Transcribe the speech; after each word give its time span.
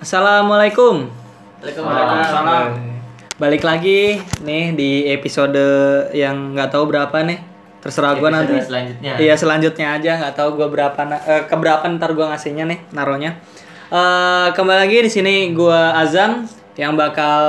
Assalamualaikum. 0.00 1.12
Waalaikumsalam. 1.60 2.72
Balik 3.36 3.60
lagi 3.60 4.16
nih 4.40 4.72
di 4.72 5.04
episode 5.12 5.60
yang 6.16 6.56
nggak 6.56 6.72
tahu 6.72 6.88
berapa 6.88 7.20
nih. 7.20 7.36
Terserah 7.84 8.16
gua 8.16 8.32
nanti. 8.32 8.56
Selanjutnya. 8.64 9.20
Iya 9.20 9.36
selanjutnya 9.36 10.00
aja 10.00 10.16
nggak 10.24 10.40
tahu 10.40 10.56
gua 10.56 10.72
berapa 10.72 10.96
eh, 11.28 11.44
keberapa 11.44 11.84
ntar 12.00 12.16
gua 12.16 12.32
ngasihnya 12.32 12.64
nih 12.72 12.80
naronya. 12.96 13.44
Eh 13.92 14.48
kembali 14.56 14.88
lagi 14.88 15.04
di 15.04 15.12
sini 15.12 15.52
gua 15.52 15.92
Azam 15.92 16.48
yang 16.80 16.96
bakal 16.96 17.44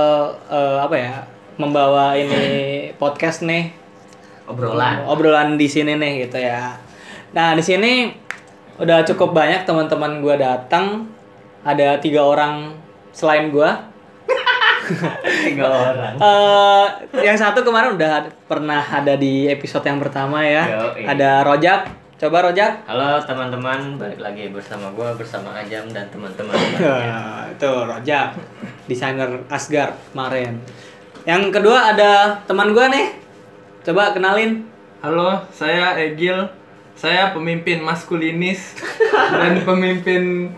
eh, 0.52 0.77
apa 0.83 0.95
ya 0.99 1.23
membawa 1.55 2.20
ini 2.20 2.43
podcast 3.02 3.47
nih 3.47 3.71
Obrolan. 4.52 5.07
obrolan 5.07 5.55
di 5.55 5.71
sini 5.71 5.95
nih 5.95 6.27
gitu 6.27 6.36
ya. 6.36 6.75
Nah 7.31 7.55
di 7.55 7.63
sini 7.63 8.11
udah 8.75 9.07
cukup 9.07 9.31
banyak 9.31 9.63
teman-teman 9.63 10.20
gua 10.20 10.36
datang. 10.36 11.07
Ada 11.62 12.02
tiga 12.02 12.25
orang 12.25 12.73
selain 13.14 13.54
gua. 13.54 13.78
Tiga 15.46 15.70
orang. 15.70 16.18
Eh, 16.18 16.86
yang 17.21 17.37
satu 17.37 17.61
kemarin 17.61 17.93
udah 17.93 18.25
pernah 18.50 18.82
ada 18.82 19.14
di 19.14 19.46
episode 19.46 19.86
yang 19.86 20.01
pertama 20.01 20.42
ya. 20.42 20.65
Yoi. 20.65 21.06
Ada 21.06 21.46
Rojak. 21.46 21.82
Coba 22.18 22.50
Rojak. 22.50 22.89
Halo 22.89 23.21
teman-teman, 23.21 24.01
balik 24.01 24.18
lagi 24.18 24.50
bersama 24.50 24.89
gua 24.97 25.14
bersama 25.14 25.54
Ajam 25.54 25.86
dan 25.93 26.10
teman-teman. 26.10 26.54
Nah, 26.82 27.46
itu 27.54 27.70
Rojak. 27.70 28.34
Desainer 28.89 29.46
Asgard 29.46 29.93
kemarin. 30.12 30.57
Yang 31.29 31.62
kedua 31.62 31.93
ada 31.93 32.42
teman 32.50 32.73
gua 32.73 32.89
nih. 32.89 33.14
Coba 33.86 34.17
kenalin. 34.17 34.66
Halo, 35.06 35.45
saya 35.53 35.94
Egil. 35.94 36.42
Saya 36.98 37.34
pemimpin 37.34 37.86
maskulinis 37.86 38.78
dan 39.39 39.62
pemimpin 39.62 40.53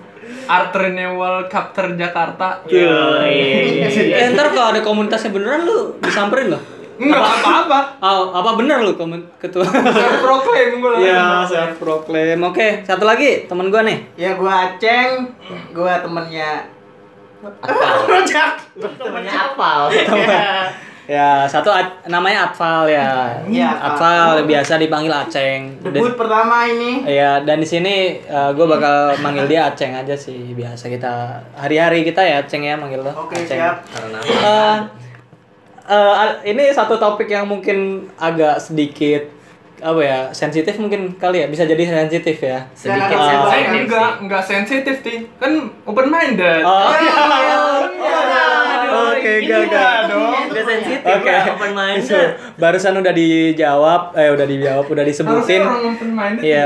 Art 0.48 0.74
Renewal 0.76 1.48
Capter 1.48 1.96
Jakarta. 1.96 2.64
Eh, 2.68 4.30
ntar 4.34 4.52
kalau 4.52 4.76
ada 4.76 4.82
komunitasnya 4.84 5.32
beneran 5.32 5.64
lu 5.64 5.98
disamperin 6.04 6.52
loh. 6.52 6.62
Enggak 6.94 7.20
apa-apa. 7.20 7.80
Oh, 8.06 8.30
apa 8.38 8.54
bener 8.54 8.86
lu 8.86 8.94
komun 8.94 9.26
ketua? 9.42 9.66
Saya 9.66 10.22
proklaim 10.22 10.78
gue 10.78 10.92
lah. 10.94 11.00
Ya, 11.02 11.26
saya 11.42 11.74
proklaim. 11.74 12.38
Oke, 12.46 12.86
satu 12.86 13.04
lagi 13.04 13.50
teman 13.50 13.74
gua 13.74 13.82
nih. 13.82 13.98
Ya 14.14 14.38
gua 14.38 14.78
Aceng, 14.78 15.26
gua 15.74 16.00
temennya 16.06 16.70
Apal. 17.44 18.08
Rojak. 18.08 18.56
Temennya 18.80 19.34
apal. 19.36 19.92
Ya, 21.04 21.44
satu 21.44 21.68
At- 21.68 22.08
namanya 22.08 22.48
Atfal 22.48 22.88
ya. 22.88 23.36
Iya, 23.44 23.70
Atfal 23.76 24.44
biasa 24.44 24.80
dipanggil 24.80 25.12
Aceng. 25.12 25.76
Debut 25.84 26.16
pertama 26.16 26.64
ini. 26.64 27.04
Iya, 27.04 27.44
dan 27.44 27.60
di 27.60 27.68
sini 27.68 28.24
gue 28.24 28.66
bakal 28.66 29.20
manggil 29.20 29.44
dia 29.46 29.68
Aceng 29.68 29.92
aja 29.94 30.16
sih. 30.16 30.54
Biasa 30.54 30.88
kita 30.88 31.12
hari-hari 31.54 32.02
kita 32.02 32.20
ya 32.20 32.40
Aceng 32.40 32.64
ya 32.64 32.74
manggil 32.74 33.00
lo. 33.00 33.12
Oke, 33.12 33.36
Aceng. 33.38 33.60
siap. 33.60 33.78
Karena 33.86 34.20
Eh, 35.84 35.92
eh, 35.92 36.32
ini 36.48 36.72
satu 36.72 36.96
topik 36.96 37.28
yang 37.28 37.44
mungkin 37.44 38.08
agak 38.16 38.56
sedikit 38.58 39.28
apa 39.84 40.00
ya 40.00 40.20
sensitif 40.32 40.80
mungkin 40.80 41.12
kali 41.14 41.44
ya 41.44 41.52
bisa 41.52 41.68
jadi 41.68 41.84
sensitif 41.84 42.40
ya. 42.40 42.64
sedikit. 42.72 43.12
Saya 43.12 43.44
sensitif 43.44 43.84
enggak, 43.84 44.08
sih. 44.08 44.22
enggak 44.24 44.44
sensitif, 44.48 44.96
Ti. 45.04 45.16
Kan 45.36 45.52
open 45.84 46.08
minded. 46.08 46.64
Oh, 46.64 46.88
Aduh, 46.88 47.04
Oke, 47.84 48.08
ini 48.08 48.33
gak, 49.12 49.38
gak. 49.44 49.62
nggak 49.68 49.98
dong. 50.08 50.42
Udah 50.50 50.64
sensitif 50.64 51.04
Oke. 51.04 51.28
gua, 51.28 51.52
open 51.52 51.72
minded. 51.74 52.04
Itu, 52.06 52.20
Barusan 52.56 52.94
udah 53.00 53.14
dijawab, 53.14 54.02
eh 54.16 54.30
udah 54.32 54.48
dijawab, 54.48 54.86
udah 54.88 55.04
disebutin. 55.04 55.62
Iya. 56.40 56.66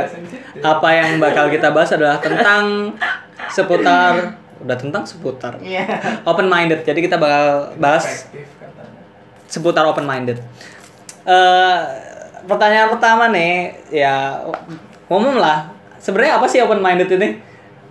Apa 0.61 0.89
yang 0.93 1.17
bakal 1.17 1.49
kita 1.49 1.73
bahas 1.73 1.89
adalah 1.93 2.17
tentang 2.17 2.93
seputar 3.49 4.37
udah 4.57 4.73
tentang 4.73 5.05
seputar 5.05 5.53
Iya. 5.61 5.85
open 6.25 6.49
minded. 6.49 6.81
Jadi 6.81 6.99
kita 7.05 7.21
bakal 7.21 7.77
bahas 7.77 8.25
seputar 9.45 9.85
open 9.85 10.03
minded. 10.03 10.41
Eh 11.23 11.77
pertanyaan 12.47 12.89
pertama 12.89 13.29
nih 13.29 13.75
ya 13.91 14.41
umum 15.07 15.37
lah. 15.37 15.69
Sebenarnya 15.97 16.39
apa 16.39 16.45
sih 16.47 16.61
open 16.63 16.79
minded 16.79 17.09
ini? 17.11 17.37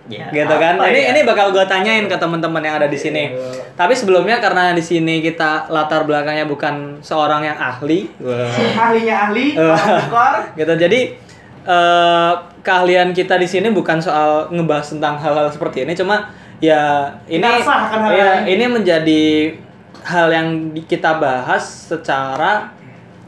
Ya, 0.07 0.31
gitu 0.31 0.55
kan. 0.55 0.79
apa 0.79 0.87
Ini 0.87 0.99
ya? 0.99 1.07
ini 1.11 1.19
bakal 1.23 1.51
gue 1.51 1.67
tanyain 1.67 2.07
ke 2.07 2.15
teman-teman 2.15 2.63
yang 2.63 2.79
ada 2.79 2.87
di 2.87 2.95
sini. 2.95 3.35
Tapi 3.75 3.91
sebelumnya 3.91 4.39
karena 4.39 4.71
di 4.71 4.79
sini 4.79 5.19
kita 5.19 5.67
latar 5.67 6.07
belakangnya 6.07 6.47
bukan 6.47 7.03
seorang 7.03 7.43
yang 7.43 7.59
ahli. 7.59 8.07
Wah. 8.23 8.47
Ahlinya 8.87 9.15
ahli, 9.27 9.51
gitu 10.59 10.73
jadi 10.79 11.01
eh 11.67 12.33
keahlian 12.63 13.11
kita 13.11 13.35
di 13.35 13.43
sini 13.43 13.67
bukan 13.71 13.99
soal 13.99 14.47
ngebahas 14.47 14.87
tentang 14.95 15.19
hal-hal 15.19 15.51
seperti 15.51 15.83
ini 15.83 15.91
cuma 15.91 16.31
ya 16.59 17.11
ini 17.27 17.43
hal 17.43 18.11
ya, 18.11 18.31
ini. 18.47 18.55
ini 18.55 18.65
menjadi 18.71 19.23
hal 20.03 20.27
yang 20.31 20.47
kita 20.83 21.19
bahas 21.19 21.91
secara 21.91 22.71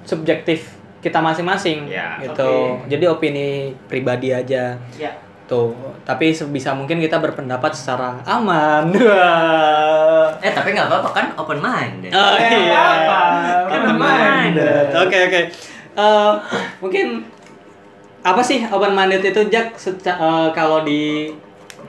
subjektif 0.03 0.71
kita 0.99 1.19
masing-masing 1.19 1.87
Ya, 1.87 2.19
gitu 2.19 2.43
oke. 2.79 2.87
jadi 2.87 3.05
opini 3.07 3.75
pribadi 3.87 4.31
aja 4.31 4.75
Ya. 4.95 5.11
Tuh 5.49 5.73
tapi 6.01 6.29
sebisa 6.29 6.71
mungkin 6.71 6.97
kita 6.97 7.17
berpendapat 7.17 7.73
secara 7.73 8.21
aman 8.23 8.85
Eh 10.39 10.51
tapi 10.51 10.71
nggak 10.71 10.87
apa-apa 10.87 11.09
kan 11.11 11.25
open 11.35 11.59
minded. 11.59 12.11
Oh 12.11 12.33
Ya, 12.33 12.47
iya. 12.47 12.79
apa? 12.79 13.19
Open 13.65 13.81
Open 13.83 13.97
minded. 13.97 14.87
Oke 14.95 15.17
oke. 15.19 15.41
Eh, 15.91 16.31
mungkin 16.79 17.27
apa 18.21 18.39
sih 18.39 18.63
open 18.63 18.93
minded 18.93 19.19
itu 19.21 19.41
Jack 19.47 19.75
eh, 19.99 20.49
kalau 20.49 20.81
di 20.81 21.33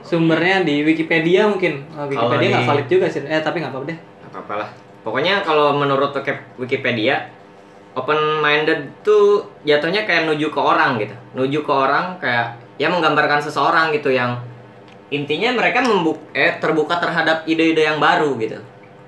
sumbernya 0.01 0.61
di 0.61 0.81
Wikipedia 0.81 1.45
mungkin. 1.45 1.85
Oh, 1.93 2.05
Wikipedia 2.05 2.47
nggak 2.49 2.63
di- 2.63 2.69
valid 2.69 2.87
juga 2.89 3.05
sih. 3.07 3.21
Eh 3.23 3.39
tapi 3.39 3.61
nggak 3.61 3.71
apa-apa 3.71 3.87
deh. 3.87 3.99
apa 4.31 4.53
lah 4.57 4.69
pokoknya 5.01 5.43
kalau 5.43 5.73
menurut 5.73 6.13
Wiki- 6.13 6.39
Wikipedia 6.57 7.27
open 7.91 8.15
minded 8.39 8.79
tuh 9.01 9.43
jatuhnya 9.61 10.05
kayak 10.05 10.23
nuju 10.23 10.47
ke 10.47 10.55
orang 10.55 10.95
gitu 10.95 11.11
nuju 11.33 11.59
ke 11.59 11.67
orang 11.69 12.15
kayak 12.15 12.55
ya 12.81 12.89
menggambarkan 12.89 13.45
seseorang 13.45 13.93
gitu 13.93 14.09
yang 14.09 14.41
intinya 15.13 15.53
mereka 15.53 15.85
membuk 15.85 16.17
eh 16.33 16.57
terbuka 16.57 16.97
terhadap 16.97 17.45
ide-ide 17.45 17.85
yang 17.85 18.01
baru 18.01 18.33
gitu 18.41 18.57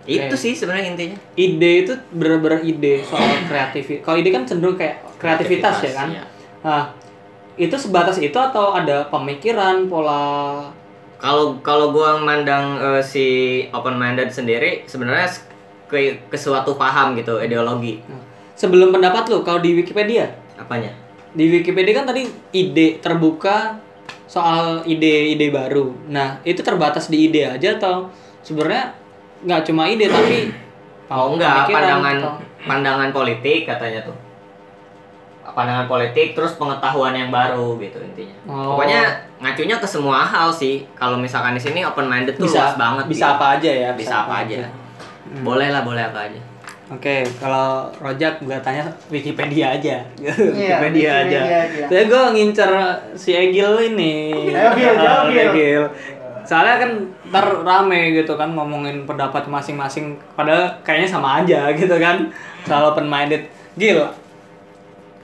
itu 0.04 0.36
sih 0.36 0.52
sebenarnya 0.52 0.94
intinya 0.94 1.18
Ide 1.40 1.72
itu 1.88 1.94
bener-bener 2.12 2.60
ide 2.60 3.08
soal 3.08 3.40
kreativitas. 3.48 4.04
Kalau 4.04 4.20
ide 4.20 4.36
kan 4.36 4.44
cenderung 4.44 4.76
kayak 4.76 5.00
kreativitas, 5.16 5.80
ya 5.80 5.92
kan. 5.96 6.08
iya. 6.12 6.24
Nah, 6.60 6.92
itu 7.56 7.72
sebatas 7.80 8.20
itu 8.20 8.36
atau 8.36 8.76
ada 8.76 9.08
pemikiran, 9.08 9.88
pola 9.88 10.68
kalau 11.24 11.56
kalau 11.64 11.96
gua 11.96 12.20
mandang 12.20 12.76
eh, 12.84 13.00
si 13.00 13.26
open 13.72 13.96
minded 13.96 14.28
sendiri 14.28 14.84
sebenarnya 14.84 15.32
ke 15.88 16.20
ke 16.28 16.36
suatu 16.36 16.76
paham 16.76 17.16
gitu 17.16 17.40
ideologi 17.40 18.04
Nah, 18.04 18.20
sebelum 18.60 18.92
pendapat 18.92 19.32
lu 19.32 19.40
kalau 19.40 19.64
di 19.64 19.72
Wikipedia 19.72 20.36
apanya 20.60 20.92
di 21.34 21.46
Wikipedia 21.50 21.94
kan 21.98 22.06
tadi 22.06 22.30
ide 22.54 23.02
terbuka 23.02 23.78
soal 24.30 24.82
ide-ide 24.86 25.54
baru. 25.54 25.94
Nah, 26.10 26.42
itu 26.42 26.62
terbatas 26.66 27.10
di 27.10 27.30
ide 27.30 27.46
aja 27.46 27.78
atau 27.78 28.10
sebenarnya 28.42 28.94
nggak 29.44 29.62
cuma 29.68 29.86
ide 29.86 30.10
tapi 30.10 30.50
Oh 31.14 31.36
enggak, 31.38 31.70
pandangan 31.70 32.16
atau- 32.18 32.38
pandangan 32.66 33.10
politik 33.14 33.70
katanya 33.70 34.02
tuh. 34.02 34.18
Pandangan 35.44 35.86
politik 35.86 36.34
terus 36.34 36.58
pengetahuan 36.58 37.14
yang 37.14 37.30
baru 37.30 37.78
gitu 37.78 38.02
intinya. 38.02 38.34
Oh. 38.50 38.74
Pokoknya 38.74 39.06
ngacunya 39.38 39.78
ke 39.78 39.86
semua 39.86 40.26
hal 40.26 40.50
sih. 40.50 40.88
Kalau 40.98 41.20
misalkan 41.20 41.54
di 41.54 41.62
sini 41.62 41.86
open 41.86 42.10
minded 42.10 42.34
tuh 42.40 42.50
bisa 42.50 42.74
luas 42.74 42.76
banget. 42.80 43.06
bisa 43.06 43.26
gitu. 43.30 43.34
apa 43.38 43.46
aja 43.60 43.70
ya 43.70 43.90
Bisa 43.94 44.16
apa 44.26 44.34
aja. 44.48 44.58
Hmm. 45.30 45.44
Boleh 45.46 45.70
lah, 45.70 45.86
boleh 45.86 46.02
apa 46.02 46.32
aja. 46.32 46.42
Oke, 46.94 47.26
kalau 47.42 47.90
Rojak 47.98 48.38
gue 48.46 48.58
tanya 48.62 48.86
Wikipedia 49.10 49.74
aja. 49.74 49.98
Iya, 50.22 50.78
Wikipedia 50.78 51.12
aja. 51.26 51.40
Wikipedia 51.42 51.60
aja. 51.66 51.84
Saya 51.90 52.04
gue 52.06 52.24
ngincer 52.38 52.72
si 53.18 53.32
Egil 53.34 53.74
ini. 53.94 54.14
Ayo, 54.54 54.70
Gil, 54.78 54.94
jawab, 54.94 55.26
Gil. 55.34 55.42
Egil. 55.50 55.84
Soalnya 56.46 56.76
kan 56.86 56.92
ntar 57.34 57.46
rame 57.66 58.14
gitu 58.14 58.38
kan 58.38 58.54
ngomongin 58.54 59.10
pendapat 59.10 59.50
masing-masing 59.50 60.20
padahal 60.38 60.76
kayaknya 60.86 61.10
sama 61.10 61.42
aja 61.42 61.72
gitu 61.80 61.96
kan 61.98 62.30
soal 62.70 62.94
open 62.94 63.10
minded. 63.10 63.50
Gil. 63.74 64.06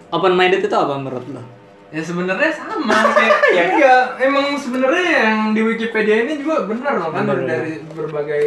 Open 0.09 0.33
minded 0.33 0.65
itu 0.65 0.73
apa 0.73 0.97
menurut 0.97 1.25
lo? 1.29 1.43
Ya 1.89 2.01
sebenarnya 2.01 2.49
sama 2.53 3.13
kayak 3.13 3.37
ya 3.57 3.63
enggak 3.73 4.03
emang 4.21 4.57
sebenarnya 4.57 5.05
yang 5.05 5.37
di 5.53 5.61
Wikipedia 5.61 6.25
ini 6.25 6.37
juga 6.41 6.65
benar 6.65 7.01
loh 7.01 7.09
kan 7.09 7.25
Bener, 7.25 7.49
dari, 7.49 7.81
dari 7.81 7.93
berbagai 7.97 8.43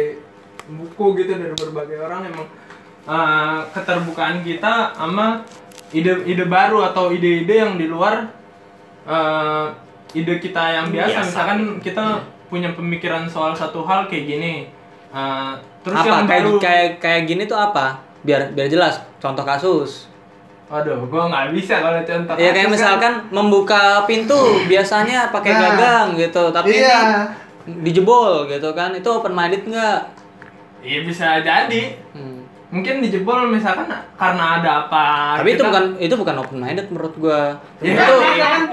buku 0.63 1.05
gitu 1.19 1.31
dari 1.35 1.51
berbagai 1.51 1.97
orang 1.99 2.23
emang 2.31 2.47
uh, 3.05 3.59
keterbukaan 3.69 4.39
kita 4.39 4.93
sama 4.93 5.41
ide-ide 5.89 6.45
baru 6.45 6.83
atau 6.85 7.09
ide-ide 7.09 7.55
yang 7.55 7.73
di 7.75 7.85
luar 7.85 8.25
uh, 9.03 9.69
ide 10.11 10.37
kita 10.37 10.63
yang 10.73 10.87
biasa, 10.89 11.09
Biasa. 11.19 11.27
misalkan 11.27 11.59
kita 11.79 12.05
punya 12.47 12.69
pemikiran 12.71 13.25
soal 13.25 13.51
satu 13.51 13.81
hal 13.81 14.05
kayak 14.05 14.25
gini 14.27 14.53
uh, 15.09 15.57
terus 15.81 15.97
apa 15.97 16.07
yang 16.07 16.25
kayak 16.25 16.43
baru 16.43 16.51
kayak 16.59 16.89
kayak 16.99 17.21
gini 17.25 17.43
tuh 17.43 17.57
apa? 17.57 17.97
Biar 18.21 18.53
biar 18.53 18.67
jelas 18.67 19.03
contoh 19.17 19.43
kasus. 19.43 20.07
Waduh, 20.63 21.05
gua 21.05 21.27
nggak 21.27 21.53
bisa 21.53 21.77
kalau 21.77 21.99
contoh 22.01 22.33
Ya 22.33 22.49
kayak 22.49 22.55
kasus 22.55 22.63
kan. 22.63 22.71
misalkan 22.71 23.13
membuka 23.29 23.83
pintu 24.05 24.39
biasanya 24.65 25.29
pakai 25.29 25.51
Nah. 25.51 25.61
gagang 25.61 26.07
gitu, 26.15 26.43
tapi 26.49 26.73
Iya. 26.73 26.97
ini 27.67 27.83
dijebol 27.85 28.47
gitu 28.47 28.73
kan 28.73 28.89
itu 28.91 29.05
open 29.05 29.31
minded 29.31 29.61
nggak 29.63 29.99
Iya 30.81 30.99
bisa 31.03 31.27
jadi. 31.39 31.83
Hmm. 32.11 32.32
Mungkin 32.73 32.95
dijebol 32.99 33.45
misalkan 33.47 33.85
karena 34.15 34.57
ada 34.57 34.71
apa. 34.83 35.37
tapi 35.37 35.49
itu 35.51 35.59
kita- 35.59 35.69
bukan 35.69 35.83
itu 35.95 36.15
bukan 36.15 36.35
open 36.35 36.57
minded 36.57 36.87
menurut 36.89 37.13
gua 37.15 37.53
Ya, 37.77 37.93
itu 37.93 38.15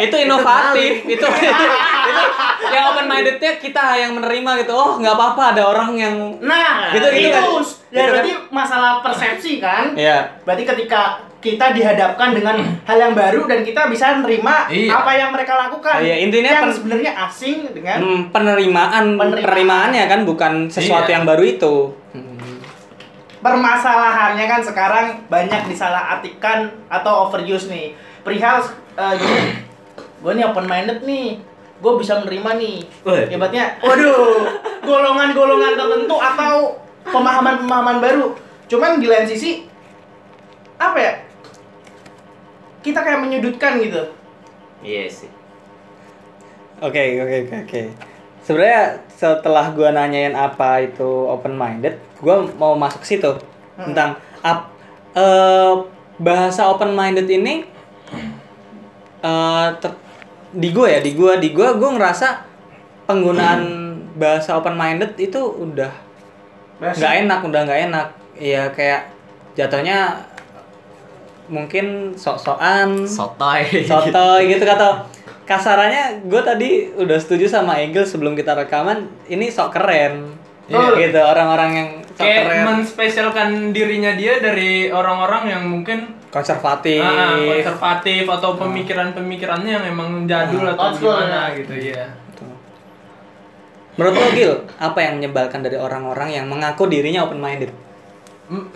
itu 0.01 0.17
inovatif 0.23 0.93
itu, 1.05 1.21
itu 1.21 1.27
itu 2.11 2.25
yang 2.67 2.85
open 2.89 3.07
mindednya 3.07 3.53
kita 3.57 3.85
yang 3.95 4.13
menerima 4.15 4.51
gitu 4.59 4.73
oh 4.73 4.97
nggak 4.97 5.13
apa-apa 5.13 5.43
ada 5.53 5.63
orang 5.67 5.91
yang 5.95 6.15
Nah, 6.41 6.89
Gitu- 6.91 7.13
gitu 7.13 7.29
itu 7.29 7.31
kan? 7.31 7.45
ya 7.45 7.53
Gitu 7.61 7.67
kan? 7.93 8.09
berarti 8.09 8.33
masalah 8.49 8.93
persepsi 9.01 9.53
kan? 9.59 9.93
ya 9.93 10.19
Berarti 10.43 10.65
ketika 10.65 11.01
kita 11.39 11.73
dihadapkan 11.73 12.33
dengan 12.33 12.57
hal 12.83 12.97
yang 12.99 13.13
baru 13.13 13.45
dan 13.45 13.61
kita 13.61 13.89
bisa 13.89 14.17
nerima 14.19 14.65
Iya. 14.67 14.93
apa 14.95 15.13
yang 15.15 15.29
mereka 15.31 15.57
lakukan. 15.59 15.97
Iya, 15.99 16.21
intinya 16.21 16.53
yang 16.55 16.69
sebenarnya 16.71 17.17
asing 17.19 17.65
dengan 17.71 17.97
hmm, 17.99 18.21
penerimaan 18.29 19.17
Penerimaan. 19.17 19.41
penerimaannya 19.41 20.05
kan 20.07 20.21
bukan 20.23 20.53
sesuatu 20.69 21.05
Iya. 21.07 21.17
yang 21.17 21.25
baru 21.27 21.41
itu. 21.43 21.75
Permasalahannya 23.41 24.45
kan 24.47 24.61
sekarang 24.61 25.07
banyak 25.33 25.69
disalah-artikan 25.69 26.71
atau 26.93 27.29
overuse 27.29 27.69
nih. 27.73 27.97
Perihal 28.21 28.61
eh, 28.97 29.15
gini, 29.17 29.41
gue 30.21 30.33
nih 30.37 30.45
open 30.45 30.69
minded 30.69 31.01
nih, 31.05 31.41
gue 31.81 31.93
bisa 31.97 32.21
menerima 32.21 32.51
nih. 32.61 32.77
Hebatnya, 33.33 33.81
waduh, 33.81 34.45
golongan-golongan 34.85 35.73
tertentu 35.77 36.17
atau 36.21 36.77
pemahaman-pemahaman 37.09 37.99
baru. 37.99 38.37
Cuman 38.69 39.01
di 39.01 39.09
lain 39.09 39.27
sisi, 39.27 39.65
apa 40.77 40.99
ya? 41.01 41.13
Kita 42.81 43.05
kayak 43.05 43.25
menyudutkan 43.25 43.81
gitu. 43.81 44.13
Iya 44.81 45.05
sih. 45.09 45.29
Oke 46.81 47.21
oke 47.21 47.37
oke 47.45 47.57
oke. 47.69 47.83
Sebenarnya 48.41 48.99
setelah 49.13 49.69
gua 49.71 49.93
nanyain 49.93 50.33
apa 50.33 50.81
itu 50.81 51.07
open 51.29 51.55
minded, 51.55 52.01
gua 52.19 52.41
mau 52.57 52.73
masuk 52.75 53.05
situ 53.05 53.31
tentang 53.77 54.17
ap, 54.41 54.73
eh, 55.13 55.73
bahasa 56.17 56.69
open 56.69 56.93
minded 56.93 57.29
ini 57.29 57.65
eh 59.21 59.69
ter- 59.81 60.01
di 60.51 60.69
gua 60.73 60.89
ya 60.89 61.01
di 61.05 61.13
gua 61.13 61.37
di 61.37 61.53
gua 61.53 61.77
gua 61.77 61.95
ngerasa 61.97 62.29
penggunaan 63.05 63.63
bahasa 64.17 64.57
open 64.57 64.75
minded 64.75 65.13
itu 65.17 65.39
udah 65.39 65.93
nggak 66.81 67.15
enak 67.29 67.41
udah 67.45 67.61
nggak 67.69 67.81
enak. 67.93 68.09
Ya 68.41 68.73
kayak 68.73 69.13
jatuhnya 69.53 70.17
mungkin 71.51 72.15
sok-sokan 72.15 73.05
Sotoy. 73.05 73.67
sotoy 73.83 74.43
gitu 74.49 74.63
kata 74.63 75.03
kasarannya 75.51 76.31
gue 76.31 76.43
tadi 76.47 76.71
udah 76.95 77.19
setuju 77.19 77.51
sama 77.51 77.83
Egil 77.83 78.07
sebelum 78.07 78.39
kita 78.39 78.55
rekaman 78.55 79.11
ini 79.27 79.51
sok 79.51 79.75
keren 79.75 80.39
Iya. 80.71 80.95
gitu 81.03 81.19
orang-orang 81.19 81.71
yang 81.75 81.89
sok 82.15 82.23
kayak 82.23 82.43
keren 82.47 82.63
menspesialkan 82.63 83.49
dirinya 83.75 84.15
dia 84.15 84.39
dari 84.39 84.87
orang-orang 84.87 85.51
yang 85.51 85.63
mungkin 85.67 86.15
konservatif 86.31 87.03
ah, 87.03 87.35
konservatif 87.35 88.23
atau 88.31 88.55
pemikiran-pemikirannya 88.55 89.83
yang 89.83 89.85
emang 89.91 90.31
jadul 90.31 90.63
atau 90.63 90.95
Old 90.95 90.95
school, 90.95 91.19
gimana 91.19 91.51
ya. 91.51 91.59
gitu 91.59 91.75
ya. 91.75 92.07
Menurut 93.99 94.15
lo 94.15 94.29
Gil 94.33 94.55
apa 94.79 94.99
yang 95.03 95.19
menyebalkan 95.19 95.67
dari 95.67 95.75
orang-orang 95.75 96.31
yang 96.31 96.47
mengaku 96.47 96.87
dirinya 96.87 97.27
open 97.27 97.43
minded 97.43 97.75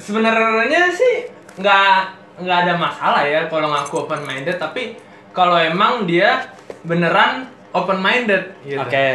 Sebenarnya 0.03 0.91
sih 0.91 1.31
nggak 1.63 1.95
nggak 2.43 2.59
ada 2.67 2.75
masalah 2.75 3.23
ya 3.23 3.47
kalau 3.47 3.71
ngaku 3.71 4.11
open 4.11 4.27
minded 4.27 4.59
tapi 4.59 4.99
kalau 5.31 5.55
emang 5.55 6.03
dia 6.03 6.54
beneran 6.85 7.45
open 7.71 7.99
minded 7.99 8.55
gitu. 8.63 8.79
oke 8.79 9.07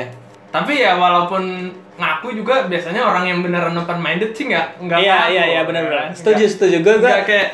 Tapi 0.49 0.73
ya 0.75 0.97
walaupun 0.97 1.69
ngaku 1.95 2.33
juga 2.33 2.65
biasanya 2.65 3.01
orang 3.01 3.23
yang 3.23 3.39
beneran 3.39 3.75
open 3.75 3.97
minded 3.97 4.33
sih 4.33 4.47
nggak 4.47 4.81
nggak 4.81 4.97
iya 4.97 5.29
iya 5.29 5.43
iya 5.47 5.59
kan? 5.59 5.67
benar-benar 5.67 5.99
Nggak- 6.07 6.17
setuju 6.17 6.43
setuju 6.47 6.77
gue 6.79 6.95
gue 6.97 7.11
kayak 7.23 7.47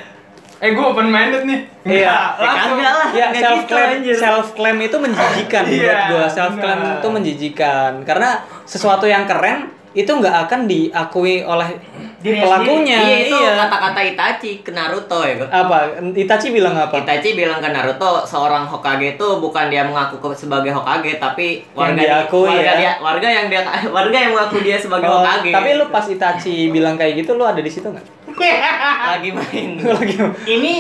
eh 0.58 0.72
gue 0.72 0.86
open 0.86 1.06
minded 1.06 1.44
nih 1.44 1.60
Iya. 1.86 2.08
Nggak, 2.08 2.30
Ya 2.34 2.46
langsung. 2.48 2.78
kagak 2.80 2.94
lah. 2.96 3.10
ya 3.12 3.26
self 3.36 3.60
gitu, 3.60 3.70
claim 3.70 3.90
anjir. 3.92 4.16
self 4.16 4.48
claim 4.54 4.78
itu 4.80 4.98
menjijikan 4.98 5.64
menurut 5.64 5.84
Iya, 5.86 6.00
gue 6.08 6.26
self 6.32 6.54
claim 6.56 6.80
benar. 6.80 6.96
itu 6.96 7.08
menjijikan 7.12 7.92
karena 8.02 8.30
sesuatu 8.64 9.06
yang 9.06 9.28
keren 9.28 9.75
itu 9.96 10.12
nggak 10.12 10.36
akan 10.46 10.68
diakui 10.68 11.40
oleh 11.42 11.72
Dirinya 12.20 12.42
pelakunya 12.44 12.98
Iya 13.00 13.18
itu 13.24 13.38
iya. 13.38 13.54
kata-kata 13.56 14.02
Itachi 14.04 14.52
ke 14.60 14.74
Naruto 14.74 15.22
ya. 15.22 15.46
Apa 15.46 15.78
Itachi 16.12 16.50
bilang 16.50 16.74
apa 16.74 16.98
Itachi 16.98 17.32
bilang 17.32 17.62
ke 17.62 17.70
Naruto 17.70 18.26
seorang 18.26 18.66
Hokage 18.66 19.14
itu 19.14 19.28
bukan 19.38 19.70
dia 19.70 19.86
mengaku 19.86 20.18
sebagai 20.34 20.74
Hokage 20.74 21.16
tapi 21.16 21.62
warga 21.72 21.94
di- 21.94 22.02
diakui 22.04 22.50
warga 22.50 22.66
ya. 22.66 22.74
dia 22.76 22.92
warga 22.98 23.28
yang 23.30 23.46
dia 23.48 23.62
warga 23.98 24.18
yang 24.18 24.32
mengaku 24.34 24.58
dia 24.60 24.74
sebagai 24.76 25.06
Oh, 25.06 25.22
Hokage. 25.22 25.54
tapi 25.54 25.70
lu 25.74 25.86
pas 25.88 26.04
Itachi 26.04 26.70
bilang 26.70 26.98
kayak 26.98 27.14
gitu 27.16 27.34
lu 27.34 27.46
ada 27.46 27.62
di 27.62 27.70
situ 27.70 27.86
nggak 27.86 28.25
lagi 29.16 29.30
main. 29.32 29.70
Lagi 29.96 30.16
Ini 30.46 30.74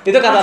itu 0.00 0.18
kata 0.18 0.38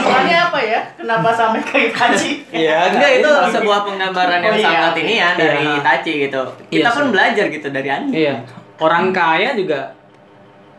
apa 0.51 0.59
ya? 0.59 0.79
Kenapa 0.93 1.29
sampai 1.31 1.63
ke 1.63 1.89
Itachi? 1.89 2.43
Iya, 2.51 2.77
Enggak 2.91 3.11
itu 3.17 3.29
sebuah 3.55 3.79
penggambaran 3.83 4.39
yang 4.39 4.53
Oh, 4.53 4.59
iya. 4.59 4.67
sangat 4.67 4.93
ini 4.99 5.13
ya 5.15 5.29
dari 5.33 5.63
Iya. 5.63 5.79
Itachi 5.79 6.11
gitu. 6.27 6.41
Iya, 6.67 6.71
Kita 6.71 6.89
pun 6.91 7.03
sih. 7.03 7.11
belajar 7.15 7.45
gitu 7.47 7.67
dari. 7.69 8.01
Iya. 8.11 8.35
Orang 8.77 9.09
kaya 9.09 9.55
juga 9.55 9.95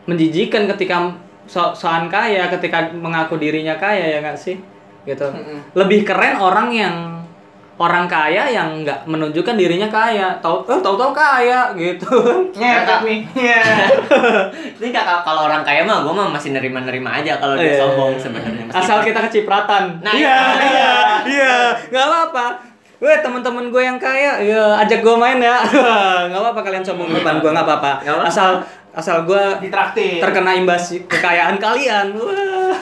menjijikan 0.05 0.64
ketika 0.69 1.12
so 1.44 1.73
soan 1.73 2.06
kaya, 2.06 2.46
ketika 2.49 2.93
mengaku 2.93 3.37
dirinya 3.37 3.75
kaya 3.75 4.05
ya 4.06 4.19
nggak 4.20 4.38
sih? 4.38 4.56
Gitu. 5.02 5.26
Lebih 5.73 6.05
keren 6.05 6.37
orang 6.37 6.69
yang 6.70 6.94
orang 7.78 8.04
kaya 8.04 8.50
yang 8.50 8.82
nggak 8.82 9.06
menunjukkan 9.06 9.54
dirinya 9.54 9.86
kaya, 9.86 10.34
tahu 10.42 10.66
eh, 10.66 10.78
tahu-tahu 10.78 11.14
kaya 11.14 11.70
gitu. 11.72 12.10
Ngepet 12.50 13.00
nih. 13.06 13.20
Iya. 13.32 13.62
Ini 14.82 14.88
kakak 14.90 15.22
kalau 15.22 15.46
orang 15.46 15.62
kaya 15.62 15.86
mah 15.86 16.02
gue 16.02 16.10
mah 16.10 16.26
masih 16.28 16.50
nerima-nerima 16.50 17.22
aja 17.22 17.38
kalau 17.38 17.54
dia 17.54 17.75
Iya. 17.75 17.80
sombong 17.80 18.19
sebenarnya. 18.19 18.66
Asal 18.69 18.98
kita 19.00 19.22
kecipratan. 19.25 20.02
Nah, 20.02 20.10
iya, 20.10 20.38
iya. 20.58 20.58
iya, 20.58 20.92
iya, 21.25 21.54
nggak 21.88 22.04
apa-apa. 22.04 22.46
Weh 22.98 23.14
teman-teman 23.22 23.70
gue 23.70 23.78
yang 23.78 23.94
kaya, 23.94 24.42
ya 24.42 24.75
ajak 24.76 25.06
gue 25.06 25.14
main 25.14 25.38
ya. 25.38 25.62
Nggak 26.26 26.40
apa-apa 26.42 26.60
kalian 26.66 26.82
sombong 26.82 27.14
depan 27.14 27.38
gue 27.38 27.46
nggak 27.46 27.62
apa-apa. 27.62 28.02
Asal 28.26 28.58
asal 28.90 29.22
gue 29.22 29.38
Ditraktir. 29.62 30.19
terkena 30.19 30.58
imbas 30.58 30.90
kekayaan 31.06 31.62
kalian. 31.62 32.10
Wah. 32.19 32.75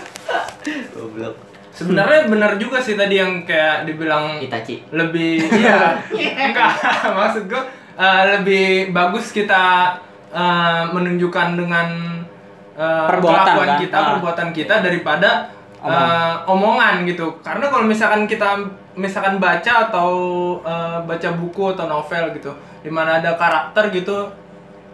Goblok. 0.96 1.45
Sebenarnya 1.76 2.25
benar 2.26 2.56
juga 2.56 2.81
sih 2.81 2.94
tadi 2.94 3.17
yang 3.17 3.44
kayak 3.44 3.84
dibilang 3.84 4.40
Itachi. 4.40 4.81
lebih 4.90 5.44
iya 5.52 6.00
enggak 6.43 6.73
maksud 7.19 7.44
gue 7.46 7.62
eh, 7.94 8.23
lebih 8.32 8.67
bagus 8.90 9.28
kita 9.31 9.93
eh, 10.31 10.82
menunjukkan 10.89 11.48
dengan 11.55 11.89
eh, 12.72 13.06
Perbuatan, 13.06 13.44
kelakuan 13.44 13.69
kan? 13.69 13.79
kita 13.79 13.93
Ah. 13.94 14.06
perbuatan 14.10 14.48
kita 14.51 14.74
daripada 14.81 15.31
eh, 15.79 16.34
omongan 16.46 17.05
gitu 17.05 17.39
karena 17.41 17.69
kalau 17.69 17.84
misalkan 17.84 18.24
kita 18.24 18.56
misalkan 18.94 19.36
baca 19.36 19.72
atau 19.86 20.10
eh, 20.58 20.98
baca 21.03 21.29
buku 21.34 21.65
atau 21.70 21.84
novel 21.86 22.32
gitu 22.32 22.53
di 22.81 22.89
mana 22.89 23.20
ada 23.20 23.34
karakter 23.34 23.93
gitu 23.93 24.32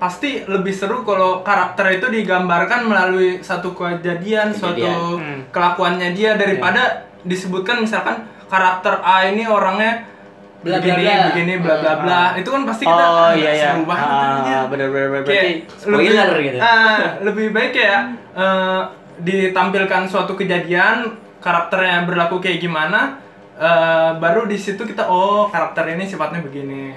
pasti 0.03 0.43
lebih 0.43 0.75
seru 0.75 1.07
kalau 1.07 1.41
karakter 1.41 1.95
itu 1.95 2.11
digambarkan 2.11 2.83
melalui 2.85 3.39
satu 3.39 3.71
kejadian, 3.71 4.51
suatu 4.51 4.83
Kejadian. 4.83 4.99
Hmm. 5.15 5.39
kelakuannya 5.49 6.11
dia 6.11 6.35
daripada 6.35 6.83
disebutkan 7.23 7.79
misalkan 7.79 8.19
karakter 8.51 8.99
A 8.99 9.31
ini 9.31 9.47
orangnya 9.47 10.11
Bla, 10.59 10.79
bla, 10.79 10.79
begini 10.81 11.03
bla. 11.05 11.27
begini 11.29 11.55
bla 11.57 11.75
bla 11.77 11.95
bla 11.97 12.23
itu 12.35 12.47
kan 12.47 12.63
pasti 12.63 12.83
kita 12.83 13.05
Oh 13.05 13.19
"Ah, 13.21 13.31
iya 13.33 13.51
iya. 13.53 13.65
seru 13.69 13.83
banget 13.83 14.07
anjir." 14.07 14.53
Ah, 14.53 14.65
bener 14.67 14.89
bener 14.91 15.09
bener. 15.13 15.23
kayak 15.25 15.47
spoiler 15.73 15.99
lebih, 16.29 16.43
gitu. 16.45 16.59
ah, 16.67 16.99
lebih 17.21 17.47
baik 17.51 17.71
kayak 17.73 18.01
eh, 18.33 18.81
ditampilkan 19.19 20.03
suatu 20.07 20.35
kejadian 20.35 20.97
karakternya 21.39 22.07
berlaku 22.07 22.39
kayak 22.39 22.59
gimana 22.59 23.19
eh, 23.55 24.11
baru 24.19 24.47
di 24.47 24.55
situ 24.55 24.83
kita 24.83 25.07
oh 25.07 25.47
karakter 25.47 25.87
ini 25.89 26.03
sifatnya 26.05 26.39
begini 26.41 26.95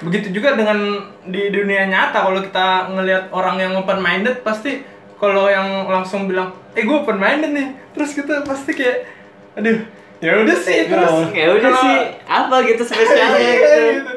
begitu 0.00 0.32
juga 0.32 0.56
dengan 0.56 1.04
di 1.28 1.52
dunia 1.52 1.84
nyata 1.84 2.24
kalau 2.24 2.40
kita 2.40 2.88
ngelihat 2.88 3.28
orang 3.30 3.56
yang 3.60 3.72
open 3.76 4.00
minded 4.00 4.40
pasti 4.40 4.80
kalau 5.20 5.44
yang 5.46 5.84
langsung 5.86 6.24
bilang 6.24 6.56
eh 6.72 6.82
gue 6.82 6.96
open 6.96 7.20
minded 7.20 7.52
nih 7.52 7.68
terus 7.92 8.16
kita 8.16 8.40
pasti 8.42 8.72
kayak 8.72 9.04
aduh 9.60 9.84
ya 10.20 10.40
udah 10.40 10.56
sih 10.56 10.88
terus 10.88 11.12
Ya 11.36 11.52
udah 11.52 11.72
sih 11.80 11.96
apa 12.24 12.56
gitu 12.64 12.82
spesialnya 12.84 13.36
Iya, 13.36 13.52
gitu. 13.56 13.80
gitu. 14.00 14.12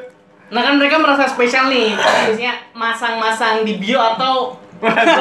Nah 0.53 0.61
kan 0.61 0.77
mereka 0.77 1.01
merasa 1.01 1.25
spesial 1.25 1.65
nih, 1.65 1.97
biasanya 1.97 2.53
masang-masang 2.77 3.65
di 3.65 3.81
bio 3.81 3.97
atau 3.97 4.53
Waduh, 4.83 5.15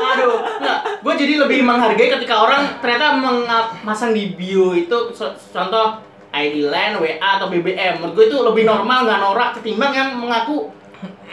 aduh, 0.00 0.36
nggak. 0.56 0.78
Gue 1.04 1.14
jadi 1.20 1.34
lebih 1.36 1.60
menghargai 1.68 2.08
ketika 2.16 2.48
orang 2.48 2.80
ternyata 2.80 3.12
memasang 3.14 4.16
di 4.16 4.32
bio 4.32 4.72
itu 4.72 5.12
contoh 5.52 6.00
ID 6.32 6.68
line, 6.68 6.94
WA 7.00 7.28
atau 7.40 7.48
BBM. 7.48 8.00
Menurut 8.00 8.14
gue 8.14 8.24
itu 8.28 8.36
lebih 8.40 8.64
normal 8.68 9.08
nggak 9.08 9.20
norak 9.20 9.50
ketimbang 9.58 9.92
yang 9.96 10.10
mengaku 10.18 10.68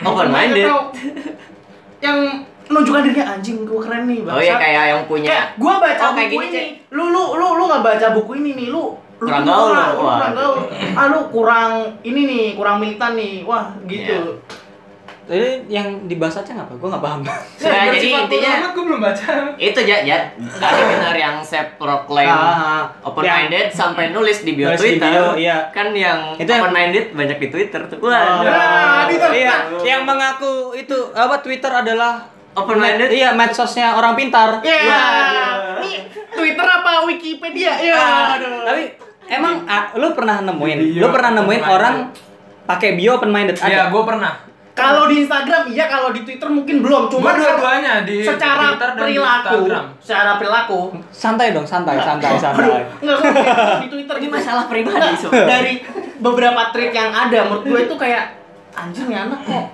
Open 0.03 0.27
minded. 0.31 0.67
atau 0.67 0.91
yang 2.03 2.17
menunjukkan 2.65 3.01
dirinya 3.05 3.25
anjing 3.37 3.63
gue 3.63 3.79
keren 3.79 4.03
nih 4.09 4.19
Oh 4.25 4.41
iya 4.41 4.57
kayak 4.57 4.83
yang 4.89 5.01
punya 5.05 5.29
Kayak 5.29 5.47
gue 5.61 5.73
baca 5.77 6.03
Oh, 6.03 6.11
kayak 6.17 6.29
buku 6.33 6.41
gini, 6.41 6.49
ini, 6.49 6.63
lu 6.91 7.05
lu 7.13 7.23
lu 7.37 7.47
lu 7.55 7.63
nggak 7.69 7.83
baca 7.85 8.07
buku 8.17 8.31
ini 8.41 8.51
nih, 8.57 8.67
lu 8.73 8.97
lu 9.15 9.27
Kurang 9.31 9.47
gaul, 9.47 9.71
lu 9.71 10.03
kurang 10.03 10.33
gaul. 10.35 10.57
Ah 10.99 11.05
lu 11.07 11.19
kurang 11.31 11.71
ini 12.03 12.21
nih, 12.27 12.45
kurang 12.59 12.83
militan 12.83 13.15
nih. 13.15 13.47
Wah, 13.47 13.71
gitu. 13.87 14.43
Jadi 15.25 15.49
yang 15.67 16.05
dibahas 16.05 16.37
aja 16.37 16.51
nggak 16.51 16.65
apa? 16.65 16.73
Gue 16.75 16.87
nggak 16.87 17.01
paham. 17.01 17.21
Nah, 17.65 17.85
jadi 17.89 18.07
intinya 18.15 18.51
amat 18.55 18.71
gue 18.71 18.83
belum 18.85 18.99
baca. 18.99 19.31
itu 19.57 19.79
ya 19.81 19.97
ya 20.01 20.17
tadi 20.37 20.81
benar 20.85 21.13
yang 21.13 21.35
saya 21.39 21.65
proclaim 21.75 22.29
Ah, 22.29 22.85
open 23.01 23.21
yang- 23.21 23.47
minded 23.47 23.67
sampai 23.69 24.09
nulis 24.09 24.41
di 24.41 24.53
bio 24.53 24.69
Nulis 24.69 24.77
di 24.77 24.85
Twitter 24.95 25.09
bio, 25.11 25.25
iya. 25.35 25.57
kan 25.69 25.89
yang 25.91 26.35
Itu 26.35 26.45
yang- 26.45 26.61
open 26.61 26.71
minded 26.71 27.05
banyak 27.11 27.37
di 27.37 27.47
Twitter 27.49 27.81
tuh 27.85 27.97
Oh. 27.97 28.05
Wah, 28.05 28.43
Nah, 28.43 29.07
itu. 29.07 29.27
Iya, 29.35 29.55
yang 29.81 30.01
mengaku 30.03 30.53
itu 30.73 30.93
apa 31.11 31.39
Twitter 31.39 31.69
adalah 31.69 32.25
open 32.53 32.77
minded 32.77 33.09
Iya, 33.09 33.33
medsosnya 33.33 33.93
orang 33.93 34.13
pintar. 34.13 34.61
Ya. 34.61 34.77
Waduh. 34.79 35.81
Nih, 35.81 35.97
Twitter 36.29 36.63
apa 36.63 37.03
Wikipedia? 37.03 37.73
Ya. 37.75 37.97
Ah, 37.97 38.37
aduh. 38.37 38.61
Tapi 38.63 38.83
emang 39.27 39.65
ah, 39.65 39.89
lu 39.93 40.11
pernah 40.11 40.39
nemuin, 40.39 40.77
Bio 40.87 41.01
lu 41.01 41.07
pernah 41.09 41.31
nemuin 41.35 41.61
orang 41.63 41.95
pakai 42.63 42.93
bio 42.93 43.17
open 43.17 43.29
minded 43.29 43.57
Iya, 43.57 43.65
ada? 43.79 43.83
gue 43.89 44.03
pernah. 44.03 44.33
Kalau 44.75 45.07
di 45.07 45.23
Instagram 45.23 45.71
iya, 45.71 45.87
kalau 45.87 46.11
di 46.11 46.21
Twitter 46.21 46.51
mungkin 46.51 46.83
belum. 46.83 47.07
Cuma 47.07 47.31
dua-duanya 47.31 48.03
di 48.03 48.21
secara 48.21 48.75
Twitter 48.75 48.89
dan 48.91 48.99
perilaku, 48.99 49.55
Instagram. 49.55 49.85
secara 49.97 50.31
perilaku. 50.35 50.79
Santai 51.09 51.47
dong, 51.49 51.63
santai, 51.63 51.95
santai, 51.97 52.35
santai. 52.35 52.83
Enggak 52.99 53.17
enggak, 53.23 53.79
di 53.79 53.87
Twitter 53.89 54.15
Ini 54.17 54.25
gitu. 54.27 54.35
masalah 54.35 54.63
pribadi, 54.67 55.15
Sob. 55.15 55.31
Dari 55.31 55.73
beberapa 56.17 56.61
tweet 56.69 56.91
yang 56.91 57.09
ada 57.09 57.39
menurut 57.45 57.63
gue 57.63 57.79
itu 57.83 57.95
kayak 57.95 58.35
anjir 58.75 59.07
nih 59.07 59.19
anak 59.21 59.39
kok 59.41 59.65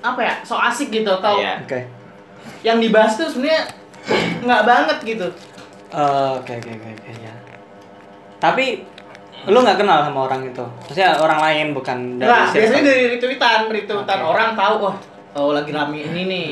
apa 0.00 0.20
ya 0.20 0.34
so 0.42 0.54
asik 0.54 0.90
gitu 0.90 1.10
atau 1.12 1.38
Iya. 1.38 1.62
Oke. 1.62 1.80
yang 2.62 2.78
dibahas 2.78 3.14
tuh 3.14 3.26
sebenarnya 3.26 3.66
nggak 4.42 4.62
banget 4.62 4.98
gitu 5.04 5.26
Eh, 5.92 6.30
Oke, 6.34 6.56
oke, 6.56 6.70
oke, 6.72 6.88
oke 6.90 7.10
ya. 7.18 7.34
Tapi 8.38 8.80
lu 9.44 9.58
nggak 9.58 9.74
kenal 9.76 9.98
sama 10.02 10.20
orang 10.24 10.40
itu. 10.44 10.64
Maksudnya 10.86 11.18
orang 11.18 11.40
lain 11.40 11.66
bukan 11.72 11.98
dari 12.16 12.30
Nah, 12.30 12.46
biasanya 12.48 12.82
dari 12.84 13.02
retweetan, 13.10 13.60
retweetan 13.66 14.18
Oke. 14.18 14.28
orang 14.28 14.48
tahu, 14.52 14.74
wah, 14.80 14.96
oh 15.34 15.50
lagi 15.50 15.70
rame 15.70 15.98
ini 16.00 16.22
nih. 16.24 16.48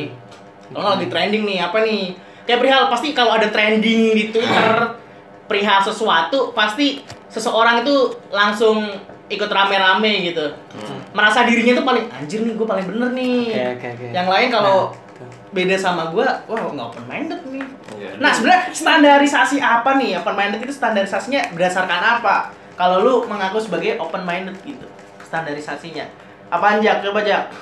Kalau 0.69 0.83
nggak 0.83 0.95
lagi 0.97 1.07
trending 1.07 1.43
nih, 1.45 1.59
apa 1.61 1.79
nih? 1.81 2.03
Kayak 2.43 2.59
perihal 2.59 2.83
pasti 2.89 3.09
kalau 3.11 3.33
ada 3.35 3.47
trending 3.47 4.03
di 4.11 4.25
Twitter 4.31 4.71
perihal 5.49 5.79
sesuatu, 5.81 6.51
pasti 6.51 6.99
seseorang 7.27 7.83
itu 7.83 7.95
langsung 8.29 8.83
ikut 9.27 9.47
rame-rame 9.47 10.27
gitu. 10.27 10.43
Hmm. 10.75 10.99
Merasa 11.11 11.47
dirinya 11.47 11.79
tuh 11.79 11.87
paling 11.87 12.07
anjir 12.11 12.43
nih, 12.43 12.55
gue 12.55 12.67
paling 12.67 12.87
bener 12.87 13.11
nih. 13.13 13.39
Oke, 13.47 13.63
oke, 13.71 13.87
oke. 13.95 14.07
Yang 14.11 14.27
lain 14.27 14.49
kalau 14.51 14.79
Nah, 14.91 15.15
tuh. 15.15 15.31
beda 15.51 15.77
sama 15.79 16.11
gue, 16.11 16.27
wah 16.27 16.59
nggak 16.65 16.87
open 16.89 17.05
minded 17.07 17.41
nih. 17.47 17.63
Iya. 17.95 18.11
Nah 18.19 18.31
sebenarnya 18.31 18.63
standarisasi 18.73 19.59
apa 19.59 19.91
nih? 19.95 20.19
Open 20.19 20.35
minded 20.35 20.61
itu 20.61 20.73
standarisasinya 20.73 21.55
berdasarkan 21.55 22.03
apa? 22.19 22.51
Kalau 22.81 23.05
lu 23.05 23.15
mengaku 23.29 23.61
sebagai 23.61 24.01
open 24.01 24.25
minded 24.25 24.57
gitu, 24.65 24.89
standarisasinya. 25.21 26.09
Apaan 26.49 26.81
Jak? 26.81 27.05
Coba 27.05 27.21
Jak. 27.21 27.53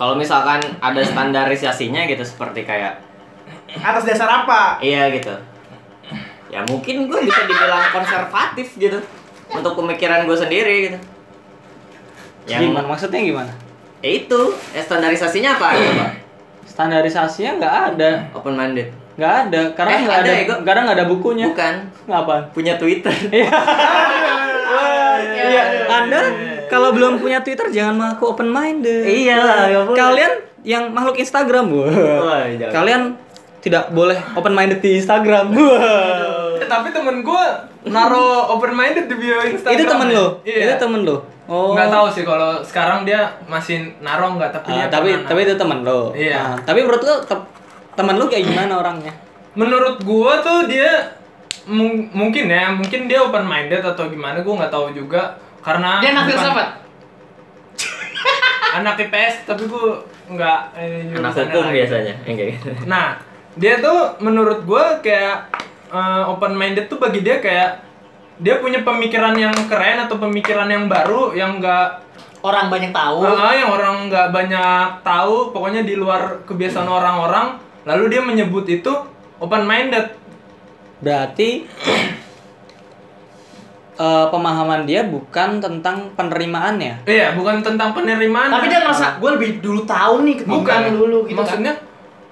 kalau 0.00 0.16
misalkan 0.16 0.64
ada 0.80 1.02
standarisasinya 1.04 2.08
gitu 2.08 2.24
seperti 2.24 2.64
kayak 2.64 3.04
Atas 3.84 4.08
dasar 4.08 4.24
apa? 4.32 4.80
iya 4.80 5.12
gitu 5.12 5.28
ya 6.48 6.64
mungkin 6.64 7.04
gue 7.04 7.20
bisa 7.20 7.44
dibilang 7.44 7.84
konservatif 7.92 8.80
gitu 8.80 8.96
untuk 9.52 9.76
pemikiran 9.76 10.24
gue 10.24 10.32
sendiri 10.32 10.74
gitu 10.88 10.98
yang 12.48 12.72
Gimana? 12.72 12.88
Maksudnya 12.88 13.20
gimana? 13.20 13.52
ya 14.00 14.24
itu 14.24 14.40
ya 14.72 14.80
standarisasinya 14.80 15.60
apa 15.60 15.68
coba 15.76 16.06
Standarisasinya 16.64 17.50
nggak 17.60 17.74
ada, 17.92 18.10
open 18.32 18.56
minded 18.56 18.88
nggak 19.20 19.34
ada. 19.46 19.60
Karena 19.70 19.90
Eh, 19.90 20.00
nggak 20.00 20.16
ada 20.16 20.24
ada, 20.24 20.32
ya, 20.32 20.44
karena 20.58 20.80
nggak 20.82 20.96
ada 20.96 21.06
bukunya. 21.06 21.46
bukan 21.46 21.74
Ngapa? 22.06 22.36
punya 22.50 22.74
Twitter 22.74 23.12
Iya. 23.30 23.48
Iya. 25.20 25.62
Anda 25.86 26.20
kalau 26.66 26.90
belum 26.90 27.18
punya 27.18 27.42
Twitter 27.42 27.68
jangan 27.68 27.94
mengaku 27.94 28.24
open 28.28 28.48
minded. 28.48 29.04
Iyalah, 29.04 29.68
nggak 29.68 29.84
boleh. 29.84 29.98
Kalian 29.98 30.32
yang 30.62 30.84
makhluk 30.88 31.16
Instagram, 31.18 31.64
wah. 31.68 32.46
Jangan. 32.48 32.72
Kalian 32.72 33.02
tidak 33.60 33.92
boleh 33.92 34.16
open 34.32 34.54
minded 34.54 34.80
di 34.80 34.96
Instagram. 34.96 35.52
Wah. 35.52 36.56
Eh, 36.56 36.66
tapi 36.66 36.88
temen 36.90 37.20
gue 37.20 37.44
naro 37.84 38.24
open 38.50 38.72
minded 38.72 39.04
di 39.04 39.16
bio 39.16 39.36
Instagram. 39.42 39.76
Itu 39.76 39.84
temen 39.84 40.08
lo. 40.10 40.26
Iya. 40.42 40.64
Itu 40.66 40.74
temen 40.78 41.02
lo. 41.02 41.16
Oh. 41.44 41.74
Nggak 41.74 41.90
tahu 41.90 42.06
sih 42.14 42.22
kalau 42.22 42.62
sekarang 42.62 43.02
dia 43.02 43.26
masih 43.44 43.98
naro 43.98 44.38
nggak 44.38 44.54
tapi 44.54 44.70
Ah, 44.70 44.86
dia 44.86 44.88
tapi 44.88 45.08
pernah 45.12 45.28
tapi 45.28 45.40
itu 45.42 45.54
temen 45.58 45.78
lo. 45.82 46.00
Iya. 46.14 46.38
Ah, 46.38 46.54
tapi 46.62 46.78
menurut 46.80 47.02
lo 47.02 47.14
te- 48.00 48.02
temen 48.02 48.16
lo 48.16 48.26
kayak 48.26 48.44
gimana 48.46 48.72
orangnya? 48.74 49.12
menurut 49.52 50.00
gua 50.00 50.40
tuh 50.40 50.64
dia 50.64 51.12
mung- 51.66 52.08
mungkin 52.10 52.46
ya 52.46 52.70
mungkin 52.70 53.04
dia 53.04 53.20
open 53.20 53.42
minded 53.42 53.82
atau 53.82 54.06
gimana 54.06 54.40
gua 54.40 54.64
nggak 54.64 54.72
tahu 54.72 54.88
juga 54.90 55.36
karena 55.60 56.00
Dia 56.00 56.10
anak 56.12 56.24
filsafat. 56.26 56.68
anak 58.78 58.94
IPS 58.98 59.34
tapi 59.44 59.66
gua 59.66 60.00
nggak 60.26 60.60
eh, 60.72 61.10
anak 61.12 61.34
hukum 61.34 61.66
lagi. 61.66 61.74
biasanya 61.76 62.14
gitu 62.24 62.70
nah 62.86 63.18
dia 63.52 63.78
tuh 63.78 64.16
menurut 64.18 64.62
gua 64.62 65.02
kayak 65.02 65.50
open 66.24 66.54
minded 66.54 66.86
tuh 66.86 66.96
bagi 66.96 67.20
dia 67.20 67.42
kayak 67.42 67.82
dia 68.38 68.56
punya 68.56 68.80
pemikiran 68.80 69.34
yang 69.34 69.52
keren 69.66 70.00
atau 70.00 70.16
pemikiran 70.16 70.70
yang 70.70 70.86
baru 70.86 71.34
yang 71.34 71.58
nggak 71.58 72.08
Orang 72.40 72.72
banyak 72.72 72.88
tahu. 72.88 73.20
Ah, 73.20 73.52
yang 73.52 73.68
orang 73.68 74.08
nggak 74.08 74.32
banyak 74.32 75.04
tahu, 75.04 75.52
pokoknya 75.52 75.84
di 75.84 75.92
luar 75.92 76.40
kebiasaan 76.48 76.88
orang-orang, 76.88 77.60
lalu 77.90 78.04
dia 78.08 78.22
menyebut 78.22 78.62
itu 78.64 78.92
open 79.36 79.66
minded. 79.66 80.14
Berarti 81.02 81.66
eh, 83.98 84.26
pemahaman 84.30 84.86
dia 84.86 85.02
bukan 85.02 85.58
tentang 85.58 86.14
penerimaannya. 86.14 87.02
Iya, 87.04 87.34
bukan 87.34 87.60
tentang 87.60 87.90
penerimaan. 87.90 88.48
Tapi 88.48 88.66
dia 88.68 88.80
merasa 88.80 89.18
gue 89.18 89.30
lebih 89.34 89.50
dulu 89.58 89.82
tahu 89.82 90.22
nih 90.22 90.34
ketimbang 90.38 90.62
bukan 90.62 90.80
dulu 90.94 91.18
gitu 91.26 91.36
Maksudnya 91.36 91.74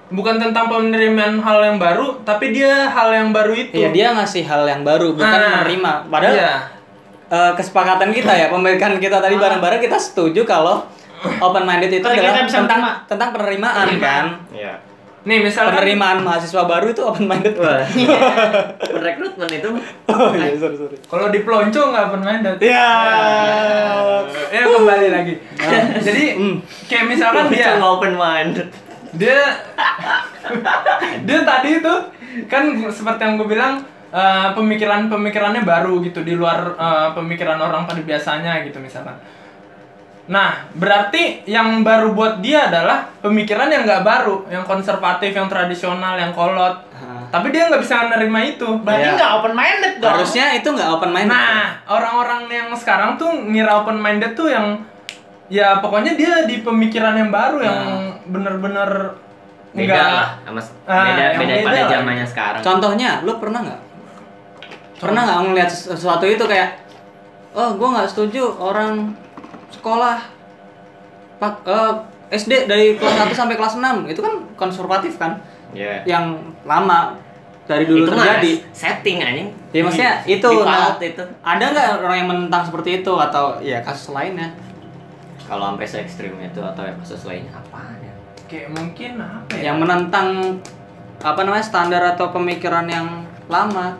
bukan 0.09 0.41
tentang 0.41 0.65
penerimaan 0.65 1.37
hal 1.37 1.61
yang 1.61 1.77
baru, 1.77 2.17
tapi 2.23 2.49
dia 2.49 2.89
hal 2.89 3.13
yang 3.13 3.29
baru 3.29 3.53
itu. 3.53 3.77
Iya, 3.77 3.89
dia 3.91 4.07
ngasih 4.11 4.41
hal 4.41 4.65
yang 4.65 4.81
baru, 4.81 5.13
bukan 5.13 5.29
Ah, 5.29 5.61
menerima. 5.61 5.91
Padahal 6.09 6.33
Iya. 6.33 6.53
eh, 7.29 7.51
kesepakatan 7.53 8.09
kita 8.09 8.33
ya, 8.33 8.49
pemilikan 8.49 8.97
kita 8.97 9.21
tadi 9.21 9.37
bareng-bareng 9.37 9.77
kita 9.77 10.01
setuju 10.01 10.41
kalau 10.43 10.81
open 11.37 11.61
minded 11.61 11.91
itu 11.91 12.01
kita 12.01 12.25
adalah 12.25 12.41
bisa 12.41 12.57
tentang 12.65 12.79
menerima. 12.81 13.05
tentang 13.05 13.29
penerimaan 13.29 13.87
kan. 13.99 14.25
Iya. 14.49 14.73
Nih, 15.29 15.45
misalkan 15.45 15.77
Penerimaan 15.77 16.25
mahasiswa 16.25 16.65
baru 16.65 16.89
itu 16.89 17.05
open 17.05 17.29
minded. 17.29 17.53
Wah. 17.55 17.85
Rekrutmen 19.05 19.45
itu 19.47 19.69
Oh 20.09 20.33
iya, 20.33 20.57
sorry 20.57 20.73
sorry. 20.73 20.97
kalau 21.05 21.29
di 21.29 21.45
pelonco 21.45 21.81
nggak 21.85 22.03
open 22.09 22.23
minded. 22.25 22.57
Ya. 22.57 22.89
Ya 24.49 24.61
kembali 24.65 25.07
lagi. 25.13 25.33
Jadi 26.01 26.23
Hmm. 26.33 26.57
kayak 26.89 27.05
misalkan 27.05 27.45
dia 27.47 27.77
open 27.77 28.17
mind. 28.17 28.57
dia 29.11 29.41
dia 31.23 31.39
tadi 31.41 31.69
itu 31.77 31.93
kan 32.45 32.63
seperti 32.87 33.21
yang 33.21 33.37
gue 33.37 33.47
bilang 33.47 33.81
eh, 34.09 34.49
pemikiran-pemikirannya 34.53 35.61
baru 35.63 36.01
gitu 36.01 36.21
di 36.21 36.33
luar 36.33 36.73
eh, 36.73 37.09
pemikiran 37.13 37.57
orang 37.59 37.85
pada 37.85 38.01
biasanya 38.01 38.65
gitu 38.65 38.77
misalkan. 38.77 39.13
Nah, 40.29 40.69
berarti 40.77 41.41
yang 41.49 41.81
baru 41.81 42.13
buat 42.13 42.37
dia 42.37 42.69
adalah 42.69 43.09
pemikiran 43.17 43.65
yang 43.73 43.81
nggak 43.81 44.05
baru, 44.05 44.45
yang 44.53 44.61
konservatif, 44.61 45.33
yang 45.33 45.49
tradisional, 45.49 46.13
yang 46.21 46.29
kolot. 46.37 46.85
Ah. 46.93 47.25
Tapi 47.33 47.49
dia 47.49 47.65
nggak 47.65 47.81
bisa 47.81 48.05
menerima 48.05 48.39
itu. 48.45 48.69
Berarti 48.85 49.09
Iya. 49.09 49.17
nggak 49.17 49.31
open 49.41 49.53
minded 49.57 49.93
dong. 49.97 50.13
Harusnya 50.13 50.45
itu 50.53 50.69
nggak 50.69 50.89
open 50.93 51.09
minded. 51.09 51.33
Nah, 51.33 51.81
orang-orang 51.89 52.45
yang 52.45 52.69
sekarang 52.77 53.17
tuh 53.17 53.33
ngira 53.49 53.81
open 53.81 53.97
minded 53.97 54.37
tuh 54.37 54.53
yang 54.53 54.85
ya 55.49 55.81
pokoknya 55.81 56.13
dia 56.13 56.45
di 56.45 56.61
pemikiran 56.61 57.17
yang 57.17 57.33
baru 57.33 57.57
yang 57.65 57.79
bener-bener 58.29 59.17
Beda 59.69 59.85
enggak 59.85 60.09
lah 60.09 60.29
sama 60.45 60.61
Ah, 60.89 61.05
beda 61.13 61.25
beda 61.37 61.53
beda 61.61 61.65
pada 61.65 61.81
zamannya 61.89 62.25
sekarang. 62.25 62.61
Contohnya, 62.61 63.09
lu 63.25 63.37
pernah 63.37 63.59
nggak? 63.65 63.81
Pernah 64.97 65.21
nggak 65.25 65.39
ngeliat 65.45 65.69
sesuatu 65.69 66.25
itu 66.25 66.41
kayak, 66.45 66.85
oh 67.53 67.77
gue 67.77 67.87
nggak 67.87 68.09
setuju 68.09 68.49
orang 68.57 69.13
sekolah 69.69 70.17
pak 71.39 71.53
eh, 71.65 71.93
SD 72.29 72.69
dari 72.69 72.93
kelas 72.93 73.25
1 73.25 73.33
sampai 73.33 73.55
kelas 73.57 73.81
6 73.81 74.05
itu 74.05 74.21
kan 74.21 74.33
konservatif 74.53 75.17
kan, 75.17 75.41
Iya. 75.73 76.05
yang 76.05 76.37
lama 76.61 77.17
dari 77.65 77.85
dulu 77.85 78.05
itu 78.05 78.11
terjadi. 78.11 78.51
setting 78.69 79.17
anjing. 79.17 79.49
Ya 79.69 79.81
maksudnya 79.81 80.13
Di- 80.21 80.37
itu, 80.37 80.49
nah, 80.61 80.93
itu. 80.97 81.23
ada 81.41 81.63
nggak 81.69 81.87
orang 82.01 82.17
yang 82.17 82.29
menentang 82.29 82.65
seperti 82.65 83.01
itu 83.01 83.13
atau 83.13 83.57
ya 83.61 83.81
kasus 83.81 84.13
lainnya? 84.13 84.53
Kalau 85.45 85.73
sampai 85.73 85.85
se 85.85 85.97
ekstrim 86.01 86.37
itu 86.37 86.61
atau 86.61 86.85
yang 86.85 86.97
kasus 86.97 87.25
lainnya 87.25 87.49
apa 87.51 87.97
ya? 87.97 88.13
kayak 88.45 88.69
mungkin 88.73 89.17
apa 89.17 89.49
ya? 89.57 89.69
Yang 89.69 89.77
menentang 89.81 90.27
apa 91.19 91.39
namanya 91.41 91.65
standar 91.65 92.01
atau 92.13 92.29
pemikiran 92.29 92.85
yang 92.85 93.25
lama? 93.45 93.97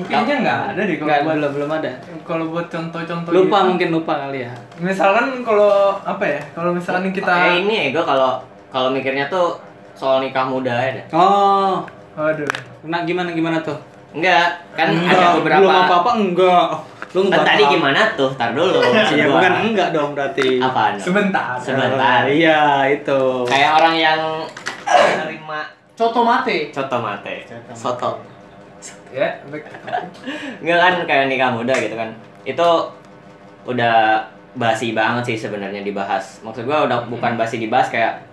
Kayaknya 0.00 0.34
nggak 0.40 0.58
ada 0.68 0.80
deh 0.80 0.96
kalau 0.96 1.10
buat 1.10 1.34
belum 1.34 1.50
belum 1.52 1.70
ada. 1.74 1.90
kalau 2.22 2.44
buat 2.48 2.66
contoh-contoh 2.66 3.30
Lupa 3.32 3.56
gitu. 3.56 3.68
mungkin 3.68 3.88
lupa 3.90 4.14
kali 4.20 4.38
ya. 4.40 4.52
Misalkan 4.78 5.26
kalau 5.42 5.72
apa 5.98 6.22
ya? 6.22 6.40
Kalau 6.52 6.70
misalkan 6.70 7.10
kita 7.10 7.32
Eh, 7.48 7.62
ini 7.62 7.74
ya 7.74 7.86
gue 7.90 8.04
kalau 8.04 8.38
kalau 8.68 8.88
mikirnya 8.88 9.26
tuh 9.26 9.58
soal 9.92 10.20
nikah 10.20 10.44
muda 10.44 10.70
ya. 10.70 11.02
Oh, 11.10 11.82
Waduh. 12.14 12.46
nah 12.84 13.02
gimana 13.02 13.30
gimana 13.30 13.58
tuh? 13.58 13.74
Enggak, 14.08 14.62
kan 14.72 14.88
Enggak, 14.88 15.18
ada 15.18 15.28
beberapa. 15.34 15.60
belum 15.60 15.74
apa-apa 15.74 16.10
enggak. 16.16 16.66
Lu 17.08 17.18
Kan 17.18 17.24
enggak 17.26 17.44
tadi 17.44 17.56
apa-apa. 17.58 17.74
gimana 17.74 18.00
tuh? 18.14 18.30
Tar 18.34 18.50
dulu. 18.52 18.78
Iya, 19.10 19.24
Gua. 19.24 19.32
bukan 19.34 19.52
enggak 19.64 19.88
dong 19.90 20.10
berarti. 20.12 20.48
Apaan? 20.58 20.94
Sebentar. 20.96 21.56
Sebentar. 21.58 22.22
Iya, 22.24 22.60
itu. 22.88 23.20
Kayak 23.44 23.70
orang 23.74 23.94
yang 23.96 24.20
menerima 24.86 25.58
Coto 25.92 26.20
mate. 26.22 26.70
coto 26.70 26.96
mate. 26.98 27.34
Soto. 27.74 28.37
Ya, 29.14 29.40
baik. 29.48 29.64
Enggak 30.60 30.78
kan 30.78 30.94
kayak 31.08 31.24
nikah 31.32 31.50
muda 31.52 31.74
gitu 31.76 31.96
kan. 31.96 32.12
Itu 32.44 32.68
udah 33.64 34.24
basi 34.56 34.96
banget 34.96 35.34
sih 35.34 35.48
sebenarnya 35.48 35.84
dibahas. 35.84 36.40
Maksud 36.44 36.68
gua 36.68 36.84
udah 36.88 37.08
bukan 37.08 37.36
basi 37.36 37.60
dibahas 37.60 37.88
kayak 37.88 38.28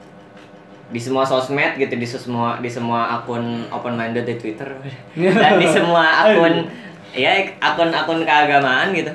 di 0.93 1.01
semua 1.01 1.25
sosmed 1.25 1.81
gitu 1.81 1.97
di 1.97 2.05
semua 2.05 2.61
di 2.61 2.69
semua 2.69 3.17
akun 3.17 3.65
open 3.73 3.97
minded 3.97 4.21
di 4.21 4.37
Twitter 4.37 4.69
dan 5.41 5.57
di 5.57 5.65
semua 5.65 6.21
akun 6.21 6.69
ya 7.09 7.41
akun-akun 7.57 8.21
keagamaan 8.21 8.93
gitu 8.93 9.09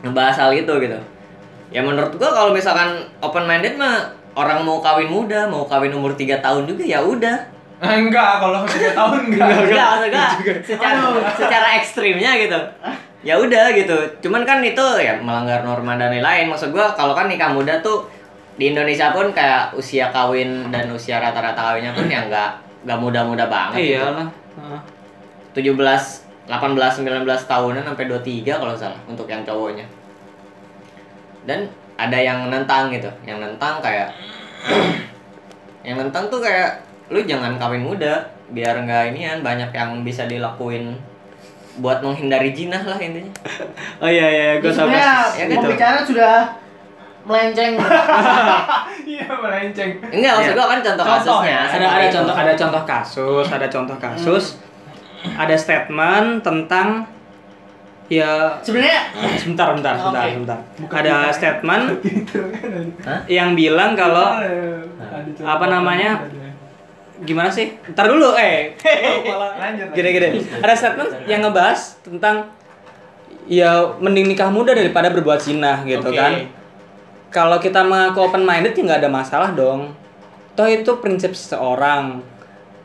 ngebahas 0.00 0.48
hal 0.48 0.50
itu 0.56 0.72
gitu 0.80 0.96
ya 1.68 1.84
menurut 1.84 2.16
gua 2.16 2.32
kalau 2.32 2.50
misalkan 2.56 3.04
open 3.20 3.44
minded 3.44 3.76
mah 3.76 4.16
orang 4.32 4.64
mau 4.64 4.80
kawin 4.80 5.12
muda 5.12 5.44
mau 5.44 5.68
kawin 5.68 5.92
umur 5.92 6.16
3 6.16 6.40
tahun 6.40 6.64
juga 6.64 6.88
ya 6.88 7.04
udah 7.04 7.36
enggak, 7.78 8.32
kalau 8.42 8.66
3 8.66 8.98
tahun 8.98 9.20
enggak. 9.30 9.48
enggak 9.70 9.88
maksud 9.94 10.10
gua 10.10 10.26
secara 10.66 11.00
secara 11.38 11.68
ekstrimnya 11.78 12.30
gitu 12.42 12.58
ya 13.22 13.34
udah 13.38 13.74
gitu 13.74 13.96
cuman 14.22 14.42
kan 14.46 14.62
itu 14.62 14.86
ya 14.98 15.18
melanggar 15.18 15.62
norma 15.62 15.98
dan 15.98 16.14
lain-lain 16.14 16.50
maksud 16.50 16.70
gua 16.70 16.94
kalau 16.94 17.14
kan 17.14 17.26
nikah 17.30 17.50
muda 17.50 17.78
tuh 17.82 18.06
di 18.58 18.74
Indonesia 18.74 19.14
pun 19.14 19.30
kayak 19.30 19.74
usia 19.78 20.10
kawin 20.10 20.74
dan 20.74 20.90
usia 20.90 21.22
rata-rata 21.22 21.74
kawinnya 21.74 21.94
pun 21.94 22.10
ya 22.10 22.26
nggak 22.26 22.50
nggak 22.82 22.98
muda-muda 22.98 23.46
banget 23.46 23.94
gitu. 23.94 24.02
Iyalah. 24.02 24.28
Heeh. 24.58 24.80
17 25.54 25.78
18 26.48 27.04
19 27.04 27.26
tahunan 27.26 27.82
sampai 27.84 28.04
23 28.08 28.58
kalau 28.58 28.74
salah 28.74 29.00
untuk 29.06 29.28
yang 29.28 29.44
cowoknya 29.44 29.86
dan 31.44 31.68
ada 31.98 32.18
yang 32.18 32.48
nentang 32.48 32.88
gitu 32.94 33.10
yang 33.28 33.38
nentang 33.42 33.82
kayak 33.84 34.14
yang 35.84 36.00
nentang 36.00 36.30
tuh 36.32 36.40
kayak 36.40 36.87
lu 37.08 37.20
jangan 37.22 37.56
kawin 37.56 37.82
muda 37.82 38.20
biar 38.48 38.78
nggak 38.78 39.12
inian 39.12 39.40
banyak 39.40 39.70
yang 39.70 40.00
bisa 40.00 40.24
dilakuin 40.24 40.92
buat 41.76 42.00
menghindari 42.00 42.50
jinah 42.50 42.80
lah 42.82 42.96
intinya 42.96 43.30
Oh 44.02 44.08
iya 44.08 44.26
iya, 44.26 44.48
gue 44.56 44.66
tahu 44.66 44.84
Sebenarnya 44.84 45.06
kasus. 45.22 45.32
ya 45.32 45.44
gitu. 45.46 45.60
pembicaraan 45.62 46.02
sudah 46.02 46.34
melenceng. 47.20 47.72
Iya, 49.08 49.24
melenceng. 49.26 49.90
enggak 50.06 50.32
maksud 50.34 50.48
Iya. 50.48 50.58
gua 50.58 50.66
kan 50.66 50.80
contoh, 50.82 51.04
Contoh 51.06 51.38
kasusnya 51.38 51.48
ya, 51.50 51.62
ada 51.70 51.86
ada 51.88 52.02
itu. 52.02 52.14
contoh 52.14 52.34
ada 52.34 52.52
contoh 52.54 52.82
kasus 52.84 53.46
ada 53.48 53.66
contoh 53.68 53.96
kasus 53.96 54.44
ada 55.34 55.54
statement 55.54 56.28
tentang 56.40 56.88
ya 58.06 58.56
Sebenarnya 58.58 59.00
sebentar 59.34 59.66
bentar 59.70 59.94
sebentar 59.94 60.24
Oke. 60.24 60.32
sebentar 60.34 60.58
ada 60.94 61.14
statement 61.30 61.84
Gitu 62.04 62.40
kan. 62.50 62.84
Hah? 63.04 63.20
yang 63.26 63.52
bilang 63.52 63.92
kalau 63.92 64.40
apa 65.38 65.66
namanya? 65.68 66.20
Gimana 67.22 67.50
sih? 67.50 67.74
Ntar 67.94 68.06
dulu 68.06 68.34
eh. 68.38 68.74
Lanjut, 69.62 69.88
gini 69.96 70.44
ada 70.62 70.74
statement 70.74 71.10
yang 71.26 71.42
ngebahas 71.42 71.98
tentang 72.02 72.50
ya 73.48 73.96
mending 73.98 74.28
nikah 74.28 74.52
muda 74.52 74.76
daripada 74.76 75.08
berbuat 75.10 75.40
zina 75.40 75.82
gitu 75.88 76.12
Oke. 76.12 76.18
kan. 76.18 76.32
Kalau 77.28 77.58
kita 77.60 77.84
mengaku 77.84 78.24
open 78.24 78.44
minded 78.44 78.76
ya 78.76 78.82
nggak 78.84 79.00
ada 79.04 79.10
masalah 79.10 79.50
dong. 79.52 79.92
Toh 80.54 80.68
itu 80.68 81.00
prinsip 81.00 81.34
seseorang. 81.34 82.22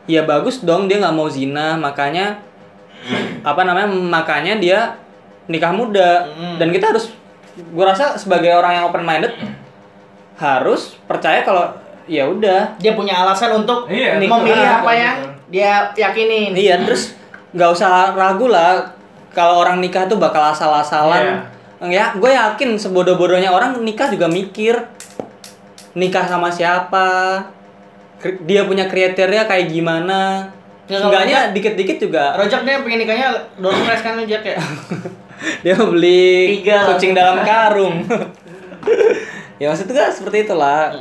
Ya 0.04 0.24
bagus 0.24 0.60
dong 0.60 0.88
dia 0.88 1.00
nggak 1.00 1.16
mau 1.16 1.28
zina 1.28 1.76
makanya 1.80 2.40
apa 3.44 3.60
namanya 3.64 3.88
makanya 3.88 4.56
dia 4.56 4.78
nikah 5.48 5.72
muda. 5.72 6.28
Hmm. 6.32 6.56
dan 6.56 6.72
kita 6.72 6.92
harus 6.92 7.12
gua 7.72 7.92
rasa 7.92 8.16
sebagai 8.16 8.52
orang 8.52 8.80
yang 8.80 8.84
open 8.88 9.04
minded 9.04 9.32
harus 10.34 10.98
percaya 11.06 11.46
kalau 11.46 11.83
ya 12.04 12.28
udah 12.28 12.76
dia 12.76 12.92
punya 12.92 13.16
alasan 13.16 13.50
untuk 13.56 13.88
Iya, 13.88 14.20
memilih 14.20 14.66
apa 14.80 14.92
yang 14.92 15.16
betul. 15.20 15.48
dia 15.48 15.72
yakinin. 15.96 16.52
Iya, 16.52 16.84
terus 16.84 17.16
nggak 17.50 17.70
usah 17.70 18.12
ragu 18.12 18.48
lah 18.48 18.92
kalau 19.30 19.60
orang 19.60 19.80
nikah 19.80 20.04
tuh 20.04 20.16
bakal 20.16 20.42
asal-asalan. 20.44 21.46
Ya, 21.84 22.16
gue 22.16 22.30
yakin 22.30 22.80
sebodoh-bodohnya 22.80 23.52
orang 23.52 23.76
nikah 23.80 24.08
juga 24.08 24.24
mikir 24.24 24.72
nikah 25.92 26.24
sama 26.24 26.48
siapa, 26.48 27.44
dia 28.42 28.64
punya 28.64 28.88
kriteria 28.88 29.44
kayak 29.44 29.68
gimana. 29.68 30.48
Ya, 30.84 31.00
kalau 31.00 31.12
Seenggaknya 31.16 31.38
dikit-dikit 31.56 31.96
juga 31.96 32.36
Rojak 32.36 32.60
dia 32.60 32.76
pengen 32.84 33.00
nikahnya 33.00 33.28
door 33.56 33.72
prize 33.72 34.04
kan 34.04 34.20
lu 34.20 34.28
Jack 34.28 34.44
ya. 34.44 34.60
dia 35.64 35.76
beli 35.80 36.60
Tiga. 36.60 36.92
kucing 36.92 37.16
dalam 37.16 37.40
karung. 37.40 38.04
ya 39.60 39.72
maksud 39.72 39.88
gue 39.88 40.06
seperti 40.12 40.44
itulah. 40.44 40.92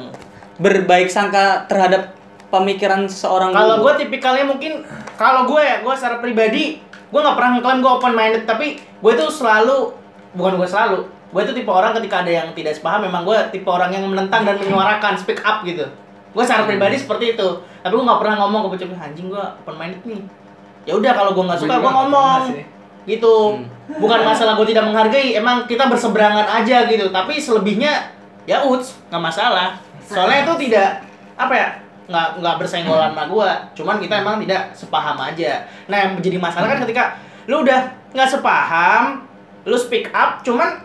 Berbaik 0.62 1.10
sangka 1.10 1.66
terhadap 1.66 2.14
pemikiran 2.54 3.10
seseorang 3.10 3.50
Kalau 3.50 3.82
gue 3.82 3.94
tipikalnya 4.06 4.46
mungkin 4.46 4.86
kalau 5.18 5.50
gue 5.50 5.62
ya, 5.62 5.82
gue 5.82 5.94
secara 5.98 6.22
pribadi 6.22 6.78
gue 7.14 7.22
nggak 7.22 7.38
pernah 7.38 7.52
ngeklaim 7.58 7.80
gue 7.86 7.92
open 7.94 8.14
minded 8.18 8.44
tapi 8.50 8.82
gue 8.82 9.14
tuh 9.14 9.30
selalu 9.30 9.94
bukan 10.34 10.58
gue 10.58 10.66
selalu 10.66 11.06
gue 11.34 11.42
tuh 11.46 11.54
tipe 11.54 11.70
orang 11.70 11.94
ketika 11.98 12.26
ada 12.26 12.32
yang 12.42 12.48
tidak 12.58 12.74
sepaham 12.78 13.06
memang 13.06 13.26
gue 13.26 13.38
tipe 13.54 13.66
orang 13.70 13.90
yang 13.90 14.06
menentang 14.06 14.46
dan 14.46 14.58
menyuarakan 14.62 15.18
speak 15.18 15.42
up 15.42 15.66
gitu. 15.66 15.90
Gue 16.34 16.44
secara 16.46 16.66
pribadi 16.70 16.98
seperti 16.98 17.34
itu. 17.38 17.48
Tapi 17.82 17.94
gue 17.94 18.06
nggak 18.06 18.22
pernah 18.22 18.36
ngomong 18.46 18.70
ke 18.70 18.78
bocah 18.78 19.02
anjing 19.02 19.34
gue 19.34 19.44
open 19.66 19.76
minded 19.78 20.02
nih. 20.06 20.22
Ya 20.86 20.94
udah 20.94 21.12
kalau 21.14 21.32
gue 21.34 21.44
nggak 21.46 21.60
suka 21.62 21.70
Gua 21.74 21.82
gue 21.82 21.94
ngomong 21.98 22.42
gitu. 23.10 23.36
Bukan 23.98 24.20
masalah 24.22 24.54
gue 24.58 24.68
tidak 24.70 24.86
menghargai 24.86 25.34
emang 25.38 25.66
kita 25.66 25.90
berseberangan 25.90 26.46
aja 26.46 26.86
gitu. 26.86 27.10
Tapi 27.10 27.42
selebihnya 27.42 28.14
ya 28.46 28.62
uts 28.66 29.02
nggak 29.10 29.22
masalah 29.22 29.78
soalnya 30.14 30.40
itu 30.46 30.54
tidak 30.70 30.90
apa 31.34 31.54
ya 31.54 31.70
nggak 32.04 32.28
nggak 32.44 32.56
bersenggolan 32.60 33.12
sama 33.16 33.24
gue 33.32 33.50
cuman 33.80 33.96
kita 33.98 34.14
emang 34.22 34.36
tidak 34.44 34.62
sepaham 34.76 35.18
aja. 35.18 35.66
Nah 35.88 35.98
yang 35.98 36.12
menjadi 36.20 36.38
masalah 36.38 36.68
kan 36.76 36.80
ketika 36.84 37.04
lu 37.50 37.64
udah 37.64 37.80
nggak 38.14 38.30
sepaham 38.30 39.24
lu 39.64 39.78
speak 39.80 40.12
up 40.12 40.44
cuman 40.44 40.84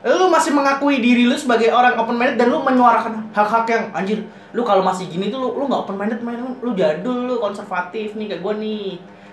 lu 0.00 0.32
masih 0.32 0.56
mengakui 0.56 0.96
diri 1.04 1.28
lu 1.28 1.36
sebagai 1.36 1.68
orang 1.68 1.92
open 2.00 2.16
minded 2.16 2.40
dan 2.40 2.48
lu 2.48 2.64
menyuarakan 2.64 3.28
hak-hak 3.36 3.68
yang 3.68 3.84
anjir 3.92 4.24
lu 4.56 4.64
kalau 4.64 4.80
masih 4.80 5.06
gini 5.12 5.28
tuh 5.28 5.38
lu 5.38 5.48
lu 5.60 5.64
nggak 5.68 5.84
open 5.84 5.96
minded 6.00 6.20
main 6.24 6.40
lu, 6.40 6.72
jadul 6.72 7.28
lu 7.28 7.36
konservatif 7.36 8.16
nih 8.16 8.26
kayak 8.32 8.40
gue 8.40 8.54
nih. 8.58 8.86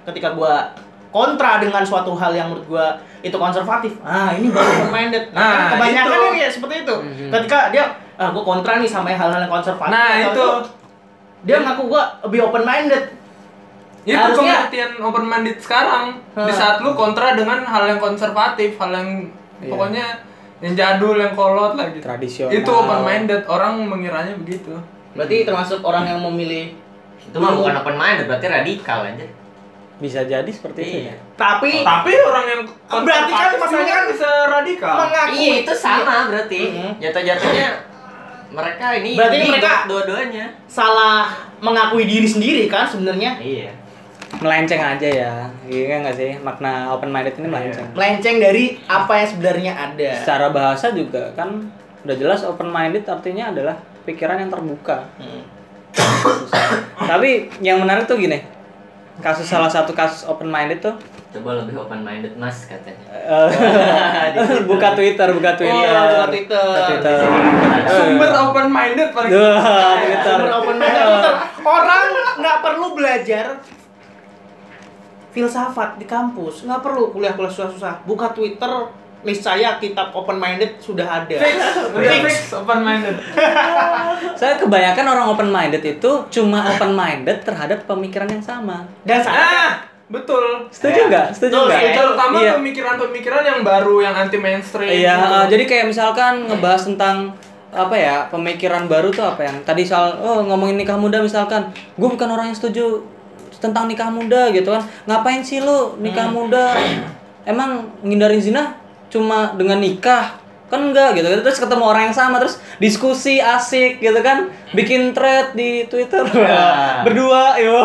Ketika 0.07 0.35
gua 0.35 0.71
kontra 1.11 1.63
dengan 1.63 1.87
suatu 1.87 2.11
hal 2.19 2.35
yang 2.35 2.51
menurut 2.51 2.67
gua 2.67 2.85
itu 3.23 3.33
konservatif 3.39 3.95
ah 4.03 4.35
ini 4.35 4.51
baru 4.51 4.67
open 4.67 4.91
minded 4.91 5.23
nah, 5.31 5.39
kan 5.39 5.55
Nah, 5.55 5.67
kebanyakan 5.75 6.17
itu. 6.19 6.35
ya 6.35 6.47
seperti 6.51 6.75
itu. 6.83 6.95
Ketika 7.31 7.59
dia 7.71 7.83
ah 8.17 8.29
gua 8.29 8.43
kontra 8.43 8.77
nih 8.77 8.85
sama 8.85 9.09
hal-hal 9.09 9.39
yang 9.39 9.51
konservatif 9.51 9.93
Nah, 9.93 10.09
atau 10.25 10.33
itu. 10.33 10.45
dia 11.43 11.57
ngaku 11.59 11.83
gua 11.87 12.03
lebih 12.23 12.39
open 12.43 12.63
minded 12.63 13.05
Itu 14.03 14.15
Harusnya- 14.15 14.71
pengertian 14.71 15.03
open 15.03 15.25
minded 15.25 15.59
sekarang. 15.59 16.15
Di 16.31 16.39
Hmm. 16.41 16.47
saat 16.49 16.79
lu 16.79 16.95
kontra 16.95 17.35
dengan 17.35 17.59
hal 17.61 17.83
yang 17.85 17.99
konservatif, 17.99 18.79
hal 18.79 18.87
yang 18.89 19.27
Iya. 19.59 19.67
pokoknya 19.67 20.05
yang 20.59 20.73
jadul, 20.73 21.11
yang 21.13 21.35
kolot 21.35 21.75
lah 21.75 21.91
gitu. 21.91 21.99
Tradisional. 22.01 22.55
Itu 22.55 22.71
open 22.71 23.03
minded. 23.03 23.43
Orang 23.45 23.83
mengiranya 23.83 24.31
begitu. 24.33 24.71
berarti 25.11 25.43
termasuk 25.43 25.81
orang 25.81 26.05
yang 26.05 26.21
memilih 26.21 26.77
itu 27.19 27.35
mah 27.35 27.51
bukan 27.51 27.73
open 27.75 27.97
minded 27.97 28.25
berarti 28.25 28.47
radikal 28.47 29.01
aja 29.01 29.25
bisa 29.97 30.21
jadi 30.21 30.45
seperti 30.45 30.79
itu 30.79 30.93
Iya. 31.01 31.09
ya. 31.09 31.15
tapi 31.33 31.81
Tapi 31.81 32.11
orang 32.21 32.45
yang 32.45 32.61
Berarti 33.01 33.31
kan 33.33 33.51
masalahnya 33.57 33.93
kan 33.95 34.05
bisa 34.07 34.29
radikal. 34.45 34.93
mengaku 34.95 35.33
iya 35.33 35.53
itu 35.59 35.73
sama 35.73 36.29
berarti 36.29 36.61
Mhm. 36.69 36.91
jatuh-jatuhnya 37.01 37.67
mereka 38.49 38.95
ini 38.95 39.13
Berarti 39.13 39.37
hidup 39.37 39.51
mereka- 39.53 39.83
dua-duanya. 39.85 40.45
salah 40.65 41.27
mengakui 41.57 42.03
diri 42.03 42.23
sendiri 42.23 42.65
kan 42.65 42.85
sebenarnya? 42.85 43.35
Iya. 43.37 43.71
Melenceng 44.37 44.79
aja 44.79 45.07
ya. 45.07 45.33
Iya 45.63 45.99
nggak 46.01 46.15
sih? 46.15 46.31
Makna 46.37 46.91
open 46.91 47.09
minded 47.09 47.35
ini 47.35 47.47
melenceng. 47.47 47.87
Melenceng 47.91 48.37
dari 48.37 48.75
apa 48.85 49.13
yang 49.15 49.27
sebenarnya 49.29 49.71
ada. 49.73 50.09
Secara 50.17 50.47
bahasa 50.49 50.91
juga 50.91 51.31
kan 51.33 51.67
udah 52.01 52.15
jelas 52.15 52.43
open 52.43 52.67
minded 52.67 53.03
artinya 53.03 53.49
adalah 53.49 53.75
pikiran 54.03 54.39
yang 54.39 54.49
terbuka. 54.49 55.07
Hmm. 55.17 55.43
tapi 56.99 57.49
yang 57.59 57.79
menarik 57.79 58.05
tuh 58.05 58.15
gini. 58.15 58.43
Kasus 59.17 59.43
salah 59.43 59.67
satu 59.67 59.91
kasus 59.91 60.23
open 60.23 60.45
minded 60.45 60.77
tuh 60.77 60.93
coba 61.37 61.61
lebih 61.63 61.75
open 61.77 62.01
minded 62.01 62.33
mas 62.35 62.65
katanya. 62.65 63.05
Buka 64.69 64.97
twitter 64.97 65.29
buka 65.31 65.51
twitter. 65.53 65.93
Oh, 65.93 66.09
buka 66.09 66.25
Twitter. 66.33 66.65
Buka 66.65 66.81
Twitter. 66.89 67.17
Sumber 67.87 68.31
open 68.33 68.67
minded 68.73 69.09
paling 69.13 69.31
Twitter. 69.31 70.25
Sumber 70.25 70.51
open 70.57 70.75
minded 70.81 71.03
Twitter. 71.05 71.35
orang 71.67 72.05
nggak 72.41 72.57
perlu 72.65 72.87
belajar 72.97 73.45
filsafat 75.31 76.01
di 76.01 76.05
kampus. 76.09 76.65
Nggak 76.65 76.81
perlu 76.81 77.13
kuliah-kuliah 77.13 77.51
susah-susah. 77.53 78.01
Buka 78.09 78.33
Twitter 78.33 78.71
niscaya 79.21 79.77
kitab 79.81 80.13
open 80.13 80.37
minded 80.37 80.77
sudah 80.81 81.05
ada. 81.05 81.35
Udah 81.93 82.17
fix. 82.25 82.53
Open 82.53 82.81
minded. 82.81 83.17
saya 84.39 84.57
kebanyakan 84.57 85.05
orang 85.05 85.25
open 85.29 85.49
minded 85.49 85.81
itu 85.85 86.11
cuma 86.33 86.65
open 86.73 86.93
minded 86.93 87.41
terhadap 87.45 87.85
pemikiran 87.85 88.29
yang 88.29 88.41
sama. 88.41 88.85
Dan 89.05 89.21
saat 89.21 89.37
Ah, 89.37 89.71
betul 90.07 90.71
Setuju 90.71 90.99
Ya. 90.99 91.07
nggak? 91.07 91.27
Setuju 91.31 91.51
Betul, 91.53 91.67
nggak? 91.67 91.81
ya. 91.81 91.93
terutama 91.93 92.35
Iya. 92.37 92.51
pemikiran-pemikiran 92.55 93.43
yang 93.43 93.59
baru 93.61 93.95
yang 93.99 94.15
anti 94.15 94.37
mainstream 94.37 94.87
Iya, 94.87 95.15
uh, 95.15 95.45
jadi 95.45 95.63
kayak 95.63 95.85
misalkan 95.87 96.47
ngebahas 96.47 96.81
tentang 96.85 97.35
apa 97.67 97.91
ya 97.93 98.15
pemikiran 98.27 98.87
baru 98.87 99.11
tuh 99.11 99.27
apa 99.27 99.43
yang 99.43 99.59
tadi 99.61 99.83
soal 99.83 100.15
oh 100.17 100.39
ngomongin 100.41 100.77
nikah 100.77 100.95
muda 100.95 101.19
misalkan 101.19 101.67
gue 101.93 102.07
bukan 102.07 102.25
orang 102.25 102.47
yang 102.47 102.55
setuju 102.55 103.03
tentang 103.53 103.85
nikah 103.85 104.07
muda 104.07 104.47
gitu 104.49 104.71
kan 104.71 104.79
ngapain 105.03 105.43
sih 105.43 105.59
lu 105.59 105.99
nikah 105.99 106.31
muda 106.31 106.79
emang 107.43 107.91
ngindarin 107.99 108.39
zina 108.39 108.79
cuma 109.07 109.51
dengan 109.53 109.77
nikah 109.77 110.39
kan 110.67 110.91
enggak 110.91 111.15
gitu 111.15 111.27
terus 111.39 111.63
ketemu 111.63 111.83
orang 111.87 112.11
yang 112.11 112.15
sama 112.15 112.43
terus 112.43 112.59
diskusi 112.75 113.39
asik 113.39 114.03
gitu 114.03 114.19
kan 114.19 114.51
bikin 114.75 115.15
thread 115.15 115.55
di 115.55 115.87
Twitter 115.87 116.27
Ya. 116.35 116.67
berdua 117.07 117.55
yo 117.55 117.79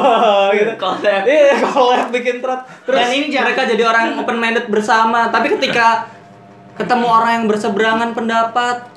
gitu 0.50 0.74
Collab. 0.74 1.22
iya 1.22 1.62
collab 1.62 2.10
bikin 2.10 2.42
thread 2.42 2.66
terus 2.82 2.98
Dan 2.98 3.08
ini 3.14 3.26
mereka 3.30 3.62
jadi 3.70 3.82
orang 3.86 4.18
open 4.18 4.34
minded 4.34 4.66
bersama 4.66 5.30
tapi 5.30 5.54
ketika 5.54 6.10
ketemu 6.74 7.06
orang 7.06 7.30
yang 7.38 7.46
berseberangan 7.46 8.10
pendapat 8.18 8.90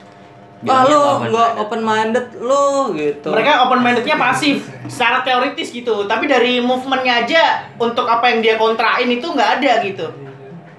Wah 0.66 0.82
lu 0.90 1.30
nggak 1.30 1.52
open 1.62 1.82
minded 1.86 2.26
lu 2.42 2.90
gitu. 2.98 3.30
Mereka 3.30 3.70
open 3.70 3.86
mindednya 3.86 4.18
pasif, 4.18 4.66
secara 4.90 5.22
teoritis 5.22 5.70
gitu. 5.70 6.10
Tapi 6.10 6.26
dari 6.26 6.58
movementnya 6.58 7.22
aja 7.22 7.44
untuk 7.78 8.10
apa 8.10 8.34
yang 8.34 8.42
dia 8.42 8.56
kontrain 8.58 9.06
itu 9.06 9.22
nggak 9.22 9.62
ada 9.62 9.86
gitu. 9.86 10.10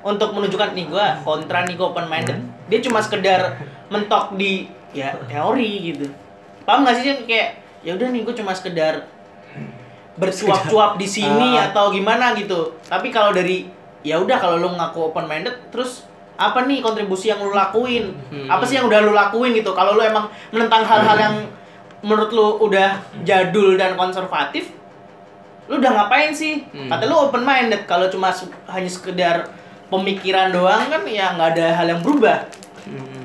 Untuk 0.06 0.30
menunjukkan 0.30 0.70
nih 0.70 0.86
gua 0.86 1.18
kontra 1.26 1.66
nih 1.66 1.74
gua 1.74 1.90
open 1.90 2.06
minded. 2.06 2.38
Dia 2.70 2.78
cuma 2.78 3.02
sekedar 3.02 3.58
mentok 3.90 4.38
di 4.38 4.70
ya 4.94 5.18
teori 5.26 5.90
gitu. 5.90 6.06
Paham 6.62 6.86
nggak 6.86 6.94
sih 7.02 7.26
kayak 7.26 7.58
ya 7.82 7.98
udah 7.98 8.08
nih 8.14 8.22
gua 8.22 8.34
cuma 8.34 8.54
sekedar 8.54 9.10
bercuap-cuap 10.16 10.96
di 10.96 11.04
sini 11.04 11.58
Ah. 11.58 11.68
atau 11.70 11.92
gimana 11.92 12.32
gitu. 12.32 12.78
Tapi 12.86 13.10
kalau 13.10 13.34
dari 13.34 13.68
ya 14.00 14.16
udah 14.16 14.38
kalau 14.38 14.56
lu 14.56 14.70
ngaku 14.72 15.10
open 15.10 15.26
minded 15.26 15.58
terus 15.68 16.06
apa 16.36 16.64
nih 16.64 16.80
kontribusi 16.80 17.28
yang 17.28 17.42
lu 17.42 17.52
lakuin? 17.52 18.14
Hmm. 18.30 18.46
Apa 18.46 18.62
sih 18.62 18.78
yang 18.78 18.86
udah 18.86 19.00
lu 19.02 19.12
lakuin 19.12 19.52
gitu? 19.52 19.74
Kalau 19.74 19.96
lu 19.96 20.02
emang 20.04 20.30
menentang 20.52 20.84
hal-hal 20.84 21.16
yang 21.16 21.34
menurut 22.00 22.30
lu 22.30 22.62
udah 22.62 23.02
jadul 23.26 23.74
dan 23.74 23.96
konservatif, 23.96 24.70
lu 25.66 25.80
udah 25.80 25.90
ngapain 25.96 26.30
sih? 26.30 26.62
Hmm. 26.70 26.88
Kata 26.88 27.04
lu 27.08 27.16
open 27.18 27.42
minded. 27.42 27.84
Kalau 27.84 28.06
cuma 28.06 28.30
hanya 28.70 28.90
sekedar 28.92 29.48
pemikiran 29.88 30.50
doang 30.50 30.90
kan 30.90 31.02
ya 31.06 31.34
nggak 31.34 31.48
ada 31.56 31.66
hal 31.78 31.86
yang 31.86 32.00
berubah. 32.02 32.46
Hmm. 32.86 33.24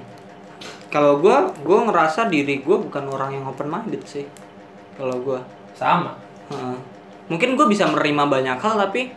Kalau 0.92 1.22
gua 1.24 1.50
gua 1.64 1.88
ngerasa 1.90 2.28
diri 2.28 2.62
gua 2.62 2.82
bukan 2.82 3.08
orang 3.10 3.38
yang 3.40 3.46
open 3.48 3.70
minded 3.70 4.04
sih. 4.06 4.28
Kalau 4.96 5.18
gua 5.24 5.42
sama 5.74 6.14
Heeh. 6.52 6.78
Mungkin 7.32 7.56
gue 7.56 7.64
bisa 7.72 7.88
menerima 7.88 8.28
banyak 8.28 8.58
hal 8.60 8.76
tapi 8.76 9.08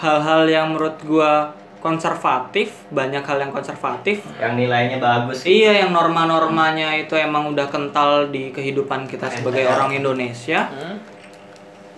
hal-hal 0.00 0.48
yang 0.48 0.72
menurut 0.72 0.96
gua 1.04 1.52
konservatif, 1.78 2.88
banyak 2.90 3.22
hal 3.22 3.38
yang 3.38 3.52
konservatif. 3.54 4.26
yang 4.40 4.58
nilainya 4.58 4.98
bagus 4.98 5.46
Iya, 5.46 5.86
yang 5.86 5.94
norma-normanya 5.94 6.90
itu 6.98 7.14
emang 7.14 7.54
udah 7.54 7.70
kental 7.70 8.32
di 8.34 8.50
kehidupan 8.50 9.06
kita 9.06 9.30
sebagai 9.30 9.68
orang 9.68 9.94
Indonesia. 9.94 10.66
Hmm? 10.72 11.18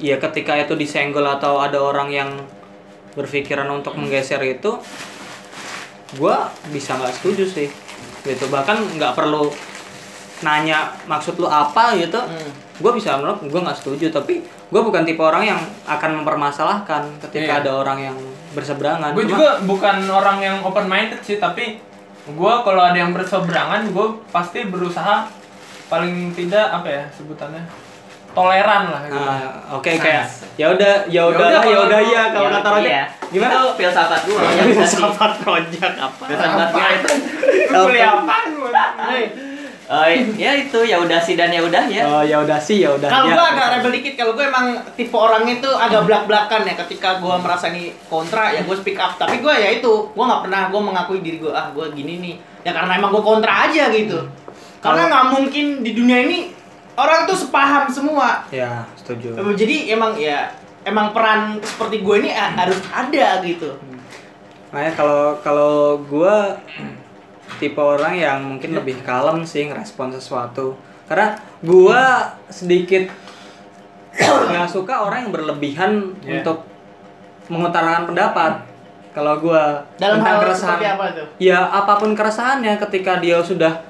ya 0.00 0.16
ketika 0.16 0.56
itu 0.56 0.74
disenggol 0.74 1.28
atau 1.28 1.60
ada 1.60 1.76
orang 1.76 2.08
yang 2.08 2.30
berpikiran 3.20 3.68
untuk 3.68 3.92
menggeser 3.94 4.40
itu 4.42 4.80
gua 6.12 6.36
bisa 6.68 6.94
nggak 6.94 7.14
setuju 7.14 7.44
sih 7.46 7.68
gitu 8.22 8.48
bahkan 8.48 8.76
nggak 8.96 9.14
perlu 9.14 9.48
nanya 10.40 10.90
maksud 11.04 11.36
lu 11.36 11.46
apa 11.46 11.94
gitu 11.94 12.16
Hmm. 12.18 12.50
gue 12.80 12.92
bisa 12.92 13.12
menolak 13.14 13.40
gue 13.42 13.60
nggak 13.60 13.76
setuju 13.76 14.08
tapi 14.08 14.40
gue 14.42 14.80
bukan 14.80 15.04
tipe 15.04 15.20
orang 15.20 15.44
yang 15.46 15.60
akan 15.84 16.16
mempermasalahkan 16.18 17.04
ketika 17.20 17.52
Iya. 17.54 17.60
ada 17.60 17.70
orang 17.76 17.98
yang 18.02 18.16
berseberangan 18.50 19.12
gue 19.12 19.28
juga 19.28 19.60
bukan 19.62 20.00
orang 20.08 20.40
yang 20.40 20.56
open 20.62 20.88
minded 20.88 21.20
sih 21.20 21.36
tapi 21.36 21.76
gue 22.26 22.52
kalau 22.58 22.80
ada 22.80 22.96
yang 22.96 23.12
berseberangan 23.12 23.84
gue 23.86 24.06
pasti 24.28 24.64
berusaha 24.64 25.28
paling 25.86 26.32
tidak 26.32 26.72
apa 26.72 26.88
ya 26.88 27.04
sebutannya 27.12 27.60
toleran 28.30 28.82
lah 28.94 29.00
gitu. 29.10 29.18
Nah, 29.18 29.74
oke 29.74 29.90
kayak 29.98 30.24
ya 30.54 30.66
udah 30.70 30.92
ya 31.10 31.22
udah 31.26 31.46
udah, 31.50 31.50
ya 31.50 31.60
kalau 31.66 31.82
udah 31.88 32.00
ya 32.04 32.22
kalau 32.30 32.48
Ya, 32.50 32.56
kata 32.60 32.68
Roja 32.70 32.90
iya. 32.90 33.04
gimana 33.32 33.52
itu 33.58 33.68
filsafat 33.80 34.20
gua 34.28 34.40
yang 34.54 34.68
filsafat 34.76 35.32
project 35.42 35.94
apa 35.98 36.24
filsafat 36.30 36.68
gua 36.70 36.88
itu 36.94 37.10
kuliah 37.70 38.12
lu? 38.54 38.62
Oh, 39.90 40.06
ya 40.38 40.54
itu 40.54 40.78
ya 40.86 41.02
udah 41.02 41.18
sih 41.18 41.34
dan 41.34 41.50
ya 41.50 41.66
udah 41.66 41.82
ya 41.90 42.06
oh 42.06 42.22
ya 42.22 42.38
udah 42.46 42.62
sih 42.62 42.78
ya 42.78 42.94
udah 42.94 43.10
Kalau 43.10 43.26
ya. 43.26 43.34
gua 43.34 43.46
agak 43.50 43.66
rebel 43.74 43.90
dikit, 43.98 44.14
kalau 44.14 44.38
gua 44.38 44.46
emang 44.46 44.66
tipe 44.94 45.16
orang 45.18 45.42
itu 45.50 45.66
agak 45.66 46.06
belak-belakan 46.06 46.62
ya 46.62 46.78
ketika 46.86 47.18
gua 47.18 47.42
merasa 47.42 47.74
ini 47.74 47.90
kontra 48.06 48.54
ya 48.54 48.62
gua 48.62 48.78
speak 48.78 48.94
up. 49.02 49.18
Tapi 49.18 49.42
gua 49.42 49.58
ya 49.58 49.82
itu, 49.82 49.90
gua 50.14 50.30
nggak 50.30 50.42
pernah 50.46 50.70
gua 50.70 50.80
mengakui 50.86 51.18
diri 51.26 51.42
gua 51.42 51.58
ah 51.58 51.66
gua 51.74 51.90
gini 51.90 52.22
nih. 52.22 52.34
Ya 52.62 52.70
karena 52.70 53.02
emang 53.02 53.10
gua 53.10 53.34
kontra 53.34 53.66
aja 53.66 53.90
gitu. 53.90 54.30
Karena 54.78 55.10
nggak 55.10 55.24
mungkin 55.34 55.82
di 55.82 55.90
dunia 55.90 56.18
ini 56.22 56.54
orang 56.94 57.24
tuh 57.24 57.36
sepaham 57.36 57.86
semua. 57.86 58.42
ya 58.48 58.86
setuju 58.94 59.34
Jadi 59.52 59.90
emang 59.90 60.14
ya 60.14 60.50
emang 60.80 61.12
peran 61.12 61.60
seperti 61.60 62.00
gue 62.00 62.16
ini 62.18 62.30
a- 62.30 62.56
harus 62.56 62.78
ada 62.88 63.42
gitu. 63.42 63.76
Makanya 64.70 64.92
kalau 64.94 65.22
kalau 65.40 65.74
gua 66.00 66.54
tipe 67.56 67.76
orang 67.76 68.14
yang 68.14 68.38
mungkin 68.40 68.72
lebih 68.72 69.02
kalem 69.02 69.42
sih 69.42 69.66
ngerespon 69.66 70.10
sesuatu. 70.10 70.78
Karena 71.04 71.34
gua 71.60 72.02
sedikit 72.46 73.10
nggak 74.14 74.68
suka 74.68 75.02
orang 75.02 75.26
yang 75.26 75.32
berlebihan 75.32 75.90
Iya. 76.20 76.40
untuk 76.40 76.62
mengutarakan 77.46 78.06
pendapat. 78.06 78.52
Kalau 79.10 79.42
gua 79.42 79.82
Dalam 79.98 80.22
tentang 80.22 80.38
hal 80.38 80.40
keresahan, 80.40 80.70
seperti 80.70 80.86
apa 80.88 81.06
tuh? 81.12 81.26
ya 81.42 81.58
apa 81.66 81.92
pun 81.98 82.10
keresahannya 82.14 82.74
ketika 82.78 83.18
dia 83.18 83.42
sudah 83.42 83.82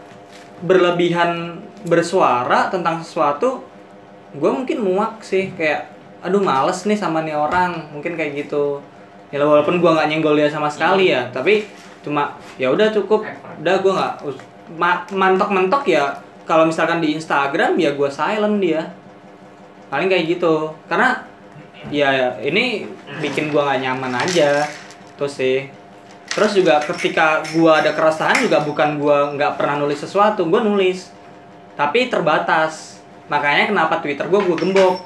berlebihan 0.61 1.60
bersuara 1.87 2.69
tentang 2.69 3.01
sesuatu, 3.01 3.64
gue 4.37 4.51
mungkin 4.51 4.85
muak 4.85 5.25
sih 5.25 5.53
kayak, 5.57 5.88
aduh 6.21 6.43
males 6.43 6.85
nih 6.85 6.99
sama 6.99 7.25
nih 7.25 7.37
orang, 7.37 7.90
mungkin 7.93 8.14
kayak 8.14 8.47
gitu. 8.47 8.81
Ya 9.31 9.40
walaupun 9.40 9.79
gue 9.79 9.90
nggak 9.90 10.09
nyenggol 10.11 10.37
dia 10.37 10.51
sama 10.51 10.66
sekali 10.66 11.14
ya, 11.14 11.31
tapi 11.31 11.64
cuma 12.03 12.35
ya 12.59 12.73
udah 12.73 12.90
cukup, 12.90 13.25
udah 13.62 13.75
gue 13.79 13.93
nggak 13.93 14.14
us- 14.27 14.45
ma- 14.75 15.07
mantok-mentok 15.09 15.87
ya. 15.87 16.19
Kalau 16.49 16.66
misalkan 16.66 16.99
di 16.99 17.14
Instagram 17.14 17.79
ya 17.79 17.95
gue 17.95 18.11
silent 18.11 18.59
dia, 18.59 18.90
paling 19.87 20.11
kayak 20.11 20.35
gitu. 20.37 20.75
Karena 20.90 21.23
ya 21.88 22.37
ini 22.43 22.90
bikin 23.23 23.55
gue 23.55 23.62
nggak 23.62 23.81
nyaman 23.87 24.12
aja, 24.19 24.66
terus 25.14 25.38
sih. 25.38 25.71
Terus 26.31 26.55
juga 26.55 26.79
ketika 26.79 27.43
gua 27.51 27.83
ada 27.83 27.90
keresahan 27.90 28.38
juga 28.38 28.62
bukan 28.62 29.03
gua 29.03 29.35
nggak 29.35 29.59
pernah 29.59 29.83
nulis 29.83 29.99
sesuatu, 29.99 30.47
gua 30.47 30.62
nulis. 30.62 31.11
Tapi 31.81 32.07
terbatas. 32.07 33.01
Makanya 33.27 33.64
kenapa 33.66 33.97
Twitter 33.99 34.27
gua 34.27 34.45
gua 34.45 34.55
gembok. 34.55 35.01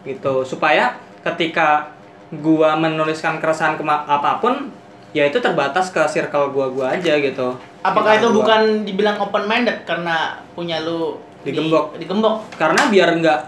Gitu, 0.00 0.34
supaya 0.42 0.96
ketika 1.20 1.92
gua 2.32 2.72
menuliskan 2.72 3.36
keresahan 3.36 3.76
kema- 3.76 4.08
apa 4.08 4.40
pun, 4.40 4.72
ya 5.10 5.26
itu 5.26 5.36
terbatas 5.36 5.92
ke 5.92 6.00
circle 6.06 6.48
gua 6.48 6.72
gua 6.72 6.86
aja 6.90 7.12
gitu. 7.14 7.52
Apakah 7.80 8.16
itu 8.16 8.28
gua. 8.28 8.36
bukan 8.40 8.60
dibilang 8.82 9.16
open 9.18 9.44
minded 9.44 9.84
karena 9.84 10.40
punya 10.50 10.80
lu 10.80 11.20
di- 11.40 11.52
Digembok. 11.52 11.96
digembok. 11.96 12.36
karena 12.54 12.88
biar 12.88 13.08
nggak 13.14 13.40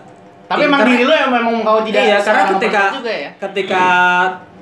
Tapi 0.48 0.64
emang 0.64 0.80
karena- 0.80 0.90
diri 0.90 1.04
lu 1.04 1.12
yang 1.14 1.30
memang 1.30 1.54
kau 1.60 1.80
tidak 1.84 2.00
iya, 2.02 2.16
karena 2.18 2.42
ketika 2.50 2.80
juga 2.92 3.12
ya. 3.12 3.30
ketika 3.38 3.84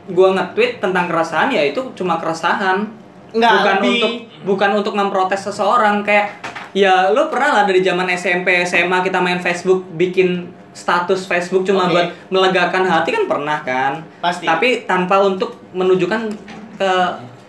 gua 0.09 0.29
nge-tweet 0.35 0.73
tentang 0.79 1.07
keresahan 1.07 1.49
ya 1.49 1.63
itu 1.65 1.81
cuma 1.95 2.19
keresahan. 2.19 2.87
Enggak, 3.31 3.51
bukan 3.57 3.75
lebih- 3.79 3.91
untuk 3.95 4.13
bukan 4.45 4.71
untuk 4.77 4.95
memprotes 4.95 5.41
seseorang 5.41 6.03
kayak 6.03 6.35
ya 6.73 7.11
lu 7.11 7.27
pernah 7.27 7.51
lah 7.53 7.65
dari 7.65 7.81
zaman 7.81 8.07
SMP 8.11 8.63
SMA 8.63 9.03
kita 9.03 9.19
main 9.19 9.39
Facebook 9.39 9.83
bikin 9.95 10.47
status 10.71 11.27
Facebook 11.27 11.63
cuma 11.63 11.87
Oke. 11.87 11.93
buat 11.93 12.07
melegakan 12.31 12.87
hati 12.87 13.11
kan 13.11 13.25
pernah 13.27 13.59
kan 13.61 13.93
Pasti. 14.21 14.47
tapi 14.47 14.69
tanpa 14.85 15.19
untuk 15.21 15.59
menunjukkan 15.73 16.31
ke 16.77 16.93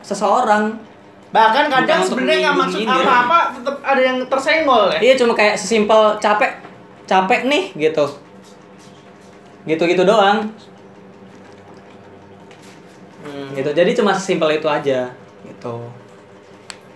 seseorang 0.01 0.73
Bahkan 1.31 1.71
kadang 1.71 2.03
sebenarnya 2.03 2.43
nggak 2.43 2.57
maksud 2.59 2.83
apa-apa, 2.83 3.55
tetap 3.55 3.79
ada 3.79 4.01
yang 4.03 4.19
tersenggol 4.27 4.91
ya. 4.91 4.99
iya 4.99 5.13
cuma 5.15 5.31
kayak 5.31 5.55
sesimpel 5.55 6.19
capek 6.19 6.59
capek 7.05 7.47
nih 7.47 7.63
gitu 7.73 8.03
gitu 9.63 9.83
gitu 9.85 10.03
doang 10.03 10.51
Hmm. 13.21 13.53
gitu 13.53 13.69
jadi 13.69 13.93
cuma 13.93 14.11
sesimpel 14.11 14.49
itu 14.51 14.65
aja 14.65 15.13
gitu 15.45 15.75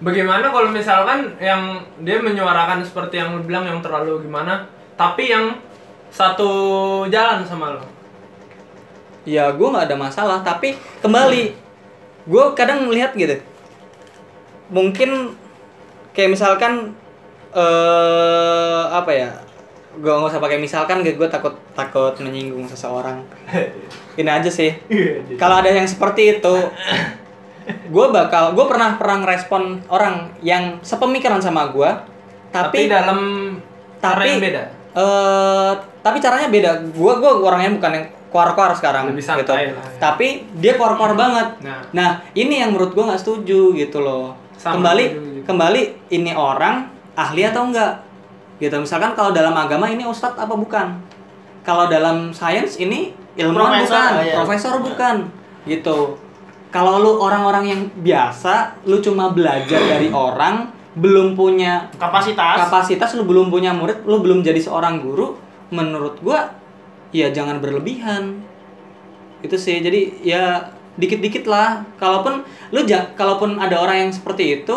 Bagaimana 0.03 0.51
kalau 0.51 0.75
misalkan 0.75 1.39
yang 1.39 1.79
dia 2.03 2.19
menyuarakan 2.19 2.83
seperti 2.83 3.15
yang 3.15 3.39
lu 3.39 3.47
bilang 3.47 3.63
yang 3.63 3.79
terlalu 3.79 4.27
gimana, 4.27 4.67
tapi 4.99 5.31
yang 5.31 5.55
satu 6.11 6.51
jalan 7.07 7.43
sama 7.43 7.75
lo. 7.75 7.83
ya 9.25 9.49
gue 9.49 9.67
nggak 9.67 9.89
ada 9.89 9.97
masalah 9.97 10.37
tapi 10.45 10.77
kembali 11.01 11.57
gue 12.29 12.43
kadang 12.53 12.85
melihat 12.85 13.15
gitu. 13.17 13.41
Mungkin 14.69 15.33
kayak 16.13 16.37
misalkan 16.37 16.93
eh 17.55 18.83
apa 18.91 19.11
ya 19.15 19.31
gue 19.95 20.11
nggak 20.11 20.29
usah 20.29 20.43
pakai 20.43 20.59
misalkan 20.59 21.01
gue 21.01 21.15
gue 21.15 21.29
takut 21.31 21.55
takut 21.73 22.13
menyinggung 22.19 22.67
seseorang. 22.67 23.23
Ini 24.19 24.29
aja 24.29 24.51
sih. 24.51 24.75
Kalau 25.39 25.59
ada 25.59 25.71
yang 25.71 25.87
seperti 25.87 26.39
itu 26.39 26.55
gue 27.65 28.05
bakal 28.13 28.53
gue 28.53 28.65
pernah 28.69 28.97
pernah 28.97 29.25
ngerespon 29.25 29.89
orang 29.89 30.29
yang 30.45 30.77
sepemikiran 30.85 31.41
sama 31.41 31.69
gue 31.73 31.89
tapi, 32.53 32.87
tapi 32.87 32.93
dalam 32.93 33.19
cara 33.99 34.21
tapi 34.21 34.29
yang 34.31 34.41
beda? 34.41 34.63
eh 34.95 35.73
tapi 36.05 36.17
caranya 36.21 36.47
beda. 36.53 36.71
Gue 36.93 37.13
gue 37.17 37.31
orangnya 37.41 37.73
bukan 37.73 37.91
yang 37.97 38.05
keluar-keluar 38.29 38.71
sekarang 38.77 39.03
Lebih 39.09 39.25
gitu. 39.25 39.51
lah, 39.51 39.63
ya. 39.63 39.73
tapi 39.97 40.45
dia 40.61 40.77
keluar-keluar 40.77 41.17
banget. 41.17 41.47
Nah. 41.65 41.81
nah 41.95 42.09
ini 42.37 42.61
yang 42.61 42.75
menurut 42.75 42.93
gue 42.93 43.03
nggak 43.03 43.21
setuju 43.25 43.73
gitu 43.73 44.05
loh. 44.05 44.37
Sama 44.55 44.79
kembali 44.79 45.05
setuju 45.09 45.29
gitu. 45.41 45.45
kembali 45.49 45.81
ini 46.13 46.31
orang 46.37 46.87
ahli 47.17 47.41
atau 47.47 47.71
enggak 47.71 48.05
gitu 48.55 48.71
misalkan 48.79 49.11
kalau 49.19 49.35
dalam 49.35 49.51
agama 49.51 49.89
ini 49.91 50.05
ustadz 50.07 50.39
apa 50.39 50.53
bukan? 50.55 50.95
Kalau 51.65 51.89
dalam 51.89 52.29
sains 52.29 52.77
ini 52.77 53.11
ilmuwan 53.35 53.83
bukan 53.83 54.11
ya. 54.23 54.37
profesor 54.39 54.79
bukan 54.79 55.27
gitu 55.65 56.15
kalau 56.75 56.99
lu 56.99 57.23
orang-orang 57.23 57.71
yang 57.71 57.81
biasa 58.03 58.83
lu 58.83 58.99
cuma 58.99 59.31
belajar 59.31 59.79
dari 59.95 60.11
orang 60.11 60.75
belum 60.99 61.39
punya 61.39 61.87
kapasitas. 61.95 62.67
kapasitas 62.67 63.15
lu 63.15 63.23
belum 63.23 63.47
punya 63.47 63.71
murid 63.71 64.03
lu 64.03 64.19
belum 64.19 64.43
jadi 64.43 64.59
seorang 64.59 64.99
guru 64.99 65.39
menurut 65.71 66.19
gua 66.19 66.51
ya 67.15 67.31
jangan 67.31 67.63
berlebihan. 67.63 68.43
Itu 69.39 69.55
sih 69.55 69.79
jadi 69.79 70.19
ya 70.19 70.43
dikit-dikit 70.99 71.47
lah. 71.47 71.87
Kalaupun 71.95 72.43
lu 72.75 72.83
ja- 72.83 73.15
kalaupun 73.15 73.55
ada 73.55 73.79
orang 73.79 74.07
yang 74.07 74.11
seperti 74.11 74.59
itu 74.63 74.75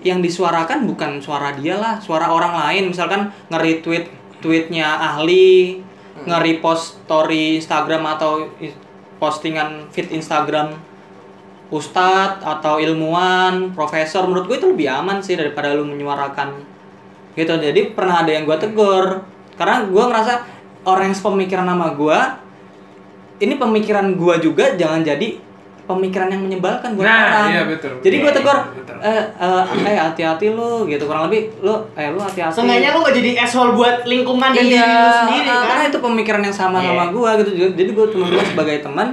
yang 0.00 0.24
disuarakan 0.24 0.88
bukan 0.88 1.20
suara 1.20 1.52
dia 1.52 1.76
lah 1.76 2.00
suara 2.00 2.32
orang 2.32 2.56
lain. 2.56 2.88
Misalkan 2.88 3.28
nge-retweet 3.52 4.08
tweetnya 4.40 4.96
ahli 4.96 5.84
nge-repost 6.24 7.04
story 7.04 7.60
Instagram 7.60 8.04
atau 8.16 8.48
postingan 9.20 9.92
feed 9.92 10.10
Instagram 10.10 10.74
ustadz 11.70 12.42
atau 12.42 12.82
ilmuwan, 12.82 13.70
profesor, 13.70 14.26
menurut 14.26 14.50
gue 14.50 14.56
itu 14.58 14.68
lebih 14.74 14.90
aman 14.90 15.22
sih 15.22 15.38
daripada 15.38 15.70
lu 15.70 15.86
menyuarakan 15.86 16.66
gitu. 17.38 17.54
Jadi 17.54 17.94
pernah 17.94 18.26
ada 18.26 18.34
yang 18.34 18.42
gue 18.48 18.58
tegur 18.58 19.22
karena 19.54 19.86
gue 19.86 20.04
ngerasa 20.10 20.32
orang 20.88 21.12
yang 21.12 21.16
sepemikiran 21.16 21.68
sama 21.68 21.94
gue 21.94 22.18
ini 23.40 23.54
pemikiran 23.56 24.16
gue 24.16 24.34
juga 24.40 24.74
jangan 24.76 25.04
jadi 25.04 25.40
pemikiran 25.90 26.28
yang 26.28 26.42
menyebalkan 26.42 26.94
buat 26.94 27.02
Nah, 27.02 27.18
orang. 27.20 27.46
iya, 27.50 27.62
betul. 27.66 27.92
Jadi 27.98 28.16
gue 28.16 28.24
Iya, 28.24 28.36
tegur, 28.36 28.56
iya, 28.56 28.94
eh, 29.02 29.24
eh, 29.36 29.62
eh 29.84 29.96
hati-hati 29.96 30.46
lu 30.50 30.84
gitu 30.84 31.04
kurang 31.04 31.26
lebih 31.26 31.50
lu 31.58 31.74
eh 31.92 32.08
lu 32.08 32.18
hati-hati. 32.18 32.54
Seenggaknya 32.54 32.90
lu 32.90 32.98
gak 33.00 33.14
jadi 33.14 33.30
asshole 33.40 33.72
buat 33.72 34.02
lingkungan 34.04 34.50
dan 34.50 34.62
diri 34.62 34.78
lu 34.78 35.10
sendiri 35.16 35.46
ah, 35.46 35.54
kan 35.56 35.66
Karena 35.66 35.84
itu 35.86 35.98
pemikiran 35.98 36.42
yang 36.42 36.54
sama 36.54 36.78
Iya. 36.78 36.88
sama 36.88 37.04
gua 37.10 37.30
gitu. 37.36 37.50
Jadi- 37.52 37.74
Jadi 37.76 37.90
gua 37.92 38.06
cuma 38.06 38.24
bilang 38.26 38.46
sebagai 38.46 38.76
teman, 38.80 39.08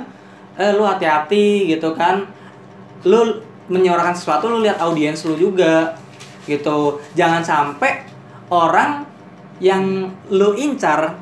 eh 0.56 0.72
lu 0.72 0.84
hati-hati 0.84 1.48
gitu 1.68 1.90
kan. 1.94 2.24
Lu 3.04 3.20
menyuarakan 3.68 4.12
sesuatu 4.12 4.48
lu 4.48 4.62
lihat 4.62 4.78
audiens 4.78 5.22
lu 5.24 5.34
juga 5.34 5.94
gitu. 6.44 6.78
Jangan 7.14 7.42
sampai 7.42 8.08
orang 8.48 9.04
yang 9.58 9.84
lu 10.28 10.54
incar 10.54 11.18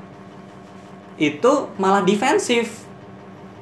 itu 1.16 1.52
malah 1.76 2.04
defensif 2.04 2.84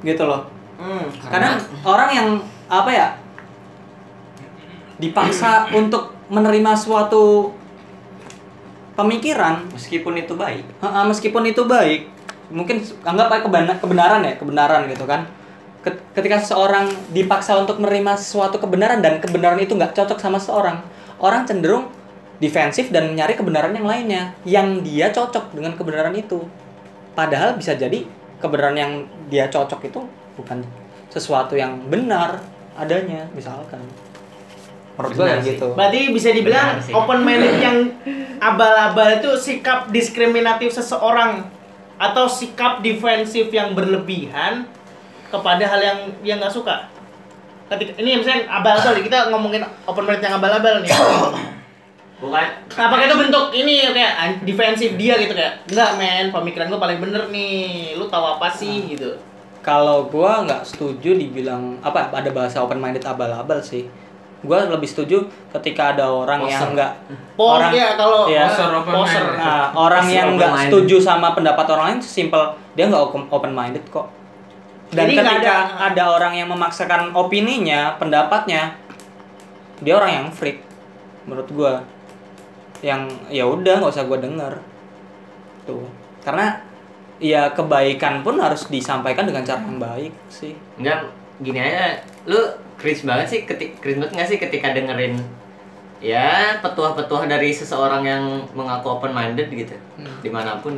gitu 0.02 0.24
loh. 0.24 0.50
Hmm. 0.84 1.08
Kadang 1.32 1.64
orang 1.88 2.10
yang 2.12 2.28
apa 2.68 2.92
ya 2.92 3.08
dipaksa 5.00 5.68
untuk 5.80 6.12
menerima 6.28 6.76
suatu 6.76 7.56
pemikiran 9.00 9.64
Meskipun 9.72 10.20
itu 10.20 10.36
baik. 10.36 10.66
Meskipun 10.84 11.44
itu 11.48 11.64
baik, 11.66 12.12
mungkin 12.52 12.84
anggap 13.08 13.32
aja 13.32 13.74
kebenaran 13.80 14.22
ya, 14.28 14.34
kebenaran 14.36 14.86
gitu 14.92 15.08
kan. 15.08 15.26
Ket- 15.82 16.04
Ketika 16.14 16.38
seseorang 16.40 16.92
dipaksa 17.16 17.58
untuk 17.58 17.80
menerima 17.82 18.20
suatu 18.20 18.60
kebenaran 18.62 19.02
dan 19.02 19.18
kebenaran 19.24 19.60
itu 19.64 19.74
nggak 19.74 19.98
cocok 19.98 20.20
sama 20.20 20.38
seseorang, 20.38 20.84
orang 21.18 21.48
cenderung 21.48 21.90
defensif 22.38 22.92
dan 22.92 23.16
mencari 23.16 23.34
kebenaran 23.40 23.74
yang 23.74 23.88
lainnya 23.88 24.24
yang 24.44 24.84
dia 24.84 25.10
cocok 25.10 25.56
dengan 25.56 25.74
kebenaran 25.74 26.14
itu. 26.14 26.44
Padahal 27.18 27.56
bisa 27.58 27.74
jadi 27.74 28.04
kebenaran 28.44 28.76
yang 28.76 28.92
dia 29.32 29.48
cocok 29.48 29.80
itu 29.88 30.02
bukan 30.38 30.66
sesuatu 31.14 31.54
yang 31.54 31.78
benar 31.90 32.42
adanya, 32.74 33.30
misalkan. 33.38 33.82
Menurut 34.94 35.14
gue 35.18 35.30
gitu. 35.46 35.68
Berarti 35.74 36.14
bisa 36.14 36.30
dibilang 36.30 36.78
open 36.94 37.26
minded 37.26 37.58
yang 37.58 37.78
abal-abal 38.50 39.18
itu 39.18 39.30
sikap 39.38 39.90
diskriminatif 39.90 40.70
seseorang 40.70 41.50
atau 41.98 42.30
sikap 42.30 42.82
defensif 42.86 43.50
yang 43.50 43.74
berlebihan 43.74 44.70
kepada 45.34 45.66
hal 45.66 45.82
yang 45.82 46.00
dia 46.22 46.38
nggak 46.38 46.54
suka. 46.54 46.90
Ketika 47.74 47.98
ini 47.98 48.22
misalnya 48.22 48.46
abal-abal 48.54 48.94
kita 49.02 49.34
ngomongin 49.34 49.66
open 49.90 50.06
minded 50.06 50.26
yang 50.30 50.38
abal-abal 50.38 50.82
nih. 50.86 50.94
Bukan 52.24 52.48
Apakah 52.72 53.04
itu 53.04 53.20
bentuk 53.20 53.52
ini 53.52 53.84
kayak 53.92 54.48
defensif 54.48 54.96
dia 54.96 55.20
gitu 55.20 55.36
kayak 55.36 55.68
enggak 55.68 55.92
men 56.00 56.26
pemikiran 56.32 56.72
gue 56.72 56.80
paling 56.80 57.00
bener 57.04 57.28
nih 57.28 58.00
lu 58.00 58.08
tahu 58.08 58.40
apa 58.40 58.48
sih 58.48 58.96
gitu 58.96 59.20
Kalau 59.64 60.12
gua 60.12 60.44
nggak 60.44 60.62
setuju 60.62 61.16
dibilang 61.16 61.80
apa 61.80 62.12
ada 62.12 62.28
bahasa 62.30 62.60
open 62.60 62.78
minded 62.78 63.02
abal-abal 63.02 63.64
sih. 63.64 63.88
Gua 64.44 64.68
lebih 64.68 64.84
setuju 64.84 65.24
ketika 65.50 65.96
ada 65.96 66.04
orang 66.04 66.44
yang 66.44 66.60
Poser. 66.60 66.76
nggak 66.76 66.92
Pol 67.40 67.48
orang 67.58 67.72
ya 67.72 67.88
kalau 67.96 68.28
Iya. 68.28 68.44
Poser, 68.44 68.70
open 68.76 68.92
poser. 68.94 69.26
nah, 69.40 69.72
orang 69.72 70.04
Poser 70.04 70.18
yang 70.20 70.28
nggak 70.36 70.54
setuju 70.68 70.96
sama 71.00 71.32
pendapat 71.32 71.64
orang 71.72 71.86
lain 71.96 72.00
simple 72.04 72.44
dia 72.76 72.92
nggak 72.92 73.04
open 73.32 73.56
minded 73.56 73.88
kok. 73.88 74.12
Dan 74.92 75.08
Jadi 75.08 75.12
nggak 75.16 75.26
ketika 75.40 75.56
ada- 75.80 75.96
ada... 75.96 76.04
orang 76.12 76.34
yang 76.36 76.52
memaksakan 76.52 77.16
opininya, 77.16 77.96
pendapatnya, 77.98 78.76
dia 79.80 79.94
orang 79.96 80.12
yang 80.12 80.28
freak 80.28 80.60
menurut 81.24 81.48
gua. 81.50 81.74
Yang 82.84 83.16
ya 83.32 83.48
udah 83.48 83.80
nggak 83.80 83.90
usah 83.90 84.04
gua 84.04 84.20
denger. 84.20 84.54
Tuh. 85.64 85.88
Karena 86.20 86.60
ya 87.24 87.48
kebaikan 87.50 88.20
pun 88.20 88.36
harus 88.36 88.68
disampaikan 88.68 89.24
dengan 89.24 89.42
cara 89.42 89.58
yang 89.58 89.80
baik 89.80 90.12
sih. 90.28 90.52
Enggak, 90.76 91.08
gini 91.40 91.56
aja. 91.58 91.96
Lu 92.26 92.36
cringe 92.76 93.04
banget 93.04 93.28
sih 93.30 93.40
ketik 93.44 93.80
cringe 93.80 93.98
banget 93.98 94.12
nggak 94.14 94.28
sih 94.28 94.38
ketika 94.38 94.68
dengerin 94.70 95.16
ya 95.98 96.60
petuah-petuah 96.60 97.26
dari 97.26 97.50
seseorang 97.50 98.04
yang 98.04 98.24
mengaku 98.52 98.92
open 98.92 99.10
minded 99.10 99.48
gitu 99.48 99.72
Hmm. 99.96 100.20
di 100.20 100.28
mana 100.28 100.60
pun 100.60 100.76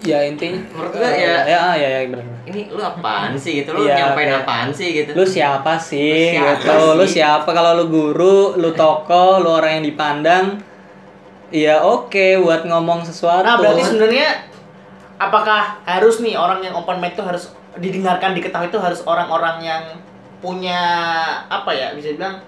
Ya 0.00 0.24
intinya 0.24 0.56
Menurut 0.72 0.96
gua 0.96 1.04
eh, 1.04 1.20
ya- 1.20 1.44
ya 1.44 1.60
ya 1.76 1.88
ya 1.92 2.08
benar. 2.08 2.24
ini 2.46 2.72
lu 2.72 2.80
apaan 2.80 3.36
sih 3.36 3.60
gitu 3.60 3.76
lu 3.76 3.84
Iya, 3.84 4.00
nyampein 4.00 4.32
kayak- 4.32 4.40
apaan 4.40 4.68
sih 4.72 4.88
gitu 4.94 5.12
Lu 5.12 5.24
siapa 5.28 5.76
sih? 5.76 6.32
Lu 6.32 6.40
siapa 6.40 6.56
gitu. 6.56 6.76
Lu 6.94 7.04
sih? 7.04 7.12
siapa 7.20 7.44
kalau 7.46 7.76
lu 7.76 7.84
guru, 7.86 8.56
lu 8.56 8.72
tokoh, 8.72 9.44
lu 9.44 9.52
orang 9.52 9.76
yang 9.76 9.84
dipandang 9.86 10.56
Ya 11.52 11.82
oke 11.82 12.40
buat 12.40 12.64
ngomong 12.64 13.02
sesuatu. 13.02 13.42
Nah, 13.42 13.58
berarti 13.58 13.82
sebenarnya 13.84 14.48
apakah 15.20 15.76
harus 15.84 16.24
nih 16.24 16.32
orang 16.32 16.64
yang 16.64 16.72
open 16.72 16.96
mind 16.96 17.12
itu 17.12 17.20
harus 17.20 17.52
didengarkan 17.76 18.32
diketahui 18.32 18.72
itu 18.72 18.80
harus 18.80 19.04
orang-orang 19.04 19.60
yang 19.60 19.84
punya 20.40 20.80
apa 21.52 21.68
ya 21.76 21.92
bisa 21.92 22.16
bilang 22.16 22.40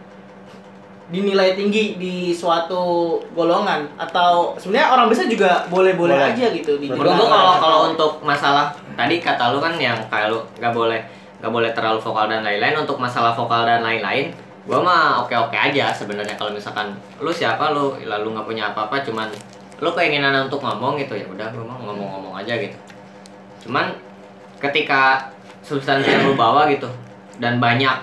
dinilai 1.13 1.53
tinggi 1.53 2.01
di 2.01 2.33
suatu 2.33 3.21
golongan? 3.37 3.85
Atau 4.01 4.57
sebenarnya 4.57 4.89
orang 4.97 5.07
biasa 5.13 5.29
juga 5.29 5.69
boleh-boleh 5.69 6.17
Boleh. 6.17 6.33
aja 6.33 6.49
gitu 6.57 6.81
di 6.81 6.89
gua 6.89 7.13
kalau 7.13 7.55
kalau 7.61 7.79
untuk 7.93 8.13
masalah 8.25 8.73
tadi 8.97 9.21
kata 9.21 9.53
lu 9.53 9.61
kan 9.61 9.77
yang 9.77 10.01
kayak 10.09 10.33
lu 10.33 10.41
nggak 10.57 10.73
boleh 10.73 11.05
nggak 11.45 11.53
boleh 11.53 11.71
terlalu 11.77 12.01
vokal 12.01 12.33
dan 12.33 12.41
lain-lain 12.41 12.81
untuk 12.81 12.97
masalah 12.97 13.37
vokal 13.37 13.69
dan 13.69 13.85
lain-lain 13.85 14.33
gua 14.65 14.81
mah 14.81 15.21
oke-oke 15.29 15.53
aja 15.53 15.93
sebenarnya. 15.93 16.41
Kalau 16.41 16.57
misalkan 16.57 16.97
lu 17.21 17.29
siapa 17.29 17.77
lu 17.77 18.01
lalu 18.01 18.33
nggak 18.33 18.47
punya 18.49 18.73
apa-apa 18.73 19.05
cuman 19.05 19.29
lu 19.83 19.91
keinginan 19.91 20.47
untuk 20.47 20.63
ngomong 20.63 20.95
gitu 21.03 21.19
ya 21.19 21.27
udah 21.27 21.51
mah 21.51 21.79
ngomong-ngomong 21.83 22.39
aja 22.39 22.55
gitu. 22.55 22.79
Cuman 23.67 23.91
ketika 24.63 25.27
substansi 25.67 26.07
yang 26.07 26.31
lu 26.31 26.39
bawa 26.39 26.71
gitu 26.71 26.87
dan 27.43 27.59
banyak 27.59 27.99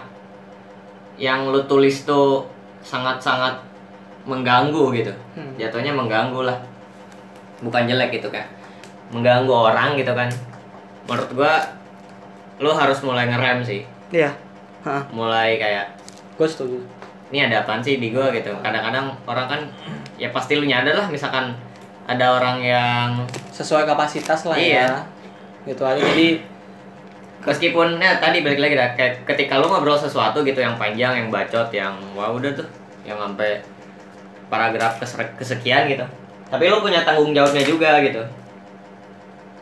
yang 1.15 1.47
lu 1.47 1.63
tulis 1.71 2.03
tuh 2.03 2.43
sangat-sangat 2.83 3.63
mengganggu 4.27 4.91
gitu. 4.91 5.13
Hmm. 5.39 5.55
jatuhnya 5.55 5.95
mengganggu 5.95 6.43
lah. 6.43 6.59
Bukan 7.63 7.87
jelek 7.87 8.19
gitu 8.19 8.27
kan 8.27 8.59
mengganggu 9.09 9.51
orang 9.51 9.97
gitu 9.97 10.13
kan. 10.13 10.29
Menurut 11.09 11.29
gua 11.33 11.53
lu 12.61 12.71
harus 12.75 12.99
mulai 13.01 13.25
ngerem 13.29 13.63
sih. 13.65 13.81
Iya. 14.13 14.33
Mulai 15.13 15.57
kayak 15.59 15.95
Gue 16.39 16.47
setuju. 16.47 16.79
ini 17.29 17.45
ada 17.45 17.61
apaan 17.61 17.83
sih 17.83 17.99
di 17.99 18.15
gua? 18.15 18.31
gitu. 18.31 18.49
Kadang-kadang 18.63 19.11
orang 19.27 19.47
kan 19.47 19.61
ya 20.15 20.31
pasti 20.31 20.55
lu 20.57 20.65
nyadar 20.65 20.95
lah 20.95 21.07
misalkan 21.11 21.51
ada 22.09 22.25
orang 22.33 22.57
yang 22.59 23.07
Sesuai 23.53 23.85
kapasitas 23.85 24.43
lah 24.43 24.57
Iya. 24.57 24.81
ya. 24.81 24.93
Gitu 25.69 25.83
aja. 25.85 26.01
Jadi 26.01 26.41
meskipun 27.39 27.95
ya 27.95 28.19
tadi 28.19 28.41
balik 28.41 28.59
lagi 28.59 28.75
dah 28.75 28.89
kayak 28.93 29.23
ketika 29.23 29.55
lu 29.55 29.67
ngobrol 29.67 29.95
sesuatu 29.95 30.43
gitu 30.43 30.59
yang 30.59 30.75
panjang 30.75 31.15
yang 31.15 31.27
bacot 31.29 31.71
yang 31.71 31.95
wah 32.11 32.27
udah 32.29 32.51
tuh 32.51 32.67
yang 33.07 33.15
sampai 33.15 33.63
paragraf 34.51 34.99
kesekian 35.39 35.87
gitu 35.87 36.03
tapi 36.51 36.67
lo 36.67 36.83
punya 36.83 37.07
tanggung 37.07 37.31
jawabnya 37.31 37.63
juga 37.63 38.03
gitu 38.03 38.19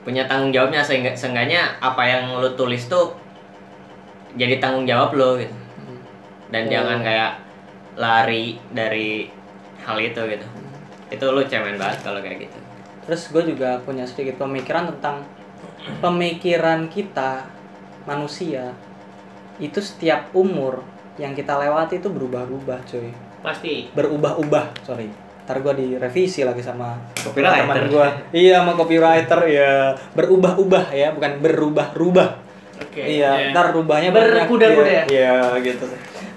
punya 0.02 0.26
tanggung 0.26 0.50
jawabnya 0.50 0.82
sehingga 0.82 1.14
seenggaknya 1.14 1.78
apa 1.78 2.02
yang 2.02 2.42
lo 2.42 2.50
tulis 2.58 2.90
tuh 2.90 3.14
jadi 4.34 4.58
tanggung 4.58 4.90
jawab 4.90 5.14
lo 5.14 5.38
gitu 5.38 5.54
dan 6.50 6.66
Oh. 6.66 6.72
jangan 6.74 6.98
kayak 7.06 7.32
lari 7.94 8.58
dari 8.74 9.30
hal 9.86 10.02
itu 10.02 10.22
gitu 10.26 10.48
itu 11.08 11.26
lo 11.26 11.42
cemen 11.48 11.80
banget 11.80 12.00
kalau 12.04 12.20
kayak 12.20 12.48
gitu 12.48 12.58
Terus 13.08 13.32
gue 13.32 13.56
juga 13.56 13.80
punya 13.88 14.04
sedikit 14.04 14.36
pemikiran 14.44 14.92
tentang 14.92 15.24
pemikiran 16.04 16.92
kita 16.92 17.48
manusia 18.04 18.76
itu 19.58 19.80
setiap 19.80 20.30
umur 20.36 20.84
yang 21.18 21.34
kita 21.34 21.58
lewati 21.58 21.98
itu 21.98 22.12
berubah-ubah 22.12 22.80
cuy 22.86 23.10
Pasti. 23.42 23.90
berubah-ubah 23.96 24.86
sorry 24.86 25.08
ntar 25.48 25.64
gue 25.64 25.74
direvisi 25.80 26.44
lagi 26.44 26.60
sama 26.60 27.00
Copywriter. 27.16 27.64
teman 27.64 27.88
gue 27.88 28.08
iya 28.36 28.60
sama 28.60 28.76
copywriter 28.76 29.40
ya 29.48 29.96
berubah-ubah 30.12 30.86
ya 30.92 31.16
bukan 31.16 31.32
berubah-rubah 31.40 32.30
Oke. 32.84 33.02
iya 33.02 33.32
iya. 33.48 33.50
ntar 33.56 33.72
rubahnya 33.72 34.12
Berkuda-kuda 34.12 34.92
ya? 34.92 35.04
iya 35.08 35.36
gitu 35.64 35.88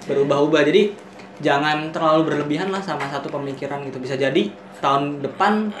berubah-ubah 0.07 0.61
jadi 0.63 0.95
jangan 1.41 1.89
terlalu 1.89 2.21
berlebihan 2.23 2.69
lah 2.69 2.79
sama 2.79 3.05
satu 3.05 3.27
pemikiran 3.27 3.81
gitu 3.83 3.97
bisa 3.97 4.13
jadi 4.13 4.49
tahun 4.77 5.19
depan 5.19 5.73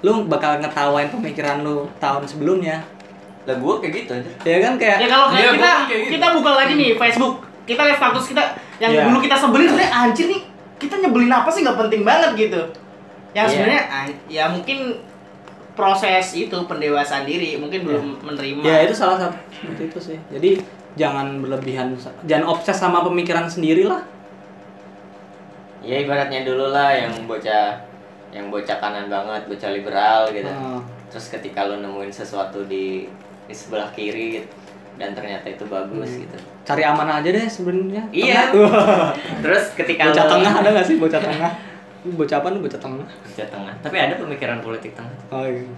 lu 0.00 0.26
bakal 0.26 0.58
ngetawain 0.58 1.10
pemikiran 1.10 1.60
lu 1.60 1.90
tahun 1.98 2.22
sebelumnya 2.24 2.82
lah 3.42 3.54
gue 3.54 3.74
kayak 3.78 3.92
gitu 3.96 4.10
aja 4.14 4.30
ya 4.46 4.58
kan 4.60 4.72
kayak 4.76 4.96
Ya 4.98 5.08
kalau 5.08 5.26
Iya, 5.28 5.50
kita 5.50 5.58
gua 5.58 5.66
pun 5.74 5.82
kayak 5.82 6.00
gitu. 6.00 6.12
kita 6.14 6.26
buka 6.32 6.50
lagi 6.54 6.72
nih 6.74 6.90
Facebook, 6.94 7.34
kita 7.64 7.80
lihat 7.82 7.98
status 7.98 8.24
kita 8.30 8.42
yang 8.78 8.90
Iya. 8.92 9.02
dulu 9.06 9.18
kita 9.18 9.36
sebelin 9.36 9.66
sebenarnya 9.68 9.92
anjir 9.92 10.26
nih 10.28 10.42
kita 10.78 10.94
nyebelin 10.98 11.30
apa 11.30 11.48
sih 11.50 11.60
nggak 11.62 11.78
penting 11.80 12.02
banget 12.02 12.30
gitu. 12.38 12.60
Yang 13.32 13.44
Iya. 13.44 13.52
sebenarnya 13.52 13.82
ya 14.28 14.44
mungkin 14.48 14.78
proses 15.72 16.26
itu 16.36 16.52
pendewasaan 16.62 17.24
diri 17.24 17.56
mungkin 17.56 17.82
belum 17.82 18.04
menerima. 18.22 18.60
ya 18.60 18.84
itu 18.84 18.92
salah 18.92 19.16
satu 19.18 19.36
seperti 19.50 19.82
itu 19.88 19.98
sih 20.04 20.18
jadi 20.28 20.60
jangan 20.94 21.40
berlebihan 21.40 21.96
jangan 22.22 22.44
obses 22.46 22.76
sama 22.76 23.00
pemikiran 23.00 23.48
sendiri 23.48 23.88
lah 23.88 24.04
ya 25.82 26.00
ibaratnya 26.00 26.46
dulu 26.46 26.70
lah 26.70 26.94
yang 26.94 27.12
bocah 27.26 27.78
yang 28.32 28.48
bocah 28.48 28.80
kanan 28.80 29.12
banget 29.12 29.44
bocah 29.50 29.70
liberal 29.74 30.30
gitu. 30.32 30.48
Hmm. 30.48 30.80
terus 31.12 31.28
ketika 31.28 31.68
lo 31.68 31.76
nemuin 31.76 32.08
sesuatu 32.08 32.64
di 32.64 33.04
di 33.44 33.52
sebelah 33.52 33.92
kiri 33.92 34.40
gitu, 34.40 34.48
dan 34.96 35.12
ternyata 35.12 35.44
itu 35.50 35.64
bagus 35.68 36.08
gitu. 36.08 36.36
Cari 36.62 36.82
aman 36.86 37.20
aja 37.20 37.28
deh 37.28 37.44
sebenarnya. 37.44 38.06
Iya. 38.14 38.54
Terus 39.44 39.76
ketika 39.76 40.08
bocah 40.08 40.24
lo 40.24 40.32
tengah 40.38 40.52
ada 40.62 40.68
gak 40.72 40.86
sih 40.86 40.96
bocah 40.96 41.20
tengah? 41.20 41.52
Lu 42.06 42.16
bocah 42.16 42.36
apa 42.40 42.48
lu 42.54 42.64
bocah 42.64 42.80
tengah? 42.80 43.04
Bocah 43.04 43.48
tengah. 43.50 43.74
Tapi 43.82 43.96
ada 43.98 44.14
pemikiran 44.16 44.64
politik 44.64 44.94
tengah. 44.94 45.16
Oh, 45.28 45.44
iya. 45.44 45.68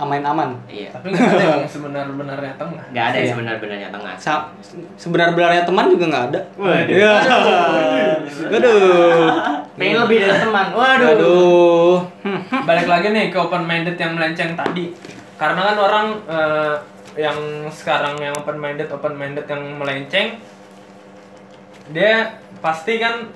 Amain 0.00 0.22
aman 0.22 0.56
iya 0.66 0.88
Tapi 0.88 1.10
nggak 1.10 1.28
ada 1.30 1.44
yang 1.56 1.68
sebenar-benarnya 1.68 2.52
tengah. 2.56 2.84
nggak 2.86 3.04
ada 3.04 3.12
Iya. 3.12 3.20
yang 3.20 3.30
sebenar-benarnya 3.30 3.88
tengah 3.90 4.14
Sa- 4.16 4.48
sebenar-benarnya 4.96 5.62
teman 5.62 5.86
juga 5.86 6.04
nggak 6.06 6.24
ada 6.26 6.40
Waduh. 6.56 6.88
Iya. 6.88 7.12
Waduh. 8.48 9.28
pengen 9.72 9.96
lebih 9.98 10.16
dari 10.20 10.36
teman. 10.38 10.66
Waduh. 10.70 11.06
Waduh. 11.06 11.96
Balik 12.62 12.86
lagi 12.86 13.06
nih 13.10 13.26
ke 13.28 13.38
open 13.38 13.64
minded 13.64 13.96
yang 13.96 14.12
melenceng 14.14 14.52
tadi. 14.54 14.92
Karena 15.36 15.60
kan 15.62 15.76
orang 15.78 16.06
eh, 16.26 16.74
yang 17.18 17.38
sekarang 17.68 18.16
yang 18.16 18.34
open 18.34 18.56
minded 18.56 18.88
open 18.88 19.14
minded 19.14 19.44
yang 19.44 19.62
melenceng 19.74 20.36
dia 21.90 22.32
pasti 22.60 22.96
kan 22.96 23.26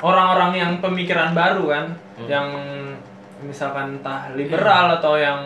orang-orang 0.00 0.52
yang 0.56 0.72
pemikiran 0.78 1.30
baru 1.32 1.64
kan 1.70 1.86
Hmm. 2.12 2.28
yang 2.28 2.48
misalkan 3.40 3.96
entah 3.96 4.28
liberal 4.32 4.96
atau 4.96 5.14
yang 5.14 5.40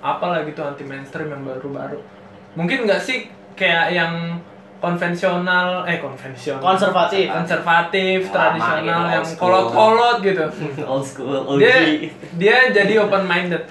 apalah 0.00 0.44
gitu 0.48 0.60
anti 0.64 0.84
mainstream 0.84 1.28
yang 1.30 1.44
baru-baru. 1.44 2.00
Mungkin 2.56 2.88
nggak 2.88 3.00
sih 3.00 3.28
kayak 3.54 3.92
yang 3.92 4.40
konvensional 4.80 5.84
eh 5.84 6.00
konvensional. 6.00 6.64
Konservatif. 6.64 7.28
konservatif 7.28 8.18
Lama 8.32 8.34
tradisional 8.34 9.02
gitu, 9.04 9.14
yang 9.14 9.26
kolot-kolot 9.36 10.16
gitu. 10.24 10.44
Old 10.90 11.04
school 11.04 11.60
dia 11.60 11.76
dia 12.40 12.56
jadi 12.72 13.04
open 13.04 13.28
minded 13.28 13.68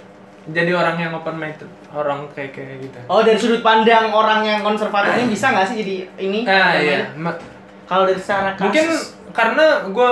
jadi 0.50 0.72
orang 0.74 0.98
yang 0.98 1.12
open 1.14 1.38
minded 1.38 1.70
orang 1.94 2.30
kayak 2.34 2.54
kayak 2.54 2.78
gitu. 2.82 2.98
Oh 3.10 3.22
dari 3.26 3.38
sudut 3.38 3.62
pandang 3.66 4.14
orang 4.14 4.46
yang 4.46 4.62
konservatif 4.62 5.18
ini 5.18 5.34
bisa 5.34 5.54
nggak 5.54 5.66
sih 5.66 5.76
jadi 5.82 5.96
ini? 6.22 6.40
nah 6.46 6.78
iya. 6.78 7.10
Kalau 7.90 8.06
dari 8.06 8.22
secara 8.22 8.54
kasus. 8.54 8.64
mungkin 8.70 8.88
karena 9.34 9.66
gue 9.90 10.12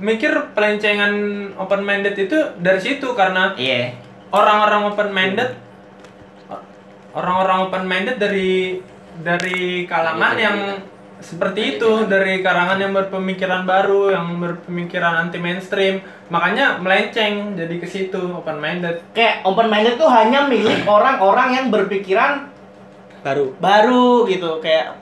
mikir 0.00 0.32
pelencengan 0.56 1.12
open 1.60 1.84
minded 1.84 2.16
itu 2.16 2.34
dari 2.58 2.80
situ 2.80 3.12
karena 3.12 3.52
iya 3.54 3.94
orang-orang 4.30 4.80
open 4.92 5.10
minded 5.10 5.50
orang-orang 7.14 7.58
open 7.68 7.84
minded 7.84 8.16
dari 8.16 8.80
dari 9.20 9.84
kalangan 9.86 10.34
yang 10.38 10.58
seperti 11.22 11.78
itu 11.78 12.04
dari 12.10 12.42
kalangan 12.42 12.76
yang 12.76 12.92
berpemikiran 12.92 13.64
baru 13.64 14.12
yang 14.12 14.40
berpemikiran 14.42 15.28
anti 15.28 15.38
mainstream 15.40 16.02
makanya 16.28 16.76
melenceng 16.82 17.54
jadi 17.54 17.74
ke 17.80 17.86
situ 17.86 18.18
open 18.34 18.58
minded 18.58 19.00
kayak 19.16 19.40
open 19.46 19.70
minded 19.70 19.96
tuh 19.96 20.10
hanya 20.10 20.44
milik 20.50 20.84
orang-orang 20.84 21.48
yang 21.54 21.66
berpikiran 21.70 22.54
Baru. 23.24 23.56
baru 23.56 24.28
gitu 24.28 24.60
kayak 24.60 25.00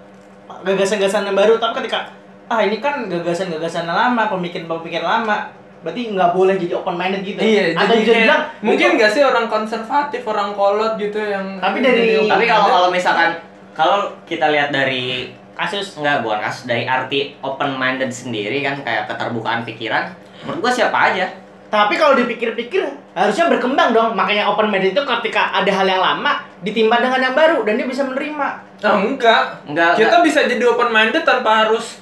gagasan-gagasan 0.62 1.26
yang 1.26 1.36
baru. 1.36 1.58
Tapi 1.58 1.82
ketika 1.82 2.14
ah 2.46 2.60
ini 2.62 2.78
kan 2.78 3.10
gagasan-gagasan 3.10 3.88
lama 3.88 4.30
pemikiran-pemikiran 4.30 5.06
lama 5.06 5.50
berarti 5.82 6.00
nggak 6.08 6.30
boleh 6.30 6.54
jadi 6.56 6.72
open 6.74 6.94
minded 6.94 7.22
gitu. 7.22 7.38
Iya, 7.38 7.74
atau 7.74 7.90
jadi 7.90 7.98
bisa 7.98 8.06
kayak- 8.06 8.16
dibilang 8.16 8.42
mungkin 8.62 8.88
nggak 8.96 9.10
sih 9.10 9.22
orang 9.22 9.46
konservatif, 9.46 10.22
orang 10.24 10.50
kolot 10.52 10.94
gitu 10.96 11.18
yang 11.18 11.58
Tapi 11.58 11.78
dari- 11.78 12.22
tapi 12.24 12.44
kalau 12.46 12.66
kalau 12.66 12.88
misalkan 12.88 13.30
kalau 13.72 13.98
kita 14.24 14.46
lihat 14.48 14.70
dari 14.70 15.30
kasus. 15.52 15.96
Enggak 15.96 16.22
bukan 16.22 16.40
kasus 16.40 16.64
dari 16.64 16.84
arti 16.84 17.36
open 17.40 17.76
minded 17.76 18.08
sendiri 18.08 18.60
kan 18.60 18.80
kayak 18.80 19.06
keterbukaan 19.06 19.62
pikiran 19.62 20.10
menurut 20.42 20.58
gua 20.60 20.72
siapa 20.72 21.12
aja. 21.12 21.28
Tapi 21.66 21.96
kalau 21.96 22.12
dipikir-pikir 22.14 22.84
harusnya 23.12 23.48
berkembang 23.48 23.90
dong. 23.90 24.12
Makanya 24.12 24.44
open 24.46 24.68
minded 24.68 24.92
itu 24.92 25.02
ketika 25.02 25.52
ada 25.52 25.72
hal 25.72 25.84
yang 25.84 26.00
lama 26.00 26.32
ditimpa 26.60 27.00
dengan 27.00 27.20
yang 27.22 27.32
baru 27.32 27.64
dan 27.64 27.74
dia 27.74 27.86
bisa 27.86 28.04
menerima. 28.04 28.48
Ah, 28.82 28.98
enggak. 28.98 29.64
Enggak, 29.64 29.94
Kita 29.94 30.08
enggak. 30.10 30.22
bisa 30.22 30.40
jadi 30.44 30.64
open 30.66 30.90
minded 30.90 31.22
tanpa 31.22 31.64
harus 31.64 32.01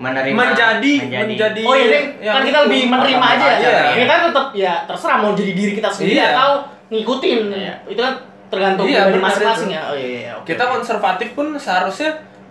menerima 0.00 0.32
menjadi 0.32 0.92
menjadi, 1.04 1.60
oh 1.60 1.76
iya 1.76 1.88
Deng. 1.92 2.06
kan 2.24 2.40
kita 2.40 2.58
itu. 2.58 2.64
lebih 2.64 2.80
menerima 2.88 3.26
aja 3.28 3.46
aja, 3.46 3.68
ya. 3.68 3.80
iya. 3.84 3.96
kita 4.00 4.14
tetap 4.26 4.46
ya 4.56 4.74
terserah 4.88 5.16
mau 5.20 5.36
jadi 5.36 5.52
diri 5.52 5.72
kita 5.76 5.88
sendiri 5.92 6.16
Iya. 6.16 6.26
atau 6.32 6.50
ngikutin 6.88 7.40
ya. 7.52 7.74
itu 7.84 8.00
kan 8.00 8.14
tergantung 8.48 8.88
Iya, 8.88 9.00
benar 9.06 9.22
masing-masing 9.22 9.70
ya 9.70 9.82
oh 9.86 9.94
iya, 9.94 10.08
iya 10.08 10.30
oke, 10.34 10.48
kita 10.48 10.64
konservatif 10.66 11.28
pun 11.32 11.52
seharusnya 11.54 12.10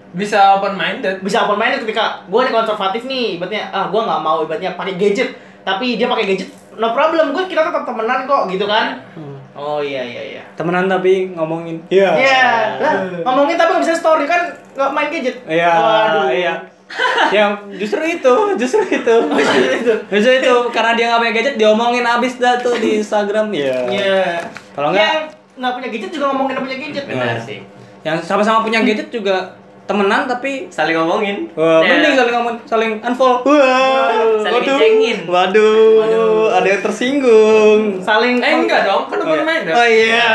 bisa 0.10 0.56
open 0.56 0.74
minded. 0.74 1.20
bisa 1.20 1.44
open 1.44 1.58
minded 1.58 1.84
ketika 1.84 2.22
gue 2.24 2.40
nih 2.40 2.54
konservatif 2.56 3.02
nih 3.04 3.36
ibaratnya 3.36 3.70
ah 3.70 3.86
gue 3.88 3.98
nggak 4.00 4.22
mau 4.22 4.38
ibaratnya 4.42 4.74
pakai 4.74 4.94
gadget 4.96 5.34
tapi 5.62 5.98
dia 5.98 6.06
pakai 6.06 6.26
gadget 6.26 6.50
no 6.74 6.94
problem 6.94 7.30
gue 7.30 7.44
kita 7.46 7.62
tetap 7.62 7.84
temenan 7.84 8.24
kok 8.26 8.46
gitu 8.48 8.64
kan 8.64 9.02
Hmm. 9.14 9.38
oh 9.54 9.82
iya 9.82 10.02
iya 10.02 10.22
iya 10.30 10.44
Temenan 10.54 10.86
tapi 10.86 11.32
ngomongin. 11.32 11.80
Iya. 11.88 12.10
Iya, 12.16 12.48
lah 12.78 12.94
ngomongin 13.24 13.56
tapi 13.56 13.70
nggak 13.72 13.84
bisa 13.86 13.96
story 13.96 14.24
kan 14.24 14.48
nggak 14.74 14.92
main 14.92 15.08
gadget. 15.10 15.36
Iya. 15.46 15.72
Waduh. 15.72 16.28
Iya. 16.28 16.54
yang 17.36 17.52
justru 17.72 18.02
itu, 18.02 18.34
justru 18.56 18.82
itu. 18.84 19.16
itu. 19.30 19.94
justru 20.14 20.32
itu 20.36 20.54
karena 20.70 20.92
dia 20.94 21.06
nggak 21.08 21.20
punya 21.20 21.34
gadget 21.34 21.56
diomongin 21.56 22.02
abis 22.02 22.38
dah 22.38 22.58
tuh 22.58 22.74
di 22.76 22.98
Instagram 22.98 23.52
ya. 23.52 23.86
Iya. 23.86 24.26
Kalau 24.74 24.90
nggak- 24.90 25.00
yang 25.00 25.18
nggak 25.56 25.74
punya 25.76 25.90
gadget 25.90 26.12
juga 26.12 26.26
ngomongin 26.30 26.52
nggak 26.52 26.66
punya 26.66 26.78
gadget. 26.80 27.04
benar 27.06 27.28
Iya. 27.30 27.40
sih 27.42 27.60
Yang 28.00 28.18
sama-sama 28.24 28.64
punya 28.64 28.80
gadget 28.82 29.10
juga 29.10 29.59
temenan 29.90 30.22
tapi 30.24 30.70
saling 30.70 30.94
ngomongin 30.94 31.50
Wah, 31.52 31.82
Ya. 31.82 31.98
mending 31.98 32.14
saling 32.14 32.30
ngomong, 32.32 32.56
saling 32.64 32.92
unfollow. 33.00 33.42
Wah, 33.42 34.38
Saling 34.38 34.62
waduh. 34.62 34.78
ngecengin. 34.78 35.18
Waduh, 35.26 36.06
ada 36.52 36.68
yang 36.68 36.82
tersinggung. 36.82 37.82
Saling 38.00 38.38
Eh 38.38 38.54
enggak 38.60 38.86
dong, 38.86 39.10
kan 39.10 39.18
Oh, 39.18 39.26
open 39.26 39.34
iya. 39.36 39.44
minded. 39.44 39.74
Oh 39.74 39.88
iya. 39.88 40.30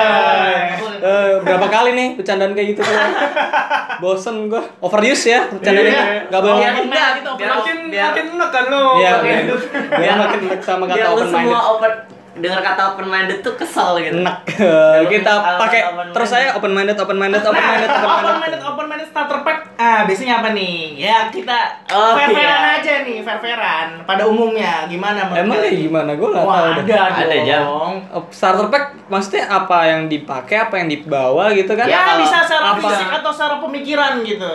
Boleh. 0.74 0.98
Eh, 0.98 1.32
berapa 1.40 1.66
kali 1.68 1.90
nih 1.92 2.08
bercandaan 2.14 2.50
kayak 2.52 2.68
gitu 2.68 2.80
tuh? 2.82 2.92
Bosen 4.02 4.36
gua. 4.46 4.62
Overuse 4.80 5.26
ya 5.28 5.46
bercandaan 5.46 5.86
Iya. 5.86 6.02
Gak 6.26 6.40
boleh. 6.40 6.50
Oh, 6.50 6.58
Biar 6.58 6.74
enggak, 6.74 7.08
Makin 7.54 7.78
biar- 7.86 8.10
makin 8.10 8.24
enak 8.34 8.50
kan 8.50 8.64
lu. 8.66 8.84
Iya, 8.96 9.10
biar, 9.20 9.38
hidup. 9.40 9.60
biar 9.92 10.14
makin 10.18 10.40
sama 10.58 10.84
kata 10.84 11.06
open 11.08 11.22
minded. 11.22 11.46
semua 11.46 11.60
open 11.70 11.92
dengar 12.34 12.60
kata 12.60 12.82
open 12.90 13.06
minded 13.06 13.38
tuh 13.40 13.54
kesel 13.54 13.94
gitu 13.98 14.18
Enak. 14.18 14.42
Kalau 14.58 15.06
Kita 15.06 15.32
pakai 15.56 15.80
terus 16.10 16.26
minded. 16.26 16.26
saya 16.28 16.46
open 16.52 16.72
minded, 16.72 16.96
open 16.96 17.14
minded, 17.22 17.40
open 17.40 17.54
minded, 17.56 17.86
open 17.86 18.02
open 18.02 18.14
minded. 18.16 18.40
minded, 18.40 18.60
open 18.64 18.86
minded 18.86 19.08
starter 19.08 19.40
pack. 19.40 19.58
Ah, 19.74 20.02
biasanya 20.02 20.42
apa 20.42 20.50
nih? 20.50 20.98
Ya 21.00 21.28
kita 21.28 21.58
Oh, 21.88 22.14
fair-fairan 22.14 22.60
iya. 22.60 22.78
aja 22.78 22.92
nih, 23.02 23.18
fair-fairan. 23.20 23.88
Pada 24.02 24.22
umumnya 24.24 24.86
gimana 24.86 25.24
menurut 25.24 25.40
Emang 25.40 25.58
kayak 25.60 25.78
gimana? 25.80 26.10
Gua 26.14 26.28
nggak 26.30 26.44
Wah, 26.44 26.54
tahu 26.54 26.66
ada 26.68 26.82
deh. 26.82 26.94
Ada, 26.94 27.36
Jam. 27.42 27.60
dong. 27.62 27.94
Oh, 28.10 28.22
Starter 28.28 28.66
pack 28.68 28.84
maksudnya 29.06 29.44
apa 29.46 29.78
yang 29.84 30.06
dipakai, 30.06 30.56
apa 30.60 30.74
yang 30.76 30.88
dibawa 30.88 31.50
gitu 31.50 31.72
kan? 31.72 31.86
Ya 31.86 32.16
bisa 32.16 32.42
secara 32.42 32.74
fisik 32.76 33.08
atau 33.12 33.30
secara 33.30 33.56
pemikiran 33.58 34.22
gitu. 34.22 34.54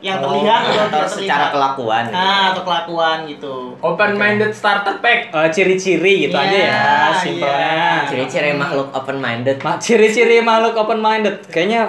Yang 0.00 0.16
Oh. 0.18 0.32
terlihat 0.32 0.60
atau 0.62 0.72
atau 0.72 0.88
tidak 0.90 1.08
secara 1.08 1.28
terlihat. 1.28 1.52
kelakuan 1.52 2.04
Nah, 2.08 2.44
atau 2.50 2.62
kelakuan 2.62 3.18
gitu. 3.26 3.54
Open 3.78 4.10
minded 4.14 4.50
starter 4.50 4.96
pack. 4.98 5.28
Eh, 5.28 5.48
ciri-ciri 5.50 6.14
gitu 6.22 6.32
Iya, 6.32 6.42
aja 6.42 6.56
ya, 6.58 6.84
simpelnya. 7.14 7.68
iya. 7.68 7.90
ciri-ciri 8.04 8.50
makhluk 8.54 8.88
open 8.90 9.16
minded 9.16 9.56
Ma- 9.58 9.76
ciri-ciri 9.78 10.40
makhluk 10.40 10.72
open 10.74 10.98
minded 10.98 11.36
kayaknya 11.46 11.84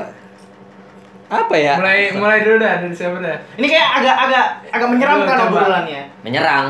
apa 1.28 1.55
ya? 1.55 1.74
Mulai 1.78 2.12
mulai 2.14 2.39
dulu 2.41 2.55
dah 2.57 2.74
dari 2.78 2.91
siapa 2.91 3.18
dah? 3.18 3.38
Ini 3.55 3.66
kayak 3.66 3.89
agak 3.97 4.16
agak 4.22 4.45
agak 4.70 4.88
menyeramkan 4.89 5.38
obrolannya. 5.47 6.01
menyerang 6.22 6.68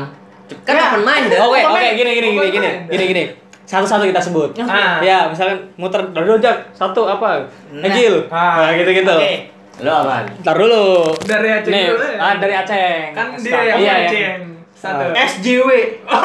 kan 0.60 0.72
Ya. 0.72 0.84
open 0.88 1.02
minded 1.02 1.38
Oke, 1.42 1.58
oke, 1.60 1.72
mind- 1.72 1.96
gini 1.96 2.10
gini 2.12 2.28
gini 2.30 2.48
gini. 2.52 2.70
Gini 2.86 3.04
gini. 3.08 3.24
Satu-satu 3.64 4.04
kita 4.04 4.20
sebut. 4.20 4.52
Ah. 4.60 5.00
Ya, 5.00 5.26
misalkan 5.26 5.56
muter 5.74 6.04
dulu 6.06 6.36
Jak, 6.36 6.70
satu 6.72 7.08
apa? 7.08 7.40
Nah. 7.72 7.82
Egil. 7.82 8.28
Ah. 8.28 8.58
Nah, 8.60 8.70
gitu-gitu. 8.74 9.08
Oke. 9.08 9.48
Lo 9.82 9.92
apa 9.92 10.16
Ntar 10.40 10.54
dulu. 10.54 10.86
Dari 11.18 11.48
Aceh 11.50 11.70
Nih, 11.70 11.86
dulu 11.90 12.06
ya? 12.06 12.18
Ah, 12.18 12.34
dari 12.38 12.54
Aceh. 12.54 12.94
Kan 13.12 13.26
dia 13.36 13.60
yang 13.66 13.78
iya, 13.78 13.92
Aceh 14.06 14.14
iya. 14.14 14.30
yang 14.38 14.44
satu. 14.72 15.02
Ah. 15.10 15.14
SJW. 15.14 15.68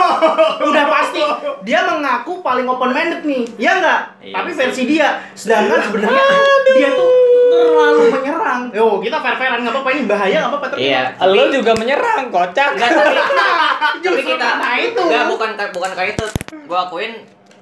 Udah 0.69 0.85
pasti 0.89 1.21
dia 1.61 1.79
mengaku 1.85 2.41
paling 2.41 2.65
open 2.65 2.89
minded 2.89 3.21
nih. 3.21 3.45
Ya 3.57 3.77
enggak? 3.77 4.01
Iya, 4.17 4.33
Tapi 4.33 4.49
versi 4.53 4.83
dia. 4.85 5.09
Sedangkan 5.33 5.77
sebenarnya 5.83 6.25
dia 6.73 6.89
tuh 6.93 7.09
terlalu 7.47 8.01
menyerang. 8.13 8.61
Yo, 8.73 8.97
kita 8.97 9.17
fair-fairan 9.21 9.61
enggak 9.61 9.73
apa-apa 9.77 9.89
ini 9.93 10.01
bahaya 10.05 10.37
enggak 10.41 10.51
apa-apa 10.53 10.67
tapi 10.73 10.79
iya 10.85 11.01
Lo 11.21 11.43
juga 11.49 11.71
menyerang, 11.77 12.33
kocak. 12.33 12.69
Enggak, 12.77 12.89
tapi, 12.93 13.15
tapi 14.05 14.21
kita 14.25 14.45
karena 14.57 14.69
itu. 14.81 15.01
Enggak, 15.05 15.23
bukan 15.29 15.49
bukan 15.73 15.91
kayak 15.93 16.09
itu. 16.17 16.25
Gua 16.65 16.89
akuin 16.89 17.13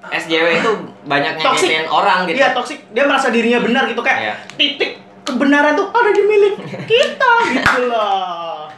SJW 0.06 0.48
itu 0.62 0.72
banyak 1.10 1.34
Toxic. 1.42 1.66
nyakitin 1.66 1.86
orang 1.90 2.20
gitu. 2.30 2.38
Iya, 2.38 2.48
toksik. 2.54 2.80
Dia 2.94 3.04
merasa 3.10 3.28
dirinya 3.34 3.60
benar 3.60 3.84
gitu 3.90 4.06
kayak 4.06 4.20
Iya. 4.22 4.34
titik 4.54 4.92
kebenaran 5.26 5.74
tuh 5.74 5.90
ada 5.90 6.12
di 6.12 6.24
milik 6.24 6.56
kita 6.86 7.32
gitu 7.52 7.82
loh. 7.90 8.70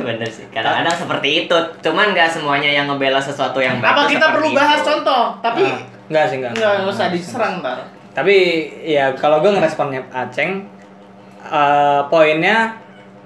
Bener 0.00 0.28
sih. 0.28 0.46
Kadang-kadang 0.48 0.94
seperti 0.94 1.28
itu. 1.44 1.56
Cuman 1.80 2.14
nggak 2.14 2.30
semuanya 2.30 2.70
yang 2.70 2.86
ngebela 2.86 3.18
sesuatu 3.18 3.58
yang 3.58 3.76
baik 3.78 3.90
Apa 3.90 4.02
kita 4.06 4.26
perlu 4.30 4.48
itu. 4.48 4.56
bahas 4.56 4.80
contoh? 4.80 5.24
Tapi 5.40 5.62
Ah, 5.62 5.76
enggak 6.06 6.24
sih, 6.26 6.36
enggak. 6.38 6.52
enggak 6.54 6.72
usah 6.86 7.06
diserang 7.10 7.58
ntar. 7.60 7.78
Tapi 8.10 8.34
ya 8.82 9.10
kalau 9.14 9.38
gue 9.38 9.50
ngeresponnya 9.50 10.06
Aceng 10.10 10.62
eh, 11.42 12.00
poinnya 12.06 12.76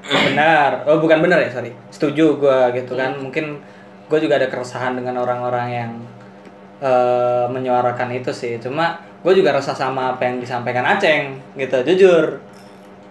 benar. 0.04 0.84
Oh, 0.84 0.98
bukan 0.98 1.20
benar 1.20 1.40
ya, 1.40 1.50
sorry. 1.50 1.72
Setuju 1.88 2.36
gue 2.38 2.58
gitu 2.74 2.94
kan. 2.94 3.12
Mungkin 3.14 3.60
gue 4.04 4.18
juga 4.18 4.36
ada 4.36 4.48
keresahan 4.48 4.94
dengan 4.94 5.16
orang-orang 5.18 5.68
yang 5.68 5.90
eh, 6.80 7.46
menyuarakan 7.48 8.08
itu 8.14 8.30
sih. 8.30 8.56
Cuma 8.58 8.94
gue 9.20 9.32
juga 9.32 9.52
resah 9.52 9.72
sama 9.72 10.12
apa 10.12 10.22
yang 10.22 10.36
disampaikan 10.38 10.84
Aceng 10.84 11.40
gitu, 11.54 11.80
jujur. 11.84 12.40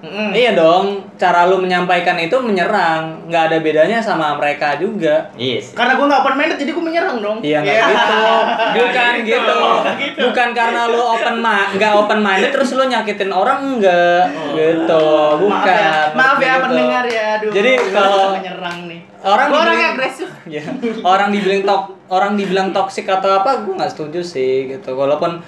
Mm-mm. 0.04 0.30
Iya 0.30 0.52
dong, 0.52 0.86
cara 1.16 1.48
lu 1.48 1.58
menyampaikan 1.58 2.20
itu 2.20 2.36
menyerang, 2.38 3.24
nggak 3.26 3.44
ada 3.48 3.58
bedanya 3.58 3.98
sama 3.98 4.36
mereka 4.36 4.76
juga. 4.76 5.32
Iya 5.34 5.58
sih. 5.58 5.72
Karena 5.72 5.96
gue 5.96 6.04
nggak 6.04 6.20
open 6.20 6.36
minded 6.36 6.58
jadi 6.58 6.72
gue 6.72 6.84
menyerang 6.84 7.18
dong. 7.18 7.38
Iya 7.40 7.58
nggak 7.58 7.72
Iya. 7.74 7.86
gitu, 7.88 8.20
bukan 8.78 9.14
gitu. 9.18 9.60
gitu. 9.96 10.20
bukan 10.22 10.50
karena 10.52 10.82
lu 10.86 11.00
open 11.00 11.36
ma 11.38 11.72
nggak 11.72 11.92
open 11.96 12.20
minded 12.20 12.52
terus 12.52 12.70
lu 12.72 12.84
nyakitin 12.84 13.32
orang 13.32 13.60
enggak 13.70 14.28
gitu, 14.52 15.06
bukan. 15.40 16.08
Maaf 16.12 16.12
ya, 16.12 16.12
maaf 16.14 16.38
ya 16.38 16.52
Gitu. 16.52 16.64
pendengar 16.66 17.04
ya. 17.08 17.26
Aduh, 17.34 17.50
Jadi 17.50 17.72
kalau- 17.90 18.36
menyerang 18.36 18.80
nih. 18.86 19.02
Orang 19.24 19.48
Gua 19.48 19.64
dibilang- 19.64 19.92
agresif. 19.96 20.30
Ya, 20.54 20.64
orang 21.02 21.32
dibilang 21.32 21.64
tok 21.64 21.82
orang 22.10 22.36
dibilang 22.36 22.70
toksik 22.70 23.08
atau 23.08 23.32
apa, 23.34 23.64
gue 23.64 23.72
nggak 23.72 23.88
setuju 23.90 24.20
sih 24.20 24.68
gitu. 24.68 24.92
Walaupun 24.94 25.40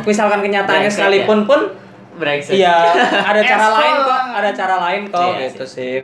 misalkan 0.00 0.38
kenyataannya 0.40 0.86
Brengsek 0.86 1.02
sekalipun 1.02 1.42
pun, 1.42 1.60
Brengsek. 2.16 2.56
iya 2.56 2.76
ada 3.22 3.40
cara 3.52 3.66
lain 3.76 3.94
kok, 4.00 4.20
ada 4.32 4.50
cara 4.56 4.76
lain 4.88 5.02
kok 5.12 5.20
Iya 5.36 5.46
gitu 5.52 5.64
sih. 5.68 5.94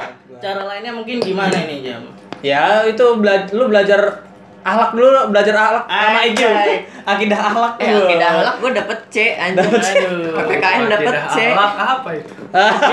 Cara 0.43 0.63
lainnya 0.69 0.93
mungkin 0.93 1.19
gimana 1.23 1.55
ini 1.69 1.87
jam? 1.87 2.03
Ya 2.43 2.85
itu 2.85 3.05
bela 3.23 3.47
lu 3.55 3.71
belajar 3.71 4.27
akhlak 4.63 4.91
dulu, 4.95 5.21
belajar 5.35 5.55
akhlak 5.59 5.85
sama. 5.91 6.21
Ijul. 6.27 6.55
Akidah 7.11 7.41
akhlak. 7.51 7.73
Eh, 7.83 7.91
gua. 7.91 8.07
akidah 8.07 8.29
halak 8.31 8.57
gue 8.63 8.71
dapet 8.79 8.99
C 9.11 9.17
anjir. 9.35 9.67
Aduh. 9.67 10.39
PKN 10.39 10.83
dapet 10.87 11.15
C. 11.35 11.37
Alak 11.51 11.75
apa 11.75 12.09
itu? 12.15 12.33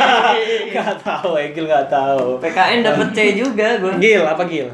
Gak 0.74 0.92
tahu, 1.06 1.38
Egil 1.38 1.66
gak 1.70 1.86
tahu. 1.94 2.42
PKN 2.42 2.82
dapet 2.82 3.08
C 3.14 3.20
juga 3.38 3.78
gue. 3.78 3.94
Gil, 4.02 4.26
apa 4.26 4.44
Gil? 4.50 4.70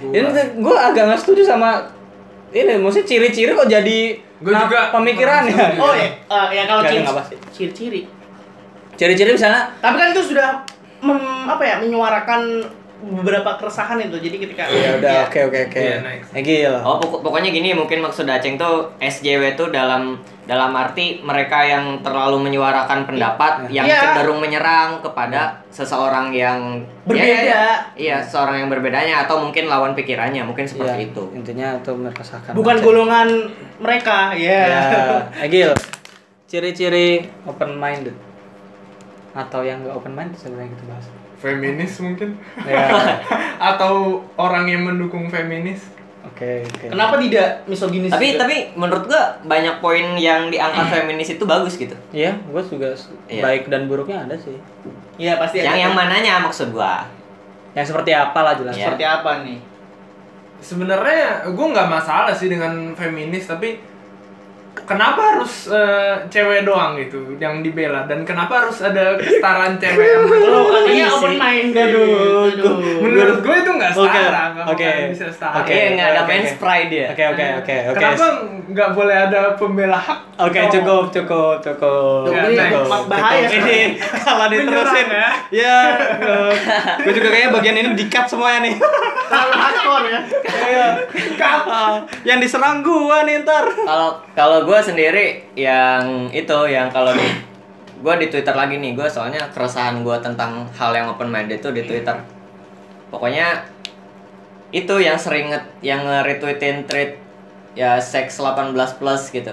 Ini 0.00 0.30
gue 0.56 0.76
agak 0.80 1.12
nggak 1.12 1.20
setuju 1.20 1.44
sama 1.44 1.84
ini, 2.50 2.80
maksudnya 2.80 3.06
ciri-ciri 3.06 3.52
kok 3.52 3.68
jadi 3.68 4.29
Gua 4.40 4.52
nah, 4.56 4.64
juga 4.64 4.80
kurang 4.92 5.44
setuju. 5.44 5.80
Oh 5.84 5.92
ya, 5.92 6.08
eh, 6.08 6.46
ya 6.56 6.62
kalau 6.64 6.82
ciri-ciri. 7.52 8.08
Ciri-ciri 8.96 9.30
misalnya 9.36 9.68
Tapi 9.80 9.96
kan 10.00 10.08
itu 10.16 10.22
sudah 10.32 10.64
mem- 11.04 11.44
apa 11.48 11.62
ya 11.64 11.76
menyuarakan 11.80 12.64
beberapa 13.02 13.56
keresahan 13.56 13.96
itu. 13.98 14.14
Jadi 14.14 14.36
ketika 14.38 14.64
ya 14.64 14.96
udah 14.96 15.26
oke 15.26 15.40
oke 15.46 15.58
oke. 15.66 15.80
Iya. 15.80 15.98
Egil. 16.32 16.72
Oh 16.78 16.96
pokok- 16.96 17.20
pokoknya 17.22 17.48
gini 17.48 17.72
mungkin 17.72 17.98
maksud 17.98 18.24
Aceng 18.24 18.54
tuh 18.54 18.92
SJW 18.96 19.54
tuh 19.54 19.68
dalam 19.68 20.16
dalam 20.44 20.74
arti 20.74 21.20
mereka 21.20 21.62
yang 21.62 22.02
terlalu 22.02 22.42
menyuarakan 22.42 23.04
pendapat 23.04 23.68
yang 23.68 23.84
Iya. 23.84 24.02
cenderung 24.12 24.38
menyerang 24.38 24.98
kepada 25.00 25.62
seseorang 25.68 26.28
yang 26.30 26.82
Berbeda. 27.00 27.22
Ya, 27.22 27.30
ya, 27.30 27.42
ya. 27.46 27.66
Iya, 27.94 28.16
seseorang 28.20 28.56
yang 28.58 28.68
berbedanya 28.68 29.24
atau 29.24 29.38
mungkin 29.38 29.66
lawan 29.66 29.94
pikirannya, 29.94 30.42
mungkin 30.42 30.62
Iya, 30.62 30.70
seperti 30.70 30.98
itu. 31.08 31.22
Intinya 31.32 31.76
itu 31.76 31.90
meresahkan. 31.92 32.52
bukan 32.52 32.76
Aceh. 32.76 32.84
golongan 32.84 33.28
mereka, 33.78 34.34
ya. 34.34 34.60
Ya, 34.66 34.82
Egil. 35.40 35.70
Ciri-ciri 36.44 37.30
open 37.44 37.74
minded 37.74 38.14
atau 39.30 39.62
yang 39.62 39.80
nggak 39.80 39.94
open 39.94 40.10
minded 40.10 40.34
sebenarnya 40.34 40.74
gitu 40.74 40.84
bahas. 40.84 41.06
Feminis 41.40 41.96
mungkin? 41.98 42.36
Ya. 42.68 42.84
Atau 43.56 44.20
orang 44.36 44.68
yang 44.68 44.84
mendukung 44.84 45.26
feminis? 45.26 45.88
Oke, 46.20 46.60
oke. 46.62 46.92
Kenapa 46.92 47.16
tidak 47.16 47.64
misoginis? 47.64 48.12
Tapi 48.12 48.36
juga? 48.36 48.44
tapi 48.44 48.56
menurut 48.76 49.08
gua 49.08 49.40
banyak 49.42 49.80
poin 49.80 50.16
yang 50.16 50.52
diangkat 50.52 50.86
feminis 50.90 51.32
itu 51.32 51.44
bagus 51.44 51.76
gitu. 51.76 51.96
Iya, 52.12 52.36
gue 52.44 52.62
juga 52.62 52.92
Iya. 53.24 53.40
baik 53.40 53.72
dan 53.72 53.88
buruknya 53.88 54.28
ada 54.28 54.36
sih. 54.36 54.56
Iya 55.16 55.40
pasti 55.40 55.60
Yang 55.60 55.76
ada. 55.76 55.82
yang 55.84 55.92
mananya 55.92 56.40
maksud 56.40 56.72
gua? 56.72 57.08
Yang 57.72 57.92
seperti 57.92 58.12
apa 58.12 58.40
lah 58.40 58.52
jelas. 58.52 58.76
Iya. 58.76 58.84
seperti 58.88 59.04
apa 59.04 59.30
nih? 59.44 59.58
Sebenarnya 60.60 61.48
gue 61.48 61.66
nggak 61.72 61.88
masalah 61.88 62.36
sih 62.36 62.52
dengan 62.52 62.92
feminis, 62.92 63.48
tapi 63.48 63.80
kenapa 64.82 65.20
harus 65.34 65.68
eh, 65.68 66.14
cewek 66.26 66.62
doang 66.62 66.94
gitu 66.94 67.36
yang 67.36 67.60
dibela 67.60 68.04
dan 68.04 68.22
kenapa 68.22 68.62
harus 68.62 68.80
ada 68.80 69.16
kesetaraan 69.16 69.76
cewek 69.76 70.06
sama 70.18 70.36
Lo 70.40 70.60
katanya 70.66 70.90
Iya 70.90 71.06
open 71.08 71.34
mind 71.34 71.70
aduh. 71.72 72.50
Menurut 73.00 73.38
gue 73.40 73.56
itu 73.56 73.70
nggak 73.72 73.92
Oke, 73.92 74.06
setara, 74.10 74.42
nggak 74.52 74.66
oke. 74.66 74.84
bakalan 74.84 75.10
bisa 75.10 75.26
setara. 75.28 75.54
Oke, 75.56 75.70
Oke, 75.70 75.78
nggak 75.92 76.08
ada 76.08 76.20
oke, 76.20 76.30
men's 76.30 76.52
pride 76.56 76.92
ya. 76.92 77.08
Oke, 77.10 77.24
oke, 77.26 77.44
oke, 77.58 77.76
oke. 77.86 77.96
Kenapa 77.96 78.26
nggak 78.66 78.90
boleh 78.92 79.16
ada 79.18 79.40
pembela 79.54 79.98
hak? 79.98 80.18
Oke, 80.40 80.56
cowok? 80.58 80.72
cukup, 80.72 81.04
cukup, 81.12 81.56
cukup. 81.60 82.22
Ya, 82.30 82.42
mak- 82.82 83.06
bahaya 83.06 83.44
Cukup. 83.44 83.60
Ini 83.60 83.78
kalau 84.18 84.46
diterusin 84.48 85.06
Menyerang, 85.06 85.36
ya. 85.50 85.78
gue 86.98 87.12
juga 87.12 87.28
kayaknya 87.28 87.50
bagian 87.52 87.76
ini 87.76 87.88
di-cut 87.94 88.26
semuanya 88.26 88.60
nih. 88.62 88.74
Terlalu 89.26 89.54
hardcore 89.54 90.06
ya. 90.06 90.20
Iya. 90.60 90.86
Ah, 91.40 91.96
yang 92.22 92.38
diserang 92.38 92.80
gua 92.80 93.22
nih 93.22 93.42
ntar. 93.42 93.64
Kalau 93.66 94.10
kalau 94.32 94.58
gue 94.70 94.78
sendiri 94.80 95.26
yang 95.58 96.30
itu 96.30 96.58
yang 96.64 96.86
kalau 96.88 97.10
di 97.10 97.26
gue 98.00 98.14
di 98.16 98.26
Twitter 98.30 98.54
lagi 98.54 98.78
nih 98.78 98.94
gue 98.94 99.08
soalnya 99.10 99.50
keresahan 99.50 100.06
gue 100.06 100.14
tentang 100.22 100.70
hal 100.72 100.94
yang 100.94 101.10
open 101.10 101.26
minded 101.26 101.58
itu 101.58 101.74
di 101.74 101.82
Twitter. 101.82 102.14
Pokoknya 103.10 103.66
itu 104.70 104.94
yang 104.96 105.18
sering 105.18 105.50
nge- 105.50 105.74
yang 105.82 106.06
nge-retweetin 106.06 106.86
tweet 106.86 107.18
ya 107.74 107.98
seks 107.98 108.38
18 108.38 108.70
plus 108.94 109.22
gitu. 109.28 109.50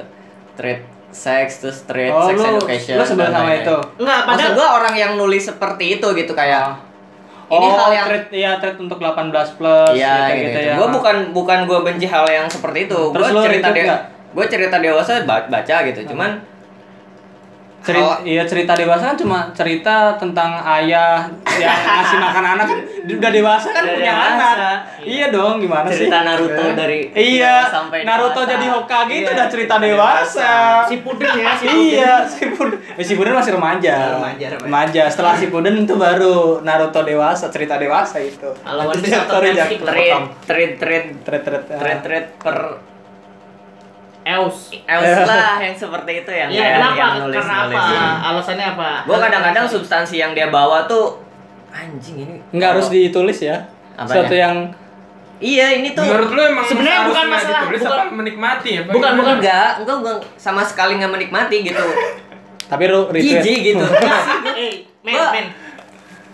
Tweet 0.53 0.85
seks 1.09 1.65
terus 1.65 1.81
tweet 1.89 2.13
Oh, 2.13 2.29
sex 2.29 2.37
lu, 2.37 2.61
education. 2.61 2.95
lu 2.95 3.03
sebel 3.03 3.25
dan 3.25 3.33
sama 3.33 3.51
itu. 3.57 3.77
Enggak, 3.97 4.19
Maksud 4.21 4.29
padahal 4.29 4.53
gue 4.53 4.67
orang 4.69 4.95
yang 4.95 5.11
nulis 5.17 5.43
seperti 5.43 5.97
itu 5.97 6.07
gitu 6.13 6.37
kayak 6.37 6.85
Oh, 7.47 7.57
ini 7.57 7.67
hal 7.71 7.89
yang 7.95 8.05
treat, 8.11 8.27
iya, 8.35 8.51
treat 8.59 8.75
untuk 8.75 8.99
18 8.99 9.31
plus 9.55 9.95
Iya 9.95 10.35
gitu, 10.35 10.51
gitu, 10.51 10.59
ya. 10.67 10.75
Gue 10.75 10.87
bukan 10.91 11.31
bukan 11.31 11.63
gue 11.63 11.79
benci 11.79 12.03
hal 12.05 12.27
yang 12.27 12.45
seperti 12.45 12.91
itu. 12.91 12.99
Terus 13.15 13.27
Gue 13.31 13.43
cerita 13.47 13.71
nggak? 13.71 14.16
Gue 14.37 14.45
cerita 14.47 14.77
dewasa 14.77 15.25
ba- 15.25 15.47
baca 15.47 15.75
gitu. 15.83 16.05
Cuman 16.07 16.37
cerita, 17.79 18.19
iya 18.21 18.43
cerita 18.43 18.75
dewasa 18.75 19.03
kan 19.07 19.17
cuma 19.17 19.39
cerita 19.51 20.11
tentang 20.13 20.59
ayah 20.75 21.23
yang 21.55 21.71
ngasih 21.71 22.19
makan 22.19 22.43
anak 22.45 22.65
kan 22.67 22.79
udah 23.07 23.31
dewasa 23.31 23.67
kan 23.71 23.81
Udah 23.81 23.95
punya 23.95 24.11
dewasa. 24.11 24.43
anak. 24.51 24.77
Iya 24.99 25.25
dong, 25.31 25.55
gimana 25.57 25.87
sih? 25.87 26.03
cerita 26.03 26.19
Naruto 26.21 26.63
dari 26.75 26.99
Iya, 27.09 27.55
sampai 27.65 28.03
Naruto 28.03 28.35
dewasa. 28.35 28.51
jadi 28.51 28.65
Hokage 28.67 29.13
itu 29.15 29.23
Iya, 29.23 29.31
udah 29.31 29.47
cerita 29.47 29.75
dewasa. 29.79 30.51
si 30.83 30.95
pudin 30.99 31.31
ya, 31.31 31.49
si 31.55 31.65
pudin. 31.65 31.79
Iya, 31.87 32.13
si 32.27 32.43
Puden, 32.51 32.77
eh, 32.91 33.05
si 33.05 33.13
Puden 33.15 33.33
masih 33.33 33.51
remaja. 33.55 33.95
Remaja, 34.11 34.45
remaja. 34.51 34.67
Remaja. 34.67 35.01
Setelah 35.07 35.33
si 35.33 35.47
Puden 35.47 35.79
itu 35.79 35.95
baru 35.95 36.59
Naruto 36.61 37.01
dewasa, 37.01 37.47
cerita 37.47 37.79
dewasa 37.79 38.19
itu. 38.19 38.51
Kalau 38.51 38.83
One 38.83 38.99
Piece 38.99 39.15
Tret 39.15 39.31
tret. 39.79 40.11
ah. 40.11 40.27
trade 40.43 40.75
trade 42.03 42.27
per 42.35 42.55
Eus. 44.29 44.57
Els 44.75 45.07
lah 45.29 45.55
yang 45.57 45.71
seperti 45.73 46.11
itu 46.19 46.31
yang 46.31 46.49
Iya, 46.49 46.65
kenapa? 46.75 46.97
yang 46.97 47.11
nulis 47.21 47.35
Karena 47.37 47.55
nulis. 47.63 47.77
apa? 47.79 48.11
Alasannya 48.25 48.67
apa? 48.69 48.89
Gue 49.03 49.17
kadang-kadang 49.17 49.65
substansi 49.65 50.15
yang 50.17 50.31
dia 50.31 50.47
bawa 50.47 50.83
tuh 50.83 51.23
anjing 51.69 52.17
ini 52.19 52.35
Nggak 52.51 52.69
harus 52.73 52.87
ditulis 52.89 53.39
ya. 53.39 53.63
Apanya? 53.93 54.13
Suatu 54.19 54.35
yang 54.35 54.55
iya 55.37 55.67
ini 55.71 55.91
tuh 55.91 56.01
Menurut 56.01 56.29
lu 56.29 56.41
emang 56.43 56.65
Sebenarnya 56.65 57.01
bukan 57.05 57.25
masalah, 57.27 57.61
ditulis 57.61 57.81
bukan- 57.81 57.99
apa 57.99 58.11
menikmati 58.11 58.69
ya? 58.69 58.81
Bukan, 58.83 59.11
bukan. 59.15 59.33
enggak 59.37 59.69
enggak 59.79 59.95
enggak 59.97 60.17
sama 60.35 60.61
sekali 60.61 60.97
nggak 60.97 61.11
menikmati 61.11 61.57
gitu 61.63 61.85
tapi 62.67 62.83
lu 62.85 63.07
retweet. 63.07 63.39
jijik 63.39 63.59
gitu 63.69 63.85
Eh, 64.59 64.73
men, 64.99 65.13
Gua- 65.13 65.31
men. 65.31 65.47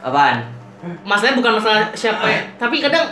apaan 0.02 0.38
Masalahnya 1.04 1.38
bukan 1.38 1.54
masalah 1.56 1.88
siapa 1.94 2.26
ya, 2.26 2.42
tapi 2.58 2.80
kadang 2.80 3.08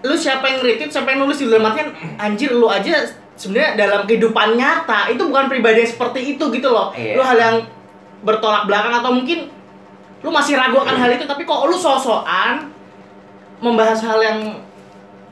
lu 0.00 0.12
siapa 0.12 0.42
yang 0.44 0.58
retweet, 0.60 0.88
siapa 0.88 1.08
yang 1.08 1.22
nulis 1.22 1.36
di 1.36 1.46
dalam 1.46 1.62
artian 1.64 1.88
anjir 2.16 2.50
lu 2.50 2.66
aja 2.66 3.04
sebenarnya 3.34 3.70
dalam 3.76 4.00
kehidupan 4.04 4.54
nyata 4.54 5.08
itu 5.08 5.22
bukan 5.22 5.46
pribadi 5.46 5.80
yang 5.80 5.90
seperti 5.90 6.20
itu 6.32 6.44
gitu 6.50 6.68
loh. 6.68 6.90
Iya. 6.92 7.14
Lu 7.14 7.22
hal 7.22 7.36
yang 7.36 7.56
bertolak 8.20 8.64
belakang 8.64 8.94
atau 8.94 9.12
mungkin 9.12 9.50
lu 10.18 10.30
masih 10.30 10.54
ragu 10.54 10.76
akan 10.76 10.96
hal 10.96 11.10
itu 11.12 11.24
tapi 11.24 11.44
kok 11.44 11.60
lu 11.62 11.74
sosokan 11.74 12.72
membahas 13.58 14.00
hal 14.00 14.18
yang 14.18 14.38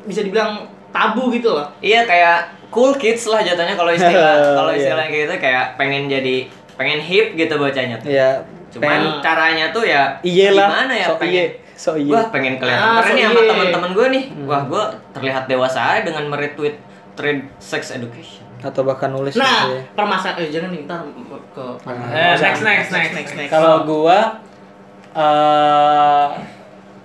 bisa 0.03 0.21
dibilang 0.21 0.65
tabu 0.89 1.31
gitu 1.31 1.49
loh. 1.51 1.73
iya 1.81 2.03
kayak 2.03 2.53
cool 2.69 2.93
kids 2.95 3.25
lah 3.25 3.41
jatuhnya 3.41 3.73
kalau 3.73 3.89
istilah 3.91 4.37
kalau 4.59 4.69
Iya. 4.71 4.81
istilah 4.83 5.07
gitu 5.09 5.35
kayak 5.39 5.65
pengen 5.75 6.05
jadi 6.07 6.45
pengen 6.75 7.01
hip 7.01 7.33
gitu 7.33 7.57
bacanya 7.57 7.97
tuh 7.97 8.11
Iya. 8.11 8.45
cuman 8.69 8.85
Pengen- 8.91 9.21
caranya 9.23 9.67
tuh 9.71 9.85
ya 9.87 10.21
Iya 10.21 10.49
lah. 10.51 10.69
gimana 10.69 10.93
ya 10.95 11.07
So 11.07 11.15
pengen 11.17 11.33
iye. 11.33 11.45
So 11.73 11.91
iye. 11.95 12.13
Wah 12.13 12.27
pengen 12.29 12.55
kelihatan 12.57 12.85
Ah, 12.85 13.01
keren 13.01 13.15
nih 13.15 13.25
so 13.25 13.29
sama 13.29 13.41
iya. 13.41 13.49
teman-teman 13.49 13.91
gue 13.91 14.07
nih. 14.11 14.25
Wah 14.45 14.63
gue 14.63 14.83
terlihat 15.13 15.45
dewasa 15.47 15.81
dengan 16.03 16.25
meretweet 16.29 16.77
trend 17.15 17.49
sex 17.59 17.93
education. 17.93 18.45
Atau 18.63 18.87
bahkan 18.87 19.11
nulis 19.11 19.35
Nah, 19.35 19.67
gitu 19.67 19.75
ya. 19.75 19.83
permasalahan 19.93 20.39
eh 20.39 20.49
jangan 20.49 20.71
nih 20.71 20.81
ntar 20.87 21.01
ke 21.51 21.67
Eh, 22.15 22.35
next, 22.39 22.63
next, 22.63 22.89
next, 22.95 23.13
next, 23.13 23.33
next. 23.35 23.51
Kalau 23.51 23.83
gua 23.83 24.39
eh 25.13 26.27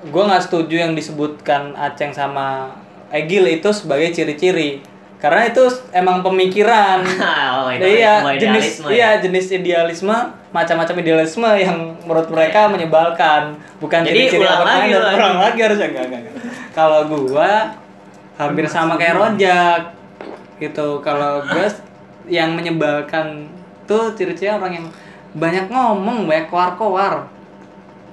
gua 0.08 0.24
nggak 0.30 0.44
setuju 0.46 0.76
yang 0.88 0.94
disebutkan 0.94 1.74
Aceng 1.74 2.14
sama 2.14 2.72
Egil 3.10 3.48
itu 3.50 3.70
sebagai 3.74 4.14
ciri-ciri. 4.14 4.80
Karena 5.18 5.50
itu 5.50 5.66
emang 5.90 6.22
pemikiran. 6.22 7.02
oh, 7.58 7.74
itu 7.74 7.90
iya, 7.90 8.22
jenis 8.38 8.38
idealisme 8.38 8.88
iya 8.94 9.10
ya. 9.18 9.22
jenis 9.26 9.46
idealisme, 9.50 10.18
macam-macam 10.54 10.96
idealisme 11.02 11.50
yang 11.58 11.98
menurut 12.06 12.30
mereka 12.30 12.70
menyebalkan. 12.70 13.58
Bukan 13.82 14.06
Jadi 14.06 14.30
ciri-ciri 14.30 14.46
ulang 14.46 14.62
apa 14.62 14.78
lagi 14.78 14.94
ulang 14.94 15.38
lagi 15.42 15.60
harusnya 15.66 15.88
enggak, 15.90 16.06
enggak, 16.06 16.22
enggak. 16.22 16.36
Kalau 16.78 17.02
gua 17.10 17.74
hampir 18.38 18.70
sama 18.70 18.94
kayak 18.94 19.18
Rojak. 19.18 19.97
Gitu. 20.58 20.88
Kalau 21.00 21.42
gua 21.44 21.68
yang 22.28 22.54
menyebalkan 22.54 23.48
tuh 23.86 24.12
ciri-ciri 24.14 24.52
orang 24.52 24.74
yang 24.74 24.88
banyak 25.32 25.70
ngomong, 25.70 26.26
banyak 26.26 26.48
koar-koar. 26.48 27.30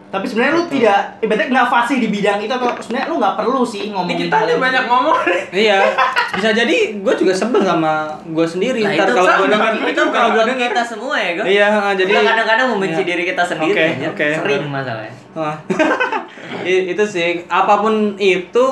Tapi 0.09 0.31
sebenarnya 0.31 0.55
lu 0.55 0.65
tidak 0.71 1.19
ibaratnya 1.19 1.51
nggak 1.51 1.71
fasih 1.75 1.99
di 1.99 2.07
bidang 2.07 2.39
itu 2.39 2.55
atau 2.55 2.71
sebenarnya 2.79 3.11
lu 3.11 3.19
nggak 3.19 3.35
perlu 3.35 3.67
sih 3.67 3.91
ngomong 3.91 4.15
kita 4.15 4.47
nih 4.47 4.63
banyak 4.63 4.85
ngomong. 4.87 5.19
Iya, 5.51 5.91
bisa 6.39 6.55
jadi 6.55 6.77
gue 7.03 7.15
juga 7.19 7.35
sebel 7.35 7.67
sama 7.67 8.15
gue 8.23 8.47
sendiri. 8.47 8.87
Nah, 8.87 8.95
Ntar 8.95 9.11
itu 9.11 9.15
kalau 9.19 9.31
gue 9.43 9.49
dengar 9.51 9.73
itu 9.75 10.03
kalau 10.15 10.29
gue 10.31 10.45
dengar 10.47 10.69
kita 10.71 10.83
semua 10.87 11.15
ya, 11.19 11.31
gue. 11.35 11.45
Iya, 11.51 11.69
jadi 11.99 12.13
kadang-kadang 12.15 12.67
membenci 12.71 13.03
Iya. 13.03 13.09
diri 13.11 13.23
kita 13.27 13.43
sendiri 13.43 13.75
Oke, 13.75 13.87
aja. 13.91 14.07
oke. 14.15 14.29
Sering 14.39 14.65
masalahnya. 14.71 15.15
Itu 16.95 17.05
sih 17.05 17.43
apa 17.51 17.83
pun 17.83 18.15
itu 18.17 18.65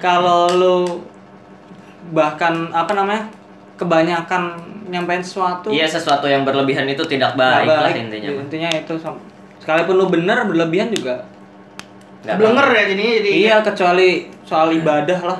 kalau 0.00 0.48
lu 0.48 0.76
bahkan 2.08 2.70
apa 2.70 2.92
namanya 2.92 3.26
kebanyakan 3.74 4.54
nyampein 4.86 5.20
sesuatu 5.20 5.68
Iya 5.68 5.84
sesuatu 5.84 6.24
yang 6.24 6.42
berlebihan 6.42 6.86
itu 6.86 7.02
tidak 7.04 7.34
nggak 7.34 7.66
baik, 7.66 7.68
lah 7.68 7.90
intinya. 7.92 8.28
intinya 8.38 8.70
itu 8.72 8.94
sekalipun 9.58 9.94
lu 9.94 10.06
bener 10.06 10.38
berlebihan 10.44 10.88
juga 10.88 11.26
Nggak 12.22 12.36
Blenger 12.36 12.68
ya 12.68 12.82
jadinya 12.86 13.12
jadi 13.16 13.30
iya 13.30 13.56
kecuali 13.60 14.08
soal 14.42 14.70
ibadah 14.72 15.20
lah 15.24 15.38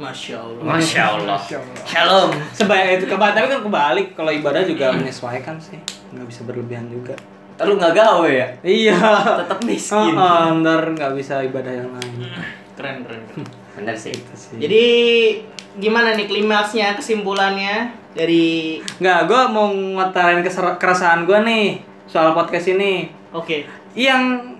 Masya 0.00 0.40
Allah. 0.40 0.62
baik. 0.64 0.80
Masya 0.80 1.02
Allah. 1.04 1.38
Shalom. 1.84 2.30
sebanyak 2.56 2.88
itu 2.96 3.04
kebalik 3.06 3.34
tapi 3.36 3.46
kan 3.48 3.60
kebalik 3.60 4.06
kalau 4.14 4.32
ibadah 4.32 4.62
juga 4.64 4.86
menyesuaikan 4.92 5.60
sih 5.60 5.76
nggak 6.10 6.26
bisa 6.26 6.40
berlebihan 6.44 6.86
juga 6.86 7.12
Lu 7.60 7.76
nggak 7.76 7.92
gawe 7.92 8.24
ya? 8.24 8.48
iya 8.64 8.96
Tetap 9.36 9.60
miskin. 9.60 10.16
Oh, 10.16 10.56
ntar 10.56 10.80
nggak 10.88 11.12
bisa 11.12 11.44
ibadah 11.44 11.68
yang 11.70 11.92
lain 11.92 12.32
Keren 12.72 13.04
keren. 13.04 13.20
keren. 13.28 13.44
Bener 13.72 13.94
sih. 13.94 14.10
Itu 14.10 14.32
sih. 14.32 14.56
Jadi 14.56 14.86
gimana 15.76 16.12
nih 16.12 16.26
klimaksnya 16.26 16.94
kesimpulannya 16.94 17.88
dari 18.10 18.78
Nggak, 18.98 19.20
gue 19.24 19.40
mau 19.48 19.66
ngutarain 19.68 20.40
keser- 20.40 20.76
keresahan 20.76 21.22
gue 21.22 21.38
nih 21.40 21.66
soal 22.04 22.32
podcast 22.32 22.66
ini. 22.68 23.06
oke 23.30 23.62
Yang 23.92 24.56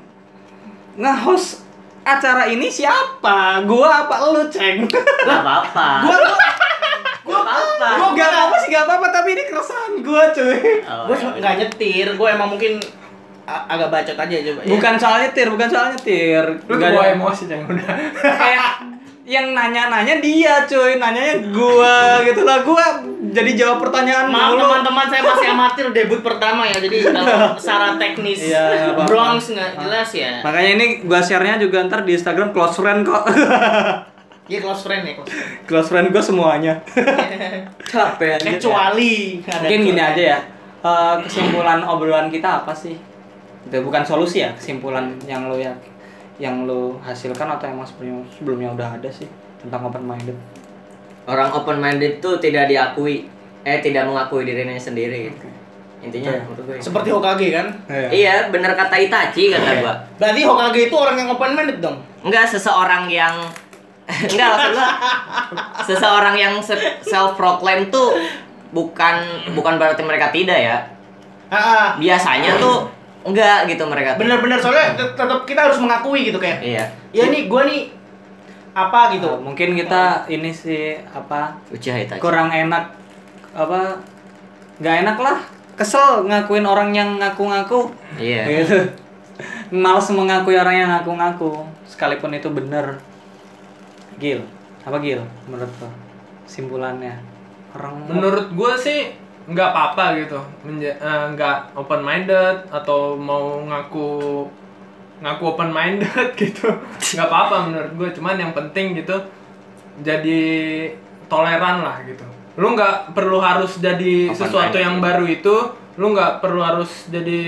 nge-host 0.96 1.66
acara 2.00 2.46
ini 2.46 2.66
siapa? 2.66 3.62
Gua 3.64 4.06
apa 4.06 4.16
lu, 4.26 4.46
Ceng? 4.46 4.86
Gak 4.86 5.04
apa-apa. 5.42 6.02
gua 6.02 6.16
gua 7.22 7.36
Gak 7.36 7.44
apa-apa. 7.44 7.88
Gua 7.92 8.08
gak 8.12 8.28
apa-apa 8.28 8.56
sih, 8.56 8.68
gak 8.68 8.84
apa-apa, 8.84 9.06
tapi 9.11 9.28
ini 9.32 9.42
keresahan 9.44 9.92
gua, 10.00 10.22
cuy. 10.30 10.58
Oh, 10.82 11.02
gua 11.06 11.14
ya. 11.14 11.28
nggak 11.36 11.54
nyetir 11.56 12.06
gua 12.14 12.28
emang 12.32 12.50
mungkin 12.50 12.78
agak 13.46 13.90
bacot 13.90 14.14
aja 14.16 14.36
coba 14.40 14.61
ya. 14.62 14.68
Bukan 14.68 14.94
soal 14.96 15.16
nyetir, 15.20 15.46
bukan 15.48 15.68
soal 15.68 15.86
nyetir. 15.90 16.44
Lu 16.64 16.74
ada- 16.76 17.11
emosi 17.11 17.42
jangan 17.46 17.66
udah. 17.68 17.94
Kayak 18.16 18.68
yang 19.31 19.55
nanya-nanya 19.55 20.18
dia, 20.18 20.66
cuy. 20.66 20.99
Nanyanya 20.99 21.55
gua 21.55 22.18
gitu 22.26 22.43
lah. 22.43 22.66
Gua 22.66 22.83
jadi 23.31 23.55
jawab 23.55 23.78
pertanyaan 23.78 24.26
Maaf 24.26 24.59
teman-teman 24.59 25.07
saya 25.07 25.22
masih 25.22 25.47
amatir 25.55 25.87
debut 25.95 26.18
pertama 26.18 26.66
ya 26.66 26.83
jadi 26.83 27.14
kalau 27.14 27.55
secara 27.55 27.95
teknis 27.95 28.43
Iya, 28.43 28.91
apa-apa. 28.91 29.07
Bronx 29.07 29.55
nggak 29.55 29.78
jelas 29.78 30.11
ya. 30.11 30.33
Makanya 30.43 30.70
ini 30.74 30.87
gua 31.07 31.22
share-nya 31.22 31.62
juga 31.62 31.87
ntar 31.87 32.03
di 32.03 32.18
Instagram 32.18 32.51
close 32.51 32.74
friend 32.74 33.07
kok. 33.07 33.22
Iya 34.51 34.59
close 34.59 34.83
friend 34.83 35.07
ya 35.07 35.12
close 35.14 35.31
friend. 35.31 35.62
close 35.62 35.89
friend 35.89 36.07
gua 36.11 36.22
semuanya. 36.26 36.74
Capek 37.95 38.31
aja. 38.35 38.49
Kecuali 38.51 39.39
ada 39.47 39.62
Mungkin 39.62 39.81
gini 39.87 40.03
aja 40.03 40.22
ya. 40.35 40.39
eh, 40.81 41.14
kesimpulan 41.22 41.87
obrolan 41.87 42.26
kita 42.26 42.66
apa 42.66 42.74
sih? 42.74 42.99
Itu 43.62 43.78
bukan 43.87 44.03
solusi 44.03 44.43
ya, 44.43 44.51
kesimpulan 44.51 45.07
yang 45.22 45.47
lo 45.47 45.55
ya 45.55 45.70
yang 46.41 46.64
lo 46.64 46.97
hasilkan 47.05 47.45
atau 47.45 47.68
yang 47.68 47.76
mas 47.76 47.93
sebelumnya, 47.93 48.24
sebelumnya 48.32 48.68
udah 48.72 48.88
ada 48.97 49.11
sih 49.12 49.28
tentang 49.61 49.84
open 49.84 50.03
minded. 50.09 50.34
Orang 51.28 51.53
open 51.53 51.76
minded 51.76 52.24
tuh 52.24 52.41
tidak 52.41 52.72
diakui, 52.72 53.28
eh 53.62 53.78
tidak 53.84 54.09
mengakui 54.09 54.49
dirinya 54.49 54.80
sendiri. 54.80 55.28
gitu. 55.28 55.47
Intinya 56.01 56.32
menurut 56.32 56.64
gue. 56.64 56.76
Seperti 56.80 57.12
Hokage 57.12 57.49
kan? 57.53 57.66
Iya, 58.09 58.49
bener 58.49 58.72
kata 58.72 58.97
Itachi 58.97 59.53
kata 59.53 59.84
gua. 59.84 59.95
Berarti 60.16 60.41
Hokage 60.49 60.80
itu 60.88 60.97
orang 60.97 61.16
yang 61.20 61.28
open 61.28 61.53
minded 61.53 61.78
dong. 61.84 62.01
Enggak 62.24 62.49
seseorang 62.49 63.05
yang 63.12 63.36
enggak 64.32 64.49
maksud 64.49 64.72
gua 64.74 64.88
seseorang 65.93 66.34
yang 66.41 66.55
self 67.05 67.36
proclaim 67.36 67.93
tuh 67.93 68.16
bukan 68.72 69.20
bukan 69.53 69.76
berarti 69.76 70.01
mereka 70.01 70.32
tidak 70.32 70.57
ya. 70.57 70.78
Biasanya 72.01 72.57
tuh 72.57 72.88
enggak 73.23 73.68
gitu 73.68 73.85
mereka. 73.85 74.12
tuh. 74.12 74.18
bener-bener 74.21 74.59
soalnya 74.59 74.95
tet- 74.95 75.14
tetap 75.14 75.45
kita 75.45 75.61
harus 75.62 75.77
mengakui 75.77 76.25
gitu 76.25 76.37
kayak. 76.37 76.59
Iya. 76.61 76.85
Ya 77.11 77.25
nih 77.27 77.47
gua 77.47 77.64
nih 77.64 77.93
apa 78.71 79.12
gitu. 79.12 79.29
Eh, 79.29 79.39
mungkin 79.39 79.75
kita 79.75 80.03
ini 80.27 80.51
sih 80.51 80.95
apa 81.07 81.59
Uchiha 81.68 81.97
Itachi. 82.01 82.18
kurang 82.18 82.49
enak 82.49 82.95
apa 83.51 83.99
nggak 84.79 84.97
enak 85.03 85.18
lah 85.18 85.39
kesel 85.75 86.23
ngakuin 86.25 86.62
orang 86.62 86.91
yang 86.91 87.18
ngaku-ngaku 87.18 87.91
Iya. 88.14 88.47
gitu 88.62 88.79
males 89.71 90.07
mengakui 90.09 90.55
orang 90.55 90.77
yang 90.77 90.89
ngaku-ngaku 90.89 91.51
sekalipun 91.85 92.31
itu 92.31 92.47
bener 92.47 93.03
Gil 94.16 94.47
apa 94.81 94.97
Gil 94.99 95.21
menurut 95.45 95.73
lo 95.77 95.91
simpulannya 96.45 97.18
orang 97.73 98.07
Menurut 98.07 98.47
gue 98.51 98.73
sih 98.77 99.01
nggak 99.51 99.68
apa-apa 99.68 100.05
gitu, 100.16 100.38
Menja- 100.62 100.94
eh, 100.96 101.24
nggak 101.34 101.74
open 101.74 102.01
minded 102.01 102.70
atau 102.70 103.14
mau 103.14 103.59
ngaku 103.61 104.09
ngaku 105.20 105.42
open 105.44 105.70
minded 105.70 106.28
gitu, 106.40 106.70
nggak 107.12 107.26
apa-apa 107.26 107.57
menurut 107.66 107.92
gue. 107.92 108.09
Cuman 108.14 108.36
yang 108.36 108.53
penting 108.53 108.94
gitu 108.94 109.16
jadi 109.98 110.42
toleran 111.26 111.82
lah 111.82 112.01
gitu. 112.03 112.24
Lu 112.55 112.72
nggak 112.72 113.12
perlu 113.12 113.38
harus 113.38 113.76
jadi 113.76 114.30
Open 114.30 114.38
sesuatu 114.38 114.74
minded, 114.74 114.82
yang 114.82 114.96
ya. 114.96 115.03
baru 115.03 115.24
itu, 115.26 115.55
lu 115.96 116.07
nggak 116.11 116.32
perlu 116.38 116.61
harus 116.61 116.90
jadi 117.07 117.40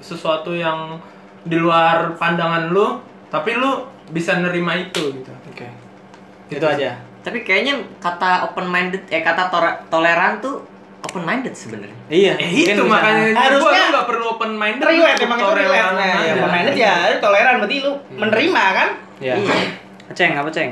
sesuatu 0.00 0.50
yang 0.50 0.98
di 1.40 1.56
luar 1.56 2.16
pandangan 2.16 2.68
lu, 2.68 3.00
tapi 3.28 3.54
lu 3.54 3.84
bisa 4.08 4.36
nerima 4.36 4.74
itu 4.74 5.00
gitu. 5.14 5.30
oke 5.46 5.66
itu 6.50 6.66
aja 6.66 6.98
Tapi 7.20 7.40
kayaknya 7.40 7.78
kata 7.96 8.42
open 8.44 8.66
minded 8.66 9.06
eh 9.06 9.20
kata 9.20 9.46
tore- 9.46 9.86
toleran 9.86 10.40
tuh 10.40 10.66
open 11.00 11.22
minded 11.24 11.54
sebenarnya. 11.56 11.96
iya 12.12 12.32
Eh 12.36 12.50
itu 12.52 12.82
makanya 12.84 13.32
Harusnya 13.32 13.58
gua 13.58 13.72
lu 13.72 13.90
nggak 13.90 14.06
perlu 14.06 14.24
open 14.36 14.52
minded. 14.54 14.84
Relate 14.84 15.20
emang 15.24 15.38
itu 15.40 15.52
relate. 15.56 15.90
Nah, 15.96 16.04
aja. 16.04 16.20
ya 16.20 16.32
open 16.36 16.50
minded 16.52 16.76
ya 16.76 16.92
lu 17.08 17.16
toleran 17.18 17.54
berarti 17.58 17.76
lu 17.80 17.92
menerima 18.14 18.62
kan? 18.76 18.88
Iya. 19.20 19.34
Ceng 20.12 20.32
apa 20.36 20.50
ceng? 20.52 20.70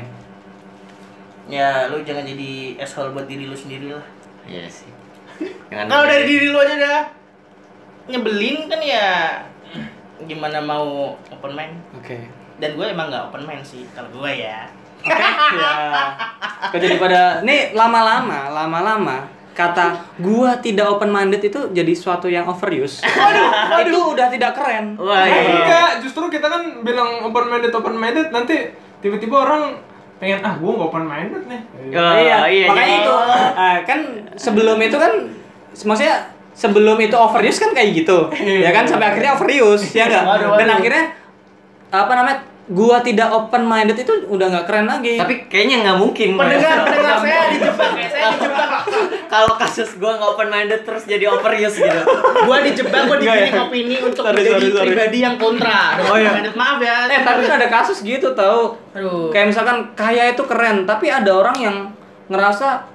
Ya 1.49 1.89
lu 1.89 1.97
jangan 2.05 2.23
jadi 2.23 2.77
asshole 2.77 3.11
buat 3.11 3.25
diri 3.25 3.49
lu 3.49 3.57
sendiri 3.57 3.89
lah. 3.89 4.05
Iya 4.45 4.69
sih. 4.69 4.89
Jangan 5.73 5.85
Kalau 5.89 6.05
dari 6.05 6.23
diri 6.27 6.47
lu 6.53 6.57
aja 6.61 6.73
udah 6.77 6.99
nyebelin 8.09 8.57
kan 8.69 8.81
ya 8.81 9.07
gimana 10.25 10.59
mau 10.61 11.15
open 11.31 11.53
mind? 11.53 11.75
Oke. 11.97 12.17
dan 12.59 12.75
gue 12.75 12.83
emang 12.91 13.07
nggak 13.07 13.31
open 13.31 13.47
mind 13.47 13.63
sih 13.63 13.87
kalau 13.95 14.11
gue 14.11 14.31
ya. 14.43 14.67
Oke, 14.99 15.15
ya. 15.63 15.71
Kok 16.67 16.75
jadi 16.75 16.99
pada 16.99 17.39
nih 17.39 17.71
lama-lama, 17.71 18.51
lama-lama 18.51 19.38
kata 19.59 19.85
gua 20.17 20.55
tidak 20.57 20.87
open 20.87 21.09
minded 21.09 21.43
itu 21.43 21.59
jadi 21.69 21.91
suatu 21.91 22.25
yang 22.25 22.47
overuse. 22.47 23.03
itu 23.81 23.99
udah 23.99 24.27
tidak 24.27 24.55
keren. 24.55 24.95
Wah, 24.95 25.19
Eh, 25.19 25.27
iya. 25.27 25.41
enggak, 25.59 25.91
justru 25.99 26.31
kita 26.31 26.47
kan 26.47 26.79
bilang 26.79 27.19
open 27.21 27.45
minded 27.45 27.69
open 27.69 27.93
minded 27.93 28.31
nanti 28.31 28.71
tiba-tiba 28.97 29.35
orang 29.37 29.75
pengen 30.15 30.39
ah 30.41 30.55
gua 30.55 30.71
nggak 30.73 30.87
open 30.87 31.05
minded 31.05 31.43
nih. 31.45 31.61
Oh, 31.91 32.15
iya, 32.15 32.37
iya, 32.47 32.65
makanya 32.65 32.87
jadi- 32.87 33.01
itu. 33.01 33.13
Ah, 33.53 33.77
kan 33.83 33.99
sebelum 34.33 34.79
itu 34.79 34.95
kan 34.95 35.11
maksudnya 35.77 36.15
sebelum 36.51 36.95
itu 36.97 37.15
overuse 37.15 37.55
kan 37.57 37.71
kayak 37.71 37.89
gitu. 37.97 38.31
ya 38.39 38.71
kan 38.71 38.83
sampai 38.83 39.11
akhirnya 39.11 39.35
overuse, 39.35 39.91
ya 39.91 40.07
enggak? 40.07 40.23
Waduh, 40.25 40.49
Dan 40.55 40.67
waduh. 40.67 40.77
akhirnya 40.79 41.03
apa 41.89 42.13
namanya? 42.13 42.37
Gua 42.69 43.01
tidak 43.01 43.33
open 43.33 43.65
minded 43.65 43.97
itu 43.97 44.29
udah 44.29 44.45
nggak 44.45 44.65
keren 44.69 44.85
lagi. 44.85 45.17
Tapi 45.17 45.49
kayaknya 45.49 45.81
nggak 45.81 45.97
mungkin. 45.97 46.37
Pendengar, 46.37 46.85
pendengar 46.85 47.17
saya 47.17 47.41
dijebak 47.49 47.91
ya, 47.97 48.07
saya 48.13 48.25
dijebak. 48.37 48.69
Kalau 49.33 49.53
kasus 49.57 49.89
gua 49.97 50.21
nggak 50.21 50.29
open 50.37 50.49
minded 50.53 50.81
terus 50.85 51.03
jadi 51.09 51.25
overuse 51.33 51.81
gitu. 51.81 52.01
gue 52.39 52.57
dijebak, 52.69 53.01
gue 53.09 53.17
dibikin 53.25 53.57
opini 53.57 53.95
untuk 54.01 54.21
Sorry, 54.21 54.37
menjadi 54.37 54.53
sorry, 54.53 54.69
sorry. 54.73 54.85
pribadi 54.93 55.17
yang 55.21 55.35
kontra. 55.41 55.97
Oh, 56.05 56.17
iya. 56.17 56.31
Maaf 56.53 56.77
ya. 56.77 57.09
Eh 57.09 57.21
tapi 57.25 57.49
kan 57.49 57.57
ada 57.57 57.69
kasus 57.73 58.05
gitu 58.05 58.37
tahu. 58.37 58.77
Aduh. 58.93 59.33
Kayak 59.33 59.49
misalkan 59.49 59.77
kaya 59.97 60.33
itu 60.33 60.45
keren, 60.45 60.85
tapi 60.85 61.09
ada 61.09 61.29
orang 61.33 61.57
yang 61.57 61.75
ngerasa 62.29 62.85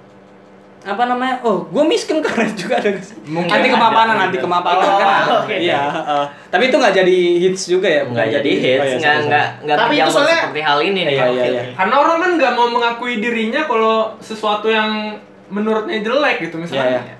apa 0.84 1.02
namanya? 1.02 1.40
Oh, 1.40 1.64
gue 1.64 1.84
miskin 1.84 2.20
keren 2.20 2.52
juga 2.60 2.76
ada. 2.76 2.92
Mungkin 3.24 3.48
anti 3.50 3.68
kemapanan, 3.68 4.14
ada. 4.14 4.24
anti 4.28 4.38
kemapanan 4.38 4.84
Oh, 4.84 4.98
kan. 4.98 5.24
oke. 5.40 5.54
Iya, 5.56 5.80
heeh. 5.90 6.24
tapi 6.48 6.62
itu 6.68 6.76
nggak 6.76 6.94
jadi 6.94 7.16
hits 7.40 7.62
juga 7.66 7.88
ya? 7.88 8.02
Nggak 8.04 8.28
jadi 8.30 8.50
hits, 8.54 8.78
oh, 8.78 8.86
iya, 8.86 8.96
nggak 8.98 9.16
nggak 9.24 9.46
nggak 9.64 9.76
Tapi 9.78 9.94
itu 9.96 10.10
soalnya- 10.10 10.42
seperti 10.44 10.60
hal 10.60 10.78
ini 10.78 11.00
nih. 11.02 11.14
Iya, 11.14 11.24
iya, 11.26 11.44
iya. 11.46 11.62
Karena 11.72 11.94
orang 11.96 12.18
kan 12.20 12.30
nggak 12.36 12.52
mau 12.52 12.68
mengakui 12.68 13.14
dirinya 13.16 13.64
kalau 13.64 13.96
sesuatu 14.18 14.68
yang 14.68 15.16
menurutnya 15.46 15.98
jelek 15.98 16.36
gitu 16.42 16.56
misalnya. 16.56 17.00
Iya, 17.00 17.00
iya. 17.02 17.14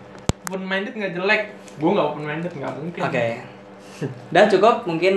Open 0.45 0.63
minded 0.63 0.93
nggak 0.93 1.13
jelek, 1.15 1.43
gua 1.77 1.91
nggak 1.91 2.07
open 2.07 2.23
minded 2.23 2.53
nggak 2.53 2.73
mungkin. 2.75 3.01
Oke. 3.01 3.27
Udah 4.29 4.45
cukup 4.47 4.75
mungkin 4.85 5.15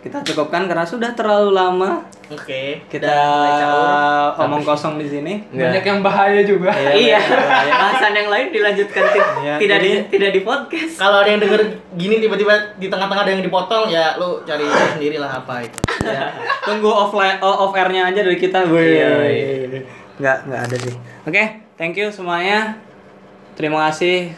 kita 0.00 0.16
cukupkan 0.32 0.64
karena 0.64 0.80
sudah 0.80 1.12
terlalu 1.12 1.52
lama 1.52 2.00
Oke. 2.32 2.80
kita 2.88 3.04
mulai 3.04 3.52
caur. 3.60 4.48
omong 4.48 4.62
kosong 4.64 4.96
di 4.96 5.04
sini. 5.04 5.44
Banyak 5.52 5.84
yang 5.84 6.00
bahaya 6.00 6.40
juga. 6.40 6.72
Iya. 6.72 7.20
Bahasan 7.68 8.16
yang 8.16 8.32
lain 8.32 8.48
dilanjutkan 8.48 9.04
Iya, 9.44 9.60
tidak 9.60 9.78
di 9.84 9.90
jadi- 9.92 10.04
tidak 10.08 10.30
di 10.32 10.40
podcast. 10.40 10.96
Kalau 10.96 11.20
ada 11.20 11.28
yang 11.28 11.42
denger 11.44 11.60
gini 12.00 12.16
tiba-tiba 12.16 12.80
di 12.80 12.88
tengah-tengah 12.88 13.28
ada 13.28 13.32
yang 13.36 13.44
dipotong 13.44 13.92
ya 13.92 14.16
lu 14.16 14.40
cari 14.48 14.64
sendiri 14.96 15.20
lah 15.20 15.44
apa 15.44 15.60
itu. 15.60 15.78
ya. 16.00 16.32
Tunggu 16.64 16.88
offline 16.88 17.36
oh, 17.44 17.68
off 17.68 17.76
airnya 17.76 18.08
aja 18.08 18.24
dari 18.24 18.40
kita. 18.40 18.64
Wih. 18.72 18.96
Iya, 18.96 19.84
Nggak 20.16 20.36
nggak 20.48 20.60
ada 20.64 20.76
sih. 20.80 20.94
Oke, 21.28 21.42
thank 21.76 21.92
you 22.00 22.08
semuanya. 22.08 22.72
Terima 23.52 23.92
kasih 23.92 24.32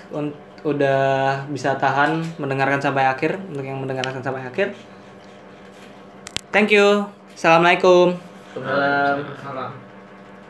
udah 0.63 1.03
bisa 1.51 1.79
tahan 1.79 2.23
mendengarkan 2.39 2.83
sampai 2.83 3.07
akhir 3.07 3.39
untuk 3.47 3.63
yang 3.63 3.79
mendengarkan 3.79 4.19
sampai 4.19 4.43
akhir. 4.43 4.75
Thank 6.53 6.69
you. 6.69 7.09
Assalamualaikum. 7.33 8.13
Salam. 8.53 9.73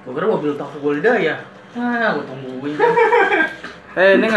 Gue 0.02 0.12
kira 0.18 0.26
mobil 0.26 0.50
tahu 0.58 0.82
Golda 0.82 1.14
ya. 1.14 1.38
Ah, 1.78 2.18
gue 2.18 2.26
tungguin. 2.26 2.74
Eh, 3.92 4.16
ini 4.16 4.24